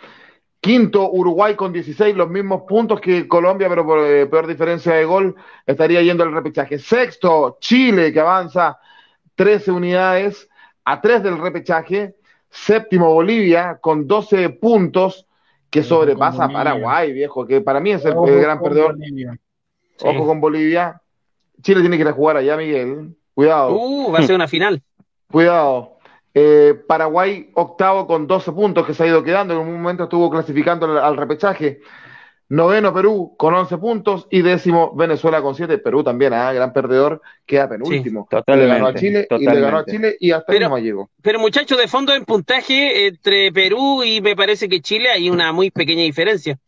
[0.61, 5.05] Quinto Uruguay con 16, los mismos puntos que Colombia, pero por eh, peor diferencia de
[5.05, 6.79] gol, estaría yendo al repechaje.
[6.79, 8.79] Sexto Chile que avanza
[9.37, 10.49] 13 unidades
[10.85, 12.17] a 3 del repechaje.
[12.51, 15.27] Séptimo Bolivia con 12 puntos
[15.71, 16.49] que Ojo sobrepasa a.
[16.53, 18.97] Paraguay, viejo, que para mí es el, gran perdedor.
[18.97, 19.39] Bolivia.
[19.97, 20.09] Sí.
[20.09, 21.01] Ojo con Bolivia.
[21.63, 23.15] Chile tiene que ir a jugar allá, Miguel.
[23.35, 23.77] Cuidado.
[23.77, 24.83] Uh, va a ser una final.
[25.31, 25.98] Cuidado.
[26.35, 29.55] Eh, Paraguay octavo con 12 puntos que se ha ido quedando.
[29.55, 31.81] En un momento estuvo clasificando al, al repechaje.
[32.51, 35.77] Noveno Perú con 11 puntos y décimo Venezuela con 7.
[35.79, 38.27] Perú también, ah, gran perdedor, queda penúltimo.
[38.31, 39.85] Sí, le ganó a totalmente, Chile y le ganó a.
[39.85, 41.11] Chile y hasta ahí Pero- no llegó.
[41.21, 45.53] Pero muchachos, de fondo en puntaje entre Perú y me parece que Chile hay una
[45.53, 46.59] muy pequeña diferencia.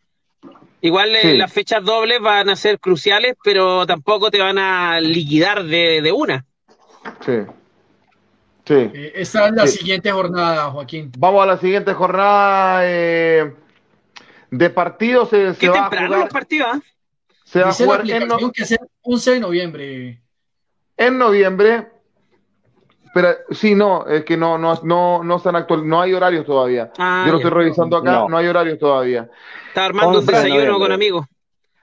[0.82, 1.36] Igual eh, Sí.
[1.38, 6.12] las fechas dobles van a ser cruciales, pero tampoco te van a liquidar de, de
[6.12, 6.44] una.
[7.24, 7.32] Sí.
[8.70, 8.90] Sí.
[8.94, 9.78] Eh, esta es la Sí.
[9.78, 11.10] siguiente jornada, Joaquín.
[11.18, 13.52] Vamos a la siguiente jornada eh,
[14.50, 15.28] de partidos.
[15.30, 16.80] Se, se Qué va a temprano jugar, los partidos, ¿ah?
[17.44, 20.20] se va a jugar en, no- que es el 11 de noviembre.
[20.96, 21.88] en noviembre.
[23.12, 26.92] Pero sí, no, es que no, no, no, no están actual, no hay horarios todavía.
[26.96, 28.36] Ah, Yo lo estoy revisando acá, no, No.
[28.38, 29.28] hay horarios todavía.
[29.66, 31.26] Está armando un 11 de desayuno con amigos.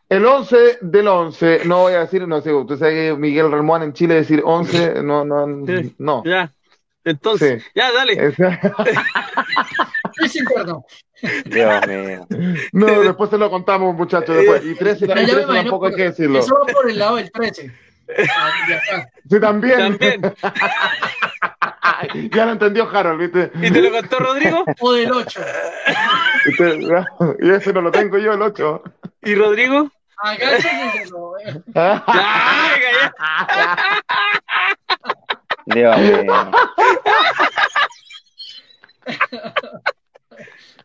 [0.08, 3.84] El 11 del 11, no voy a decir, no sé, usted sabe que Miguel Ramón
[3.84, 5.46] en Chile decir 11, no, no,
[5.98, 6.24] no.
[6.24, 6.54] Ya.
[7.10, 7.70] Entonces, Sí.
[7.76, 8.14] ya, dale.
[8.14, 8.36] Es-
[10.24, 10.84] Es interno.
[11.46, 12.28] Dios mío.
[12.72, 14.36] No, después se lo contamos, muchachos.
[14.36, 14.64] Después.
[14.66, 16.40] Y 13, y Ya, ya me 13 imagino tampoco hay que decirlo.
[16.40, 17.72] Eso va por el lado del 13.
[18.30, 19.10] Ah, acá.
[19.30, 19.78] Sí, también.
[19.98, 20.22] También.
[22.32, 23.52] ya lo entendió Harold, ¿viste?
[23.62, 24.64] ¿Y te lo contó Rodrigo?
[24.80, 25.42] O del 8.
[26.46, 26.80] ¿Viste?
[27.42, 28.82] Y ese no lo tengo yo, el 8.
[29.24, 29.92] ¿Y Rodrigo?
[30.34, 31.34] Y se lo.
[35.68, 36.24] Dios mío.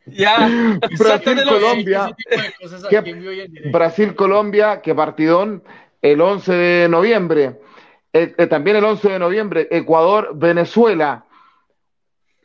[0.07, 0.39] Ya.
[0.81, 1.53] Brasil, Sáltatelo.
[1.53, 2.05] Colombia.
[2.07, 3.79] Ese tipo de cosas ¿Qué- aquí en vivo y en directo.
[3.79, 5.63] Brasil-Colombia, que partidón
[6.01, 7.61] el 11 de noviembre.
[8.13, 11.25] Eh, eh, también el 11 de noviembre, Ecuador-Venezuela.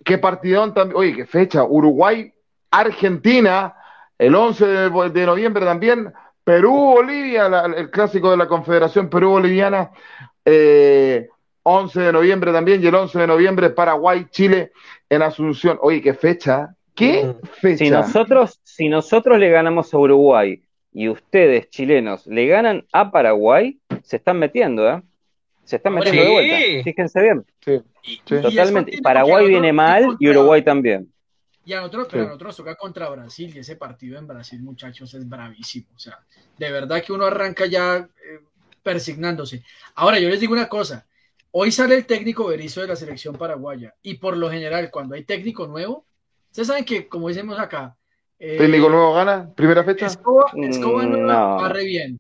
[0.06, 0.98] Qué partidón también.
[0.98, 1.64] Oye, qué fecha.
[1.64, 3.76] Uruguay-Argentina,
[4.18, 6.14] el 11 de, de noviembre también.
[6.44, 9.92] Perú-Bolivia, la- el clásico de la Confederación Perú-Boliviana.
[10.46, 11.28] eh,
[11.70, 12.82] 11 de noviembre también.
[12.82, 14.72] Y el 11 de noviembre, Paraguay-Chile
[15.10, 15.78] en Asunción.
[15.82, 16.74] Oye, qué fecha.
[16.96, 17.78] ¿Qué fecha?
[17.84, 20.64] Si nosotros, si nosotros le ganamos a Uruguay
[20.94, 25.02] y ustedes, chilenos, le ganan a Paraguay, se están metiendo, ¿eh?
[25.66, 26.34] Se están metiendo de sí.
[26.34, 26.84] vuelta.
[26.86, 27.46] Fíjense bien.
[27.64, 27.82] Sí,
[28.24, 28.98] Totalmente.
[29.04, 31.12] Paraguay viene mal y Uruguay también.
[31.66, 32.26] Y a nosotros, pero Sí.
[32.26, 35.88] a nosotros nos toca contra Brasil y ese partido en Brasil, muchachos, es bravísimo.
[35.94, 36.18] O sea,
[36.58, 38.40] de verdad que uno arranca ya eh,
[38.82, 39.64] persignándose.
[39.96, 41.06] Ahora, yo les digo una cosa.
[41.52, 45.24] Hoy sale el técnico Berizzo de la selección paraguaya y por lo general, cuando hay
[45.24, 46.06] técnico nuevo,
[46.50, 47.96] ustedes saben que, como decimos acá,
[48.40, 49.50] eh, ¿Técnico nuevo gana?
[49.56, 50.06] ¿Primera fecha?
[50.06, 51.56] Escoba, Escoba Mm, nueva no.
[51.58, 52.20] barre bien.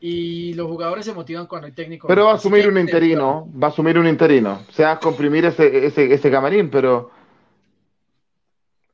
[0.00, 3.68] Y los jugadores se motivan cuando hay técnico Pero va a asumir un interino, va
[3.68, 4.60] a asumir un interino.
[4.72, 7.10] Se va a comprimir ese, ese, ese camarín, pero.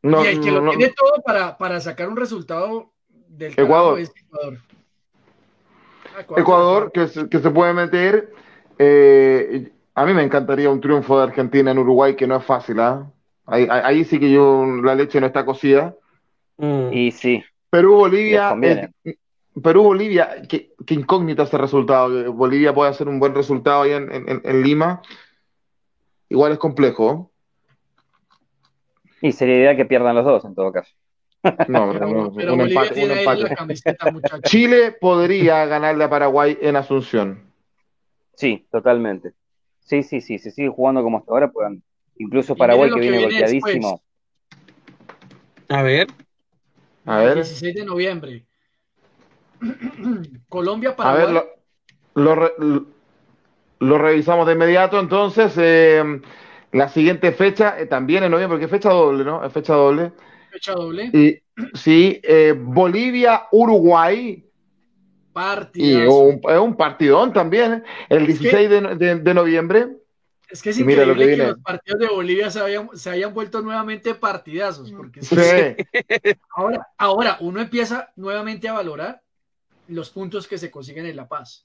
[0.02, 2.92] No, y el que lo no, tiene todo para, para sacar un resultado
[3.28, 3.98] del Ecuador.
[3.98, 4.58] es Ecuador.
[6.16, 8.32] Ah, Ecuador, que, se- que se puede meter.
[8.82, 12.80] Eh, a mí me encantaría un triunfo de Argentina en Uruguay, que no es fácil,
[12.80, 13.10] ¿ah?
[13.46, 15.94] Ahí, ahí- ahí sí que yo, la leche no está cocida.
[16.56, 16.92] Mm.
[16.92, 18.56] Y sí, Perú-Bolivia.
[18.62, 18.88] Eh,
[19.62, 22.32] Perú-Bolivia, qué, qué incógnita ese resultado.
[22.32, 25.02] Bolivia puede hacer un buen resultado ahí en, en- en Lima.
[26.28, 27.30] Igual es complejo.
[29.20, 30.92] y sería idea que pierdan los dos en todo caso.
[31.68, 33.42] No, Pero, no, pero un Bolivia empate, un tiene ahí empate.
[33.42, 34.40] la camiseta, muchachos.
[34.50, 37.49] Chile podría ganarle a Paraguay en Asunción.
[38.40, 39.32] Sí, totalmente.
[39.80, 41.82] Sí, sí, sí, se sigue jugando como hasta ahora, puedan.
[42.16, 44.00] Incluso Paraguay que viene viene golpeadísimo.
[45.68, 46.06] A ver.
[47.04, 48.46] A El ver, 16 de noviembre.
[50.48, 51.34] Colombia, a Paraguay.
[51.34, 51.44] ver,
[52.14, 52.54] lo, lo re-
[53.80, 54.98] lo revisamos de inmediato.
[54.98, 56.02] Entonces, eh,
[56.72, 59.44] la siguiente fecha, eh, también en noviembre, porque es fecha doble, ¿no?
[59.44, 60.12] Es fecha doble.
[60.50, 61.10] fecha doble.
[61.12, 61.38] Y
[61.76, 64.49] sí, eh, Bolivia, Uruguay.
[65.30, 66.18] Y Partidazo.
[66.18, 67.82] un, es un partidón también, ¿eh?
[68.08, 69.88] el 16 de, de- de noviembre.
[70.48, 73.10] Es que es y mira lo increíble que los partidos de Bolivia se hayan, se
[73.10, 74.90] hayan vuelto nuevamente partidazos.
[74.90, 75.36] Porque Sí,
[76.56, 79.22] ahora, ahora uno empieza nuevamente a valorar
[79.86, 81.64] los puntos que se consiguen en La Paz.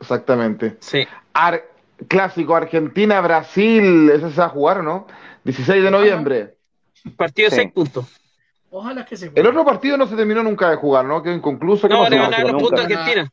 [0.00, 0.76] exactamente.
[0.80, 1.06] Sí.
[1.34, 1.64] Ar-
[2.08, 5.06] clásico Argentina-Brasil, ese se va a jugar, ¿no?
[5.44, 6.56] 16 de noviembre.
[7.16, 7.56] Partido Sí.
[7.56, 8.06] seis puntos.
[8.76, 9.48] Ojalá que se El juegue.
[9.48, 11.22] otro partido no se terminó nunca de jugar, ¿no?
[11.22, 11.86] Quedó inconcluso.
[11.86, 13.32] ¿Qué No, le ganaron los puntos a Argentina.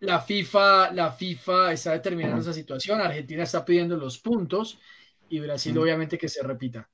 [0.00, 3.00] La FIFA, la FIFA está determinando esa situación.
[3.00, 4.80] Argentina está pidiendo los puntos
[5.28, 6.88] y Brasil, obviamente, que se repita.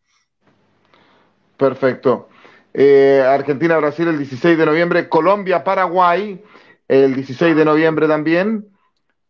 [1.57, 2.29] Perfecto.
[2.75, 5.09] Eh, Argentina-Brasil el 16 de noviembre.
[5.09, 6.43] Colombia-Paraguay
[6.89, 8.67] el 16 de noviembre también.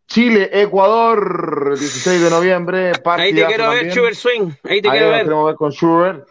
[0.09, 2.93] Chile-Ecuador el 16 de noviembre.
[3.05, 3.93] Ahí te quiero ver.
[3.93, 4.51] Schubert Swing.
[4.65, 5.27] Ahí te Ahí quiero ver.
[5.47, 6.27] ver con Schubert.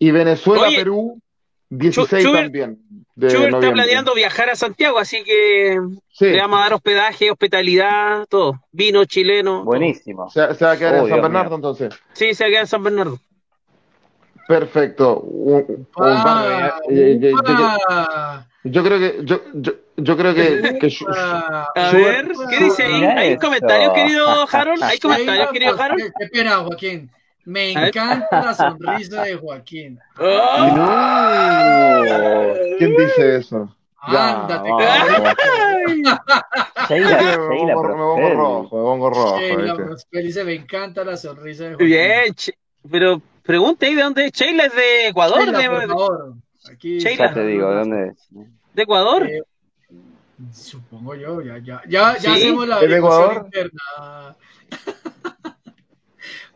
[0.00, 1.20] Y Venezuela-Perú
[1.70, 2.78] 16 Schubert- también.
[3.14, 5.78] De Schubert está planeando viajar a Santiago, así que
[6.12, 8.60] Sí, le vamos a dar hospedaje, hospitalidad, todo.
[8.72, 9.64] Vino chileno.
[9.64, 10.30] Buenísimo.
[10.30, 11.56] se, se va a quedar en Oh, San Dios Bernardo mío.
[11.56, 11.94] entonces.
[12.12, 13.18] Sí, se queda en San Bernardo.
[14.46, 15.22] Perfecto.
[15.26, 15.60] Yo-
[16.88, 18.46] yo- yo- ¡Upa!
[18.64, 20.78] yo creo que yo, yo, yo creo que.
[21.74, 23.04] A ver, ¿qué dice ahí?
[23.04, 24.82] ¿Hay comentarios, querido Harold?
[24.84, 26.12] ¿Hay comentarios, querido Harold?
[26.18, 27.10] Qué pena, Joaquín.
[27.48, 29.98] Me encanta la sonrisa de Joaquín.
[30.18, 30.24] ¡Oh!
[32.78, 33.74] ¿Quién dice eso?
[34.00, 36.04] Ándate, me,
[36.88, 38.34] Sheila pongo, me pongo Prosperi.
[38.36, 39.38] rojo, me pongo rojo.
[40.12, 41.86] Dice, me encanta la sonrisa de Joaquín.
[41.86, 42.52] Bien, Che-
[42.90, 44.32] pero pregunte ahí de dónde es.
[44.32, 46.34] Sheila es de Ecuador, Sheila, de, por favor.
[46.70, 47.28] Aquí, Sheila.
[47.28, 48.28] Ya te digo, ¿de dónde es?
[48.74, 49.26] de Ecuador.
[49.26, 49.42] Eh,
[50.52, 52.42] Supongo yo, ya, ya, ya, ya ¿Sí?
[52.42, 53.42] hacemos la ¿Es de Ecuador?
[53.46, 54.36] interna.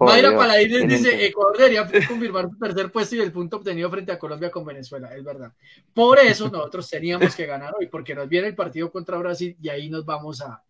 [0.07, 1.27] Mayra Paladines dice.
[1.27, 5.15] Ecuador debería confirmar su tercer puesto y el punto obtenido frente a Colombia con Venezuela,
[5.15, 5.53] es verdad.
[5.95, 9.69] Por eso nosotros teníamos que ganar hoy, porque nos viene el partido contra Brasil y
[9.69, 10.63] ahí nos vamos a,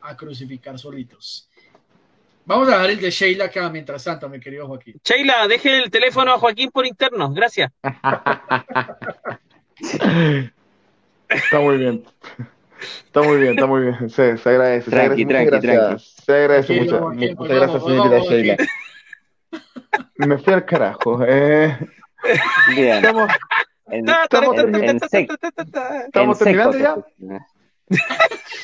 [0.00, 1.48] a crucificar solitos.
[2.44, 4.98] Vamos a dar el de Sheila acá mientras tanto, mi querido Joaquín.
[5.04, 7.30] Sheila, deje el teléfono a Joaquín por interno.
[7.30, 7.70] Gracias.
[11.28, 12.04] Está muy bien.
[13.06, 14.10] Está muy bien, está muy bien.
[14.10, 14.90] Se, se agradece.
[14.90, 15.50] Tranqui, se agradece.
[15.50, 16.14] tranqui, gracias.
[16.24, 17.00] Se agradece mucho.
[17.10, 18.56] Muchas pues gracias, vamos, señorita vamos, Sheila.
[20.16, 21.20] Me fui al carajo.
[21.26, 21.78] Eh,
[22.74, 22.96] Bien.
[22.96, 23.30] estamos,
[23.90, 27.46] En, estamos en- termi- en sec- ¿Estamos en terminando seco ya?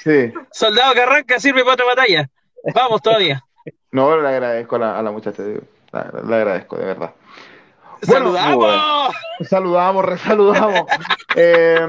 [0.02, 0.32] Sí.
[0.52, 2.28] Soldado que arranca sirve para otra batalla.
[2.74, 3.42] Vamos todavía.
[3.90, 5.42] No, le agradezco a la, a la muchacha.
[5.42, 5.60] digo.
[5.92, 7.14] La- Le agradezco, de verdad.
[8.06, 9.14] Bueno, ¡Saludamos!
[9.48, 10.82] Saludamos, resaludamos.
[11.36, 11.80] Eh,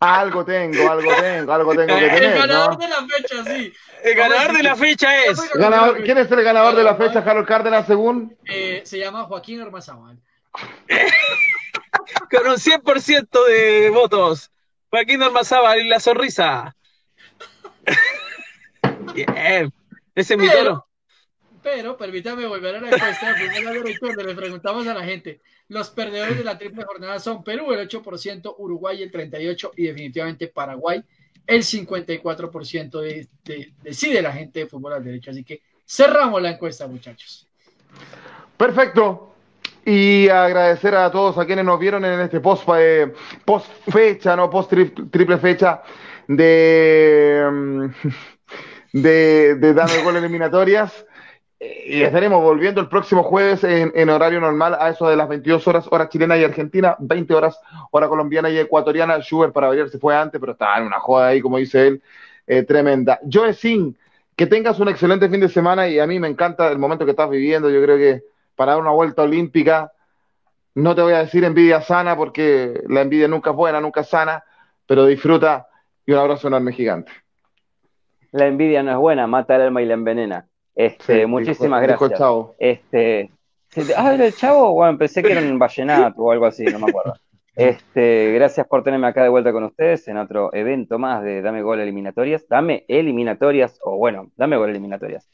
[0.00, 2.76] algo tengo, algo tengo, algo tengo que El tener, ganador ¿no?
[2.78, 3.72] de la fecha, sí.
[4.02, 5.38] El ganador de la fecha es.
[5.52, 8.34] Ganador- ¿Quién es el ganador de la fecha, Harold Cárdenas, según?
[8.46, 10.16] Eh, se llama Joaquín Ormazábal.
[12.30, 14.50] Con un 100% de votos.
[14.88, 16.74] Joaquín Ormazábal y la sonrisa.
[19.14, 19.70] Bien.
[20.14, 20.86] Ese es mi toro.
[21.62, 25.40] Pero permítame volver a la encuesta de al Derecho, donde le preguntamos a la gente.
[25.68, 30.48] Los perdedores de la triple jornada son Perú el 8%, Uruguay el 38% y definitivamente
[30.48, 31.02] Paraguay
[31.46, 35.30] el 54% de, de- decide la gente de Fútbol al Derecho.
[35.32, 37.46] Así que cerramos la encuesta, muchachos.
[38.56, 39.34] Perfecto.
[39.84, 43.12] Y agradecer a todos a quienes nos vieron en este post, eh,
[43.90, 45.82] fecha, no post tri- triple fecha
[46.28, 47.86] de, mm,
[48.92, 51.06] de, de Gol Eliminatorias.
[51.62, 55.68] Y estaremos volviendo el próximo jueves en, en horario normal a eso de las 22
[55.68, 57.60] horas, hora chilena y argentina, 20 horas,
[57.90, 59.20] hora colombiana y ecuatoriana.
[59.20, 62.02] Schubert para variar se fue antes, pero estaba en una joda ahí, como dice él,
[62.46, 63.20] eh, tremenda.
[63.30, 63.94] Joe Sin,
[64.34, 67.10] que tengas un excelente fin de semana y a mí me encanta el momento que
[67.10, 67.68] estás viviendo.
[67.68, 68.22] Yo creo que
[68.56, 69.92] para dar una vuelta olímpica,
[70.74, 74.08] no te voy a decir envidia sana porque la envidia nunca es buena, nunca es
[74.08, 74.42] sana,
[74.86, 75.68] pero disfruta
[76.06, 77.12] y un abrazo enorme gigante.
[78.32, 80.46] La envidia no es buena, mata el alma y la envenena.
[80.74, 82.18] Este, Sí, muchísimas dijo- dijo gracias.
[82.18, 82.54] chavo.
[82.58, 83.30] Este,
[83.68, 86.64] ¿se te- ah, era el chavo, bueno, pensé que era un vallenato o algo así,
[86.64, 87.14] no me acuerdo.
[87.56, 91.60] Este, gracias por tenerme acá de vuelta con ustedes en otro evento más de Dame
[91.62, 92.46] Gol Eliminatorias.
[92.48, 95.28] Dame Eliminatorias, o bueno, Dame Gol Eliminatorias.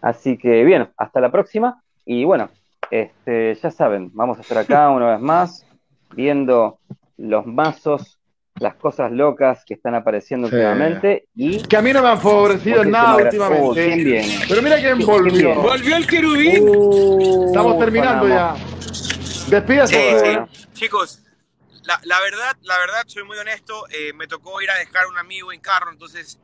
[0.00, 1.82] Así que bien, hasta la próxima.
[2.04, 2.50] Y bueno,
[2.90, 5.66] este, ya saben, vamos a estar acá una vez más,
[6.14, 6.78] viendo
[7.16, 8.20] los mazos,
[8.62, 10.54] las cosas locas que están apareciendo Sí.
[10.54, 11.26] últimamente.
[11.34, 13.72] Y Que a mí no me han favorecido en nada últimamente.
[13.84, 14.40] ¿quién viene?
[14.48, 15.54] Pero mira quién ¿Quién volvió.
[15.56, 16.68] Volvió el querubín.
[16.68, 18.54] Uh, Estamos terminando ya.
[19.48, 20.20] Despídase.
[20.54, 20.64] Sí.
[20.72, 21.22] Chicos,
[21.84, 23.84] la, la verdad, la verdad, soy muy honesto.
[23.90, 26.38] eh, me tocó ir a dejar a un amigo en carro, entonces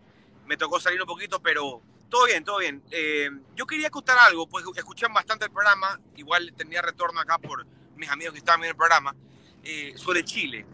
[0.46, 2.82] me tocó salir un poquito, pero todo bien, todo bien.
[2.90, 7.64] Eh, yo quería contar algo, pues escuché bastante el programa, igual tenía retorno acá por
[7.96, 9.14] mis amigos que estaban viendo el programa,
[9.62, 10.66] eh, sobre Chile.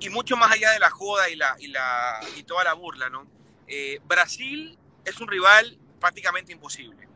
[0.00, 3.10] Y mucho más allá de la joda y, la, y, la, y toda la burla,
[3.10, 3.26] ¿no?
[3.68, 7.08] Eh, Brasil es un rival prácticamente imposible.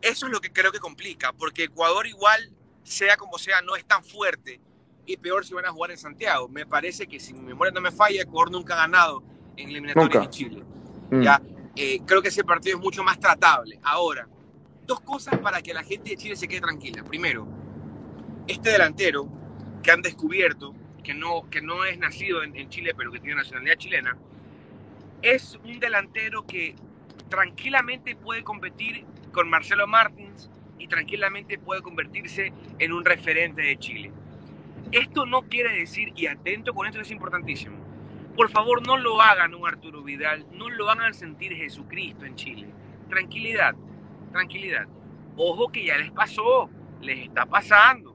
[0.00, 2.52] Eso es lo que creo que complica, porque Ecuador igual,
[2.84, 4.60] sea como sea, no es tan fuerte
[5.06, 6.48] y peor si van a jugar en Santiago.
[6.48, 9.22] Me parece que si mi memoria no me falla, Ecuador nunca ha ganado
[9.56, 10.62] en eliminatorias en Chile.
[11.10, 11.22] Mm.
[11.22, 11.42] Ya,
[11.74, 13.80] eh, creo que ese partido es mucho más tratable.
[13.82, 14.28] Ahora,
[14.86, 17.02] dos cosas para que la gente de Chile se quede tranquila.
[17.02, 17.48] Primero,
[18.46, 19.28] este delantero
[19.82, 20.74] que han descubierto,
[21.08, 24.18] que no, que no es nacido en, Chile, pero que tiene nacionalidad chilena,
[25.22, 26.74] es un delantero que
[27.30, 34.12] tranquilamente puede competir con Marcelo Martins y tranquilamente puede convertirse en un referente de Chile.
[34.92, 37.78] Esto no quiere decir, y atento con esto es importantísimo,
[38.36, 42.68] por favor no lo hagan un Arturo Vidal, no lo hagan sentir Jesucristo en Chile.
[43.08, 43.74] Tranquilidad,
[44.30, 44.86] tranquilidad.
[45.38, 46.68] Ojo que ya les pasó,
[47.00, 48.14] les está pasando.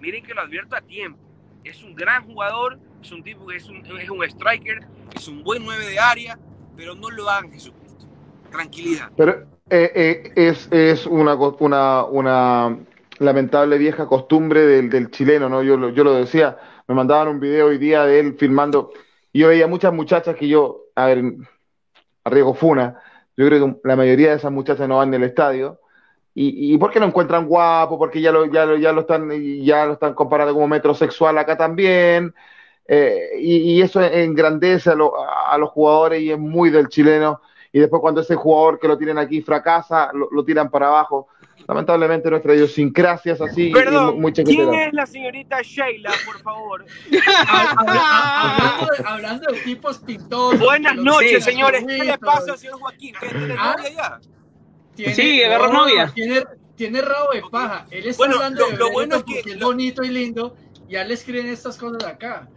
[0.00, 1.23] Miren que lo advierto a tiempo.
[1.64, 4.80] Es un gran jugador, es un tipo que es un, es un striker,
[5.14, 6.38] es un buen 9 de área,
[6.76, 8.06] pero no lo hagan Jesucristo.
[8.50, 9.10] Tranquilidad.
[9.16, 11.34] Pero eh, eh, es, es una,
[12.04, 12.78] una,
[13.18, 15.62] lamentable vieja costumbre del, del chileno, ¿no?
[15.62, 18.92] Yo, lo- yo lo decía, me mandaban un video hoy día de él filmando,
[19.32, 21.22] yo veía muchas muchachas que yo, a ver,
[22.24, 23.00] a riesgo funa,
[23.36, 25.80] yo creo que la mayoría de esas muchachas no van del estadio,
[26.34, 27.96] y, y ¿por qué lo encuentran guapo?
[27.98, 29.30] Porque ya lo, ya lo, ya lo están,
[29.62, 32.34] ya lo están comparando como metrosexual acá también,
[32.88, 37.40] eh, y, y eso engrandece a, lo- a los jugadores y es muy del chileno.
[37.72, 41.28] Y después cuando ese jugador que lo tienen aquí fracasa, lo, lo tiran para abajo.
[41.66, 46.84] Lamentablemente nuestra idiosincrasia es así Perdón, muy ¿quién es la señorita Sheila, por favor?
[47.46, 50.60] Hab- hab- Hablando de, hablando de tipos pintosos.
[50.60, 51.84] Buenas noches, señores.
[51.86, 53.14] ¿Qué le pasa señor Joaquín?
[53.18, 53.76] ¿Qué tiene Ah.
[53.78, 54.20] novia ya?
[54.94, 56.10] Tiene- Sí, agarró no, novia.
[56.14, 56.44] Tiene,
[56.76, 57.86] tiene rabo de paja.
[57.90, 60.56] Él está Bueno, hablando lo- de lo bueno es que- es lo- bonito y lindo.
[60.88, 62.48] Ya le escriben estas cosas acá.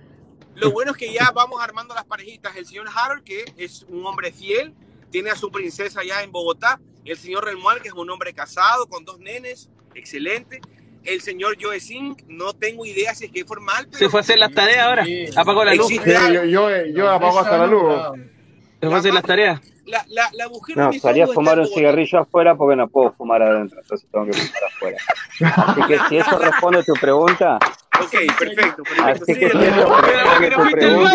[0.56, 2.56] Lo bueno es que ya vamos armando las parejitas.
[2.58, 4.74] El señor Harold, que es un hombre fiel,
[5.12, 6.80] tiene a su princesa ya en Bogotá.
[7.06, 10.60] El señor Relmual, que es un hombre casado con dos nenes, excelente.
[11.04, 13.86] El señor Joe Singh, no tengo idea si es que es formal.
[13.86, 15.06] Pero Se fue a hacer las tareas ahora.
[15.06, 15.26] Sí.
[15.38, 15.90] Apagó la luz.
[15.90, 17.94] Yo, yo, yo apago hasta la luz.
[18.80, 19.62] Se fue a hacer las tareas.
[19.86, 23.14] La, la, la mujer de No, salí a fumar un cigarrillo afuera porque no puedo
[23.14, 24.98] fumar adentro, entonces tengo que fumar afuera.
[25.40, 27.58] Así que si eso responde a tu pregunta,
[28.00, 29.04] Ok, perfecto, perfecto.
[29.06, 31.12] así Sí, que si la, eso responde tu pregunta,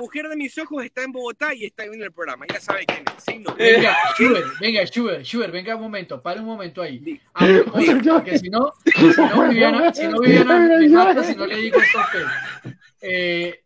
[0.00, 2.46] mujer de mis ojos está en Bogotá y está viendo el programa.
[2.52, 3.22] Ya sabe quién es.
[3.24, 3.54] Sí, no.
[3.54, 7.20] Venga, Schubert, venga, Schubert, Schubert, venga un momento, para un momento ahí.
[7.34, 11.46] Ah, oye, porque si no, si no, Viviana, si no, Viviana me mata si no
[11.46, 12.24] le digo esto a usted.
[13.02, 13.63] Eh,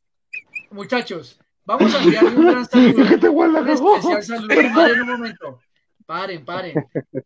[0.70, 4.48] muchachos, vamos a enviarle un gran saludo, un especial saludo.
[4.74, 5.60] Paren un momento,
[6.06, 6.74] paren, paren.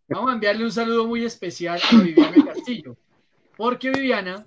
[0.09, 2.97] Vamos a enviarle un saludo muy especial a Viviana Castillo.
[3.55, 4.44] Porque Viviana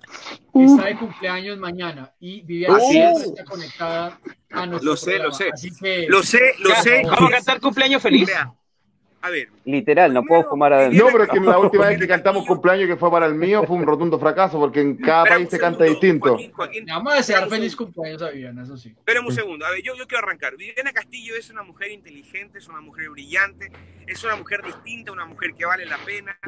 [0.52, 3.28] está de cumpleaños mañana y Viviana Así siempre es.
[3.28, 4.20] está conectada
[4.50, 5.48] a nuestro Lo sé, lo sé.
[5.52, 7.02] Así que Lo sé, lo sé.
[7.04, 8.26] Vamos a cantar cumpleaños feliz.
[8.26, 8.52] Vea,
[9.22, 11.04] a ver, literal, no puedo fumar adentro.
[11.04, 13.64] No, pero es que la última vez que cantamos cumpleaños que fue para el mío
[13.66, 16.28] fue un rotundo fracaso porque en cada espérame país se canta segundo, distinto.
[16.30, 18.90] Joaquín, Joaquín, vamos a desear feliz cumpleaños a Viviana, eso sí.
[18.90, 19.66] Espérame un segundo.
[19.66, 20.56] A ver, yo, yo quiero arrancar.
[20.56, 23.72] Viviana Castillo es una mujer inteligente, es una mujer brillante,
[24.06, 26.38] es una mujer distinta, una mujer que vale la pena.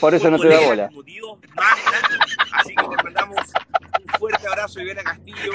[0.00, 0.88] Por eso no te da bola.
[0.88, 2.18] Como Dios manda.
[2.52, 3.38] Así que te mandamos
[4.24, 5.52] fuerte abrazo, Viviana Castillo,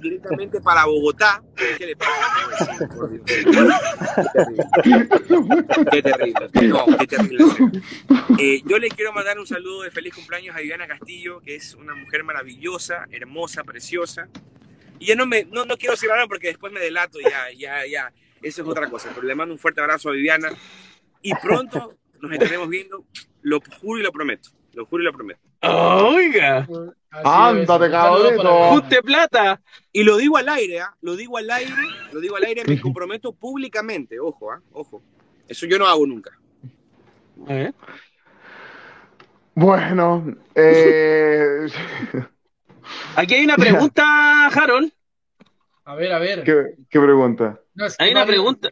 [0.00, 1.42] directamente para Bogotá.
[1.56, 2.88] ¿Qué le pasa?
[2.94, 3.24] Por Dios.
[5.90, 6.68] Qué terrible.
[6.68, 7.44] No, qué terrible.
[8.38, 11.74] Eh, yo le quiero mandar un saludo de feliz cumpleaños a Viviana Castillo, que es
[11.74, 14.28] una mujer maravillosa, hermosa, preciosa.
[15.00, 18.12] Y ya no me, no, no quiero hablando porque después me delato, ya, ya, ya.
[18.40, 19.10] Eso es otra cosa.
[19.12, 20.50] Pero le mando un fuerte abrazo a Viviana.
[21.22, 23.04] Y pronto nos estaremos viendo,
[23.42, 24.50] lo juro y lo prometo.
[24.74, 25.49] Lo juro y lo prometo.
[25.62, 26.66] Oiga,
[27.10, 28.70] Así Ándate, Viviana.
[28.72, 29.60] usted plata.
[29.92, 30.94] Y lo digo al aire, ¿ah?
[31.00, 31.72] Lo digo al aire,
[32.12, 34.20] lo digo al aire, me comprometo públicamente.
[34.20, 34.60] Ojo, ¿ah?
[34.72, 35.02] Ojo.
[35.48, 36.30] Eso yo no hago nunca.
[37.48, 37.72] ¿Eh?
[39.54, 41.66] Bueno, eh,
[43.16, 44.92] Aquí hay una pregunta, Harold.
[45.84, 46.44] A ver, a ver.
[46.44, 47.60] ¿qué, qué pregunta?
[47.74, 48.70] No, es que Hay una pregunta.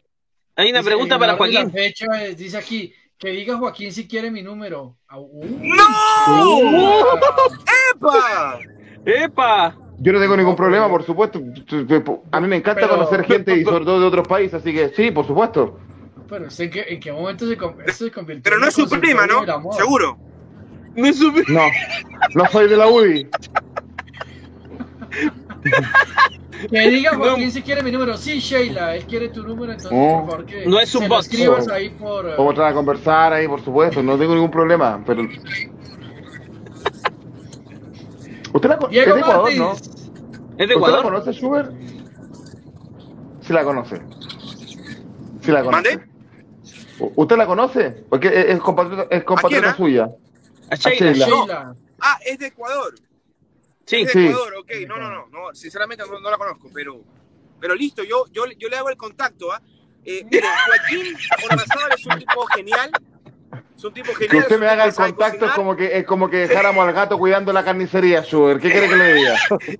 [0.55, 1.71] Hay una dice- pregunta para de Joaquín.
[1.71, 4.95] fecha, eh, dice aquí que diga Joaquín si quiere mi número.
[5.09, 5.45] Ah, uh.
[5.61, 6.59] ¡No!
[7.93, 8.59] ¡Epa!
[9.05, 9.77] ¡Epa!
[9.99, 11.41] Yo no tengo ningún problema, por supuesto.
[12.31, 14.89] A mí me encanta Pero- conocer gente y sobre todo de otros países, así que
[14.89, 15.77] sí, por supuesto.
[16.29, 17.57] Pero ¿usted ¿en qué, en qué momento se,
[17.91, 19.43] se convirtió Pero no es su prima, ¿no?
[19.73, 20.17] Seguro.
[20.95, 21.43] No supe.
[21.49, 21.61] No,
[22.35, 23.27] no soy de la UDI.
[26.69, 28.17] Que diga Joaquín si quiere mi número.
[28.17, 30.19] Sí, Sheila, él quiere tu número, entonces Oh.
[30.25, 32.25] por favor que No es un se lo escribas ahí por...
[32.27, 35.01] eh, Vamos a entrar a conversar ahí, por supuesto, no tengo ningún problema.
[35.05, 35.23] Pero...
[38.53, 38.99] ¿Usted la conoce?
[38.99, 39.53] Es de Ecuador.
[39.55, 39.71] ¿no?
[39.71, 41.03] ¿Es de ¿Usted la Ecuador?
[41.03, 41.71] conoce, Schubert?
[43.41, 44.01] Sí la conoce.
[45.41, 45.71] Sí la conoce.
[45.97, 46.09] ¿Mande?
[47.15, 48.03] ¿Usted la conoce?
[48.09, 50.09] Porque es, compatriota, es compatriota ¿A suya.
[50.69, 51.13] A Sheila.
[51.13, 51.25] Sheila.
[51.25, 51.75] Sheila.
[52.01, 52.95] Ah, es de Ecuador.
[53.89, 54.01] Sí.
[54.01, 54.27] Es de Sí.
[54.27, 54.71] Ecuador, ok.
[54.87, 55.55] No, no, no, no.
[55.55, 57.01] Sinceramente no, no la conozco, pero,
[57.59, 59.51] pero listo, yo, yo, yo le hago el contacto.
[59.51, 59.61] ¿ah?
[60.05, 61.15] Eh, mire, Joaquín
[61.49, 62.91] Ormazábal es un tipo genial.
[63.75, 64.29] Es un tipo genial.
[64.29, 67.17] Que usted me haga el contacto es como que es como que dejáramos al gato
[67.17, 68.61] cuidando la carnicería, Schubert.
[68.61, 69.35] ¿Qué quiere que le diga?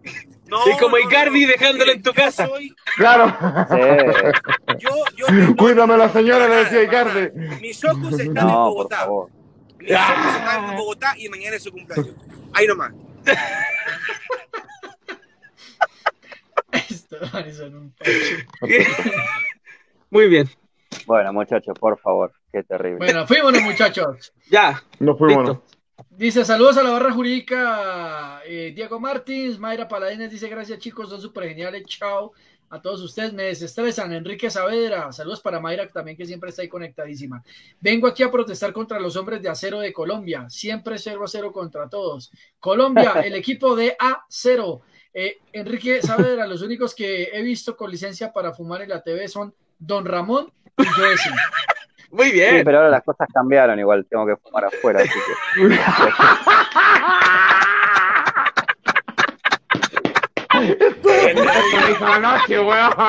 [0.50, 1.52] No, Es como Icardi no.
[1.52, 2.48] dejándolo en tu Yo casa.
[2.48, 3.38] soy- Claro.
[3.70, 3.78] Sí.
[4.80, 6.82] yo, yo tengo- Cuídame la señora, le decía.
[6.82, 7.30] Icardi.
[7.62, 8.98] Mis ojos están en Bogotá.
[9.02, 9.30] favor.
[9.78, 12.16] Mis ojos están en Bogotá y mañana es su cumpleaños.
[12.54, 12.94] Ahí nomás.
[17.66, 17.94] Un.
[20.10, 20.50] Muy bien.
[21.06, 22.98] Bueno, muchachos, por favor, qué terrible.
[22.98, 24.34] Bueno, fuímonos muchachos.
[24.50, 24.82] Ya.
[25.00, 25.60] Nos fuimos.
[26.10, 31.22] Dice saludos a la barra jurídica eh, Diego Martins, Mayra Paladines dice gracias chicos, son
[31.22, 32.34] súper geniales, chao
[32.70, 36.70] a todos ustedes, me desestresan, Enrique Saavedra, saludos para Mayra también que siempre está ahí
[36.70, 37.44] conectadísima.
[37.80, 41.52] Vengo aquí a protestar contra los hombres de acero de Colombia, siempre 0 a 0
[41.52, 42.32] contra todos.
[42.60, 44.82] Colombia, el equipo de A0.
[45.14, 49.28] Eh, Enrique Saavedra, los únicos que he visto con licencia para fumar en la TV
[49.28, 51.30] son Don Ramón y Joessy.
[52.12, 52.64] Muy Sí, bien.
[52.66, 55.70] pero ahora las cosas cambiaron, igual tengo que fumar afuera, así que.
[60.60, 61.19] buenas noches, weón.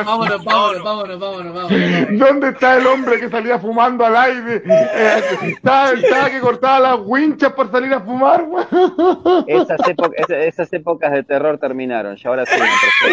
[0.04, 2.18] Vámonos, vámonos, vámonos, vámonos, vámonos.
[2.18, 4.62] ¿Dónde está el hombre que salía fumando al aire?
[4.66, 9.44] Eh, estaba, estaba que cortaba las winchas por salir a fumar, weón.
[9.46, 12.16] Esas, épo- esa- esas épocas de terror terminaron.
[12.22, 12.60] Y ahora soy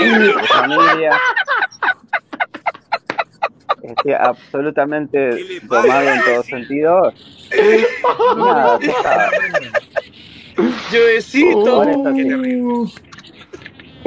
[0.10, 1.20] una familia.
[3.84, 7.14] Estoy absolutamente tomado en todo sentido.
[8.38, 8.80] Nada,
[10.92, 11.14] ya
[12.16, 12.92] Qué terrible.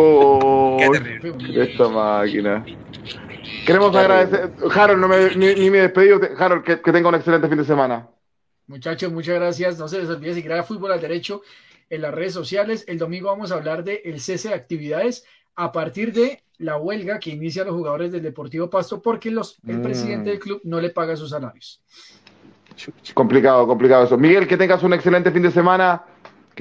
[0.02, 2.64] Oh, Qué esta máquina.
[3.66, 4.50] Queremos agradecer.
[4.74, 6.20] Harold, no me, ni, ni me he despedido.
[6.38, 8.08] Harold, que, que tenga un excelente fin de semana.
[8.66, 9.78] Muchachos, muchas gracias.
[9.78, 11.42] No se les olvide seguir a Fútbol al Derecho
[11.88, 12.84] en las redes sociales.
[12.88, 15.24] El domingo vamos a hablar de el cese de actividades
[15.56, 19.78] a partir de la huelga que inician los jugadores del Deportivo Pasto porque los, el
[19.78, 19.82] Mm.
[19.82, 21.82] presidente del club no le paga sus salarios.
[23.14, 24.16] Complicado, complicado eso.
[24.16, 26.02] Miguel, que tengas un excelente fin de semana.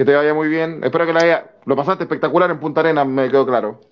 [0.00, 0.82] Que te vaya muy bien.
[0.82, 1.50] Espero que la haya.
[1.66, 3.82] Lo pasaste espectacular en Punta Arenas, me quedó claro.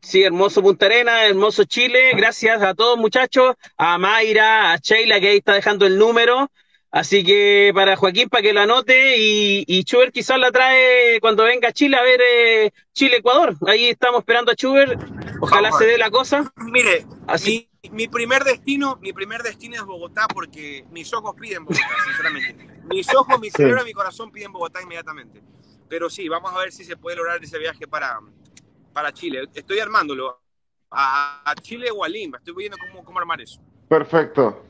[0.00, 2.12] Sí, hermoso Punta Arena, hermoso Chile.
[2.16, 6.52] Gracias a todos muchachos, a Mayra, a Sheila que ahí está dejando el número.
[6.92, 11.42] Así que para Joaquín, para que lo anote y, y Chuber quizás la trae cuando
[11.42, 13.56] venga a Chile a ver eh, Chile-Ecuador.
[13.66, 14.96] Ahí estamos esperando a Chuber.
[15.40, 15.80] Ojalá Vamos.
[15.80, 16.48] se dé la cosa.
[16.58, 17.68] Mire, Así.
[17.82, 22.68] mi, mi primer destino, mi primer destino es Bogotá porque mis ojos piden Bogotá, sinceramente.
[22.88, 25.42] Mis ojos, mi cerebro, mi corazón piden Bogotá inmediatamente.
[25.88, 28.18] Pero sí, vamos a ver si se puede lograr ese viaje para,
[28.92, 29.44] para Chile.
[29.54, 30.40] Estoy armándolo.
[30.90, 32.38] A, a Chile o a Lima.
[32.38, 33.60] Estoy viendo cómo, cómo armar eso.
[33.88, 34.64] Perfecto.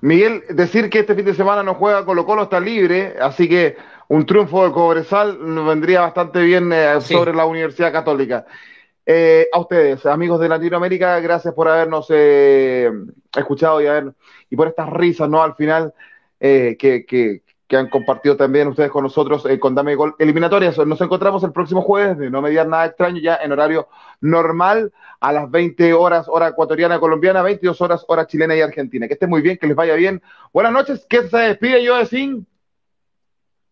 [0.00, 3.76] Miguel, decir que este fin de semana no juega Colo Colo está libre, así que
[4.08, 7.12] un triunfo de Cobresal nos vendría bastante bien eh, Sí.
[7.14, 8.46] sobre la Universidad Católica.
[9.04, 12.90] Eh, a ustedes, amigos de Latinoamérica, gracias por habernos eh,
[13.36, 14.12] escuchado y, haber,
[14.48, 15.42] y por estas risas, ¿no?
[15.42, 15.92] Al final,
[16.40, 17.42] eh, que, que-
[17.72, 20.76] que han compartido también ustedes con nosotros eh, con Dame Gol Eliminatorias.
[20.86, 23.88] Nos encontramos el próximo jueves, de no mediar nada extraño, ya en horario
[24.20, 29.06] normal, a las 20 horas, hora ecuatoriana colombiana, 22 horas, hora chilena y argentina.
[29.06, 30.20] Que esté muy bien, que les vaya bien.
[30.52, 32.46] Buenas noches, que se despide yo de Sin.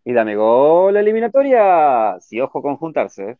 [0.03, 2.17] Y dame gol eliminatoria.
[2.21, 3.33] Sí, ojo con juntarse.
[3.33, 3.37] ¿eh?